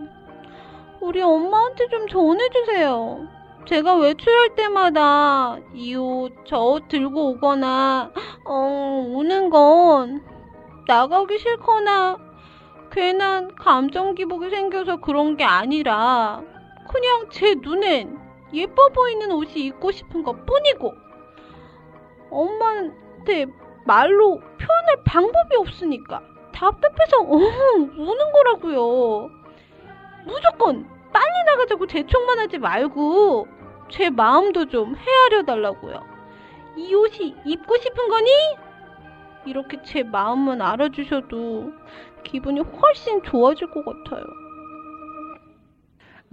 우리 1.00 1.20
엄마한테 1.20 1.88
좀 1.88 2.06
전해주세요. 2.06 3.28
제가 3.66 3.96
외출할 3.96 4.54
때마다 4.56 5.56
이 5.74 5.94
옷, 5.94 6.32
저 6.46 6.64
옷 6.64 6.88
들고 6.88 7.30
오거나, 7.30 8.10
어, 8.44 9.04
우는 9.08 9.50
건 9.50 10.22
나가기 10.86 11.38
싫거나 11.38 12.18
괜한 12.90 13.54
감정 13.54 14.14
기복이 14.14 14.50
생겨서 14.50 14.96
그런 14.96 15.36
게 15.36 15.44
아니라 15.44 16.42
그냥 16.90 17.28
제 17.30 17.54
눈엔 17.54 18.18
예뻐 18.52 18.88
보이는 18.90 19.30
옷이 19.32 19.66
입고 19.66 19.92
싶은 19.92 20.22
것 20.22 20.44
뿐이고 20.46 20.94
엄마한테 22.30 23.46
말로 23.84 24.38
표현할 24.38 25.02
방법이 25.04 25.56
없으니까 25.56 26.22
답답해서 26.52 27.20
엉 27.20 27.42
우는 27.96 28.32
거라고요. 28.32 29.30
무조건 30.24 30.86
빨리 31.12 31.44
나가자고 31.46 31.86
재촉만 31.86 32.38
하지 32.38 32.58
말고 32.58 33.46
제 33.90 34.10
마음도 34.10 34.66
좀 34.66 34.94
헤아려 34.96 35.44
달라고요. 35.44 36.02
이 36.76 36.94
옷이 36.94 37.34
입고 37.44 37.76
싶은 37.78 38.08
거니? 38.08 38.30
이렇게 39.44 39.82
제 39.82 40.02
마음만 40.02 40.62
알아주셔도 40.62 41.72
기분이 42.22 42.60
훨씬 42.60 43.22
좋아질 43.22 43.70
것 43.70 43.84
같아요. 43.84 44.24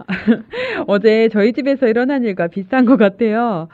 어제 0.86 1.28
저희 1.28 1.52
집에서 1.52 1.86
일어난 1.86 2.24
일과 2.24 2.46
비슷한 2.46 2.84
것 2.84 2.96
같아요. 2.96 3.68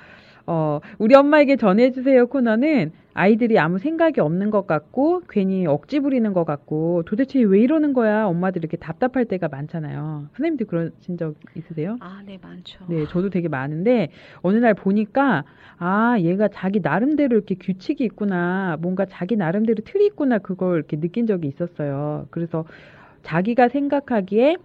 어, 0.46 0.80
우리 0.98 1.14
엄마에게 1.14 1.56
전해주세요 1.56 2.28
코너는 2.28 2.92
아이들이 3.14 3.58
아무 3.58 3.78
생각이 3.78 4.20
없는 4.20 4.50
것 4.50 4.66
같고 4.66 5.22
괜히 5.28 5.66
억지 5.66 6.00
부리는 6.00 6.30
것 6.34 6.44
같고 6.44 7.02
도대체 7.06 7.40
왜 7.40 7.60
이러는 7.60 7.94
거야 7.94 8.26
엄마들이 8.26 8.60
이렇게 8.60 8.76
답답할 8.76 9.24
때가 9.24 9.48
많잖아요. 9.48 10.28
선생님도 10.36 10.66
그러신 10.66 11.16
적 11.16 11.34
있으세요? 11.54 11.96
아, 12.00 12.22
네, 12.26 12.38
많죠. 12.40 12.84
네, 12.88 13.06
저도 13.06 13.30
되게 13.30 13.48
많은데 13.48 14.10
어느 14.42 14.58
날 14.58 14.74
보니까 14.74 15.44
아, 15.78 16.16
얘가 16.20 16.48
자기 16.48 16.80
나름대로 16.80 17.36
이렇게 17.36 17.54
규칙이 17.54 18.04
있구나, 18.04 18.76
뭔가 18.80 19.06
자기 19.06 19.36
나름대로 19.36 19.82
틀이 19.82 20.06
있구나 20.06 20.38
그걸 20.38 20.76
이렇게 20.76 21.00
느낀 21.00 21.26
적이 21.26 21.48
있었어요. 21.48 22.26
그래서 22.30 22.66
자기가 23.22 23.68
생각하기에 23.68 24.56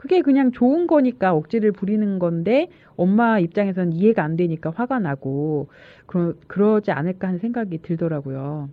그게 0.00 0.22
그냥 0.22 0.50
좋은 0.50 0.86
거니까 0.86 1.34
억지를 1.34 1.72
부리는 1.72 2.18
건데 2.18 2.68
엄마 2.96 3.38
입장에서는 3.38 3.92
이해가 3.92 4.24
안 4.24 4.34
되니까 4.34 4.72
화가 4.74 4.98
나고 4.98 5.68
그러, 6.06 6.32
그러지 6.46 6.90
않을까 6.90 7.28
하는 7.28 7.38
생각이 7.38 7.82
들더라고요. 7.82 8.70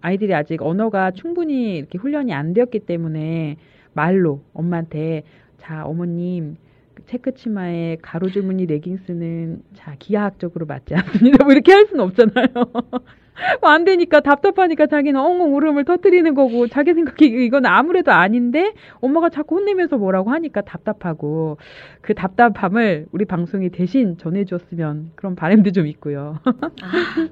아이들이 0.00 0.34
아직 0.34 0.62
언어가 0.62 1.10
충분히 1.10 1.76
이렇게 1.76 1.98
훈련이 1.98 2.32
안 2.32 2.54
되었기 2.54 2.86
때문에 2.86 3.58
말로 3.92 4.40
엄마한테 4.54 5.24
자 5.58 5.84
어머님 5.84 6.56
그 6.94 7.04
체크 7.04 7.34
치마에 7.34 7.98
가로 8.00 8.30
주머니 8.30 8.64
레깅스는 8.64 9.64
자 9.74 9.94
기하학적으로 9.98 10.64
맞지 10.64 10.94
않습니다. 10.94 11.44
뭐 11.44 11.52
이렇게 11.52 11.70
할 11.70 11.84
수는 11.84 12.02
없잖아요. 12.02 12.46
뭐안 13.60 13.84
되니까 13.84 14.20
답답하니까 14.20 14.86
자기는 14.86 15.18
엉엉 15.18 15.54
울음을 15.56 15.84
터뜨리는 15.84 16.34
거고 16.34 16.68
자기 16.68 16.94
생각이 16.94 17.24
이건 17.26 17.66
아무래도 17.66 18.12
아닌데 18.12 18.74
엄마가 19.00 19.30
자꾸 19.30 19.56
혼내면서 19.56 19.96
뭐라고 19.96 20.30
하니까 20.30 20.60
답답하고 20.60 21.56
그 22.00 22.14
답답함을 22.14 23.06
우리 23.12 23.24
방송이 23.24 23.70
대신 23.70 24.18
전해주었으면 24.18 25.12
그런 25.14 25.34
바람도 25.34 25.72
좀 25.72 25.86
있고요. 25.86 26.38
아, 26.44 27.28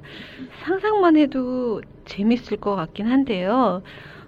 상상만 0.64 1.16
해도 1.16 1.80
재밌을 2.06 2.56
것 2.56 2.76
같긴 2.76 3.06
한데요. 3.06 3.82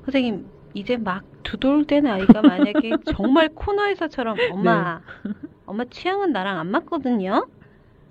선생님, 0.05 0.47
이제 0.75 0.97
막 0.97 1.25
두돌된 1.43 2.07
아이가 2.07 2.43
만약에 2.43 2.93
정말 3.17 3.49
코너에서처럼 3.49 4.37
엄마, 4.53 5.01
엄마 5.67 5.85
취향은 5.85 6.33
나랑 6.33 6.59
안 6.59 6.71
맞거든요. 6.71 7.47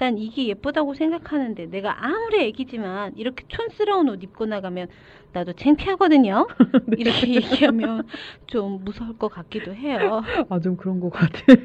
일단 0.02 0.18
이게 0.18 0.48
예쁘다고 0.48 0.96
생각하는데 0.96 1.68
내가 1.68 2.04
아무리 2.04 2.46
애기지만 2.46 3.14
이렇게 3.18 3.46
촌스러운 3.48 4.10
옷 4.10 4.24
입고 4.24 4.48
나가면 4.48 4.88
나도 5.32 5.54
창피하거든요. 5.54 6.48
이렇게 6.98 7.36
얘기하면 7.36 8.08
좀 8.48 8.84
무서울 8.84 9.16
것 9.20 9.28
같기도 9.28 9.76
해요. 9.76 10.24
아, 10.50 10.60
좀 10.60 10.76
그런 10.76 11.00
것 11.00 11.12
같아요. 11.12 11.56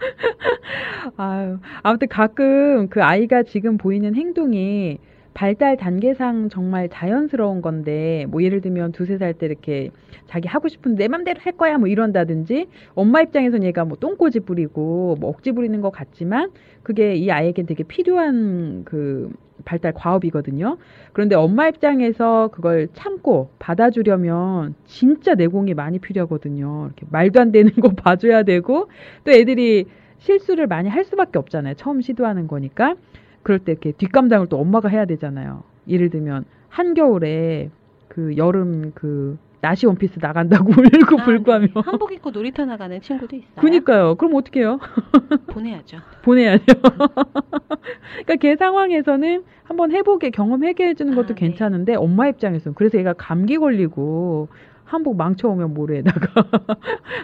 아유, 1.18 1.58
아무튼 1.82 2.08
가끔 2.08 2.88
그 2.88 3.02
아이가 3.02 3.42
지금 3.42 3.76
보이는 3.76 4.14
행동이 4.14 4.96
발달 5.36 5.76
단계상 5.76 6.48
정말 6.48 6.88
자연스러운 6.88 7.60
건데, 7.60 8.24
뭐 8.30 8.42
예를 8.42 8.62
들면 8.62 8.92
두세 8.92 9.18
살 9.18 9.34
때 9.34 9.44
이렇게 9.44 9.90
자기 10.26 10.48
하고 10.48 10.68
싶은 10.68 10.94
내 10.94 11.08
맘대로 11.08 11.38
할 11.42 11.52
거야 11.52 11.76
뭐 11.76 11.88
이런다든지, 11.88 12.68
엄마 12.94 13.20
입장에선 13.20 13.62
얘가 13.62 13.84
뭐 13.84 13.98
똥꼬집 13.98 14.46
부리고 14.46 15.16
뭐 15.20 15.28
억지 15.28 15.52
부리는 15.52 15.78
것 15.82 15.90
같지만, 15.90 16.52
그게 16.82 17.16
이 17.16 17.30
아이에겐 17.30 17.66
되게 17.66 17.84
필요한 17.84 18.84
그 18.86 19.30
발달 19.66 19.92
과업이거든요. 19.92 20.78
그런데 21.12 21.34
엄마 21.34 21.68
입장에서 21.68 22.48
그걸 22.48 22.88
참고 22.94 23.50
받아주려면 23.58 24.74
진짜 24.86 25.34
내공이 25.34 25.74
많이 25.74 25.98
필요하거든요. 25.98 26.86
이렇게 26.86 27.04
말도 27.10 27.40
안 27.42 27.52
되는 27.52 27.72
거 27.74 27.90
봐줘야 27.94 28.42
되고, 28.42 28.88
또 29.24 29.32
애들이 29.32 29.84
실수를 30.16 30.66
많이 30.66 30.88
할 30.88 31.04
수밖에 31.04 31.38
없잖아요. 31.38 31.74
처음 31.74 32.00
시도하는 32.00 32.46
거니까. 32.46 32.94
그럴 33.46 33.60
때 33.60 33.70
이렇게 33.70 33.92
뒷감당을 33.92 34.48
또 34.48 34.58
엄마가 34.58 34.88
해야 34.88 35.04
되잖아요. 35.04 35.62
예를 35.86 36.10
들면 36.10 36.46
한겨울에 36.68 37.70
그 38.08 38.36
여름 38.36 38.90
그 38.92 39.38
나시 39.60 39.86
원피스 39.86 40.18
나간다고 40.20 40.72
울고 40.76 41.20
아, 41.20 41.24
불고하며. 41.24 41.66
네. 41.68 41.72
한복 41.84 42.12
입고 42.12 42.30
놀이터 42.32 42.64
나가는 42.64 43.00
친구도 43.00 43.36
있어요. 43.36 43.54
그니까요. 43.60 44.16
그럼 44.16 44.34
어떻게 44.34 44.60
해요? 44.60 44.80
보내야죠. 45.46 45.98
보내야죠. 46.24 46.64
그러니까 48.26 48.34
걔 48.40 48.56
상황에서는 48.56 49.44
한번 49.62 49.92
해보게 49.92 50.30
경험하게 50.30 50.88
해주는 50.88 51.14
것도 51.14 51.26
아, 51.26 51.28
네. 51.28 51.34
괜찮은데 51.34 51.94
엄마 51.94 52.26
입장에서는 52.26 52.74
그래서 52.74 52.98
얘가 52.98 53.12
감기 53.12 53.58
걸리고 53.58 54.48
한복 54.82 55.16
망쳐오면 55.16 55.72
모래에다가 55.72 56.48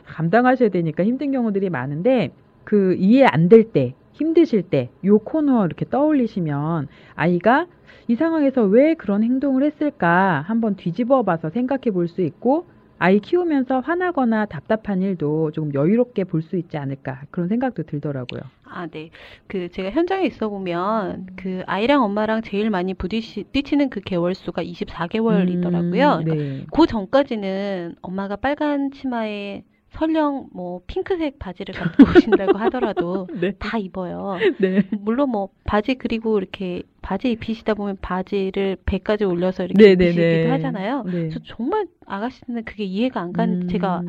감당하셔야 0.07 0.69
되니까 0.69 1.03
힘든 1.05 1.33
경우들이 1.33 1.69
많은데 1.69 2.31
그 2.63 2.95
이해 2.95 3.25
안 3.27 3.49
될 3.49 3.73
때 3.73 3.95
힘드실 4.13 4.63
때 4.63 4.91
요 5.05 5.19
코너 5.19 5.65
이렇게 5.67 5.85
떠올리시면 5.89 6.89
아이가 7.15 7.67
이 8.09 8.15
상황에서 8.17 8.63
왜 8.65 8.95
그런 8.95 9.23
행동을 9.23 9.63
했을까 9.65 10.45
한번 10.47 10.77
뒤집어 10.77 11.23
봐서 11.23 11.51
생각해 11.51 11.91
볼 11.93 12.09
수 12.09 12.21
있고 12.23 12.67
아이 12.99 13.19
키우면서 13.19 13.81
화나거나 13.81 14.47
답답한 14.47 15.03
일도 15.03 15.51
조금 15.53 15.75
여유롭게 15.75 16.25
볼 16.25 16.43
수 16.43 16.57
있지 16.57 16.77
않을까 16.77 17.23
그런 17.33 17.49
생각도 17.49 17.83
들더라고요. 17.83 18.43
아, 18.65 18.87
네. 18.87 19.11
그 19.49 19.69
제가 19.71 19.91
현장에 19.91 20.25
있어 20.27 20.49
보면 20.49 21.27
그 21.37 21.63
아이랑 21.67 22.05
엄마랑 22.05 22.43
제일 22.43 22.71
많이 22.71 22.95
부딪히는 22.95 23.91
그 23.91 24.01
개월 24.01 24.35
수가 24.35 24.63
24개월이더라고요. 24.63 25.75
음, 25.75 25.91
그러니까 25.91 26.35
네. 26.35 26.65
그 26.73 26.87
전까지는 26.87 27.97
엄마가 28.03 28.37
빨간 28.37 28.91
치마에 28.93 29.65
설령 29.93 30.49
뭐 30.53 30.81
핑크색 30.87 31.39
바지를 31.39 31.75
갖고 31.75 32.05
오신다고 32.05 32.59
하더라도 32.59 33.27
네. 33.41 33.53
다 33.59 33.79
입어요. 33.79 34.39
네. 34.59 34.83
물론 35.01 35.31
뭐 35.31 35.51
바지 35.65 35.95
그리고 35.95 36.39
이렇게 36.39 36.83
바지 37.03 37.31
입히시다 37.33 37.75
보면 37.75 37.99
바지를 38.01 38.79
배까지 38.87 39.25
올려서 39.25 39.65
이렇게 39.65 39.83
네, 39.83 39.95
네, 39.95 40.05
입히시기도 40.07 40.45
네. 40.45 40.51
하잖아요. 40.51 41.03
네. 41.05 41.13
그래서 41.13 41.41
정말 41.45 41.87
아가씨는 42.07 42.65
그게 42.65 42.85
이해가 42.85 43.21
안 43.21 43.33
가는데 43.33 43.67
음, 43.67 43.69
제가 43.69 44.03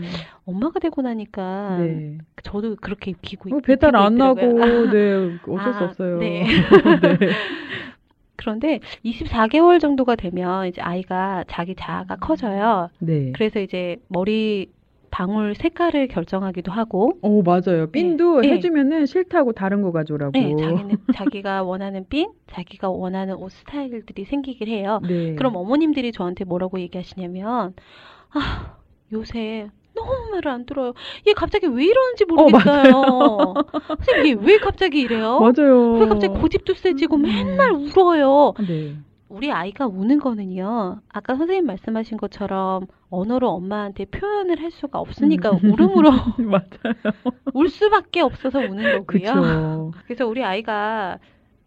엄마가 0.45 0.79
되고 0.79 1.01
나니까 1.01 1.77
네. 1.79 2.17
저도 2.43 2.77
그렇게 2.77 3.11
입히고 3.11 3.49
뭐 3.49 3.59
배탈 3.59 3.89
입히고 3.89 4.03
안 4.03 4.15
나고 4.15 4.39
있더라고요. 4.39 4.91
네 4.91 5.39
어쩔 5.47 5.73
수 5.73 5.79
아, 5.79 5.85
없어요. 5.85 6.19
네. 6.19 6.45
네. 7.01 7.29
그런데 8.35 8.79
24개월 9.05 9.79
정도가 9.79 10.15
되면 10.15 10.67
이제 10.67 10.81
아이가 10.81 11.43
자기 11.47 11.75
자아가 11.75 12.17
커져요. 12.17 12.89
네. 12.99 13.31
그래서 13.33 13.59
이제 13.59 13.97
머리 14.09 14.69
방울 15.13 15.53
색깔을 15.53 16.07
결정하기도 16.07 16.71
하고, 16.71 17.11
오 17.21 17.43
맞아요. 17.43 17.85
핀도 17.91 18.41
네. 18.41 18.49
해주면은 18.49 19.05
싫다고 19.05 19.51
다른 19.53 19.83
거 19.83 19.91
가져오라고. 19.91 20.31
네, 20.33 20.55
자기는 20.59 20.97
자기가 21.13 21.61
원하는 21.61 22.07
핀, 22.09 22.31
자기가 22.47 22.89
원하는 22.89 23.35
옷 23.35 23.51
스타일들이 23.51 24.25
생기길 24.25 24.69
해요. 24.69 24.99
네. 25.07 25.35
그럼 25.35 25.55
어머님들이 25.55 26.11
저한테 26.13 26.45
뭐라고 26.45 26.79
얘기하시냐면, 26.79 27.75
아, 28.33 28.77
요새 29.11 29.67
너무 29.95 30.09
말을 30.31 30.49
안 30.51 30.65
들어요. 30.65 30.93
얘 31.27 31.33
갑자기 31.33 31.67
왜 31.67 31.85
이러는지 31.85 32.25
모르겠어요. 32.25 33.53
선생님, 33.97 34.39
얘 34.39 34.47
왜 34.47 34.57
갑자기 34.57 35.01
이래요? 35.01 35.39
맞아요. 35.39 35.91
왜 35.99 36.07
갑자기 36.07 36.33
고집도 36.39 36.73
세지고 36.73 37.17
음. 37.17 37.21
맨날 37.21 37.69
울어요? 37.71 38.53
네. 38.67 38.95
우리 39.33 39.51
아이가 39.51 39.87
우는 39.87 40.19
거는요, 40.19 41.01
아까 41.09 41.35
선생님 41.35 41.65
말씀하신 41.65 42.17
것처럼 42.17 42.85
언어로 43.09 43.49
엄마한테 43.49 44.05
표현을 44.05 44.61
할 44.61 44.69
수가 44.69 44.99
없으니까 44.99 45.49
울음으로 45.49 46.11
맞아요. 46.37 46.93
울 47.55 47.67
수밖에 47.67 48.21
없어서 48.21 48.59
우는 48.59 48.99
거고요. 48.99 49.05
그쵸. 49.07 49.91
그래서 50.05 50.27
우리 50.27 50.43
아이가 50.43 51.17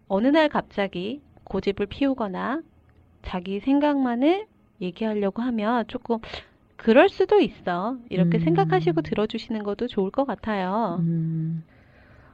어느 0.07 0.29
날 0.29 0.49
갑자기 0.49 1.21
고집을 1.43 1.87
피우거나 1.87 2.63
자기 3.23 3.59
생각만을 3.59 4.47
얘기하려고 4.81 5.43
하면 5.43 5.85
조금 5.89 6.19
그럴 6.77 7.09
수도 7.09 7.41
있어. 7.41 7.97
이렇게 8.11 8.39
음. 8.39 8.45
생각하시고 8.45 9.03
들어주시는 9.03 9.65
것도 9.65 9.89
좋을 9.89 10.13
것 10.13 10.25
같아요. 10.25 10.99
음. 11.01 11.65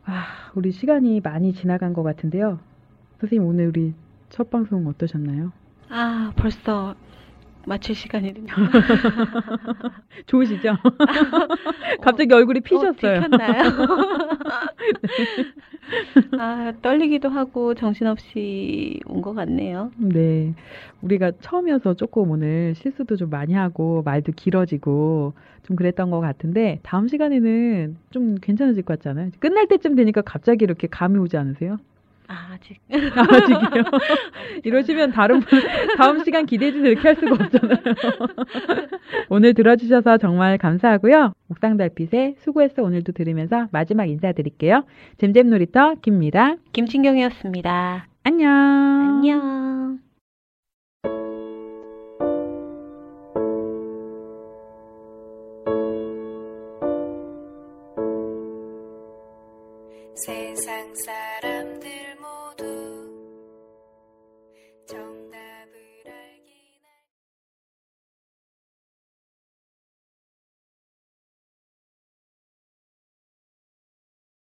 아, 0.04 0.24
우리 0.54 0.72
시간이 0.72 1.20
많이 1.20 1.54
지나간 1.54 1.94
것 1.94 2.02
같은데요. 2.02 2.58
선생님 3.20 3.48
오늘 3.48 3.68
우리 3.68 3.94
첫 4.32 4.48
방송 4.50 4.86
어떠셨나요? 4.86 5.52
아, 5.90 6.32
벌써 6.36 6.94
마칠 7.66 7.94
시간이군요. 7.94 8.46
좋으시죠? 10.26 10.76
갑자기 12.02 12.32
얼굴이 12.34 12.58
어, 12.60 12.62
피셨어요. 12.62 12.94
들켰나요? 13.20 13.62
아, 16.40 16.72
떨리기도 16.80 17.28
하고 17.28 17.74
정신없이 17.74 19.00
온 19.06 19.20
것 19.22 19.34
같네요. 19.34 19.92
네. 19.98 20.54
우리가 21.02 21.32
처음이어서 21.40 21.94
조금 21.94 22.30
오늘 22.30 22.74
실수도 22.74 23.16
좀 23.16 23.28
많이 23.30 23.52
하고 23.52 24.02
말도 24.02 24.32
길어지고 24.34 25.34
좀 25.62 25.76
그랬던 25.76 26.10
것 26.10 26.20
같은데 26.20 26.80
다음 26.82 27.06
시간에는 27.06 27.96
좀 28.10 28.36
괜찮아질 28.40 28.82
것 28.82 28.98
같잖아요. 28.98 29.30
끝날 29.38 29.68
때쯤 29.68 29.94
되니까 29.94 30.22
갑자기 30.22 30.64
이렇게 30.64 30.88
감이 30.88 31.18
오지 31.18 31.36
않으세요? 31.36 31.76
아, 32.32 32.54
아직. 32.54 32.80
아직이요. 32.90 33.84
이러시면 34.64 35.12
다른 35.12 35.40
분 35.40 35.60
다음 35.98 36.24
시간 36.24 36.46
기대해 36.46 36.72
주세요. 36.72 36.90
이렇게 36.90 37.08
할 37.08 37.16
수가 37.16 37.44
없잖아요. 37.44 37.78
오늘 39.28 39.52
들어주셔서 39.54 40.16
정말 40.18 40.56
감사하고요. 40.56 41.34
옥상 41.50 41.76
달빛에 41.76 42.36
수고했어 42.38 42.82
오늘도 42.82 43.12
들으면서 43.12 43.68
마지막 43.70 44.06
인사드릴게요. 44.06 44.84
잼잼 45.18 45.50
놀이터 45.50 45.94
김미라. 46.02 46.56
김진경이었습니다. 46.72 48.06
안녕. 48.24 48.50
안녕. 48.50 50.01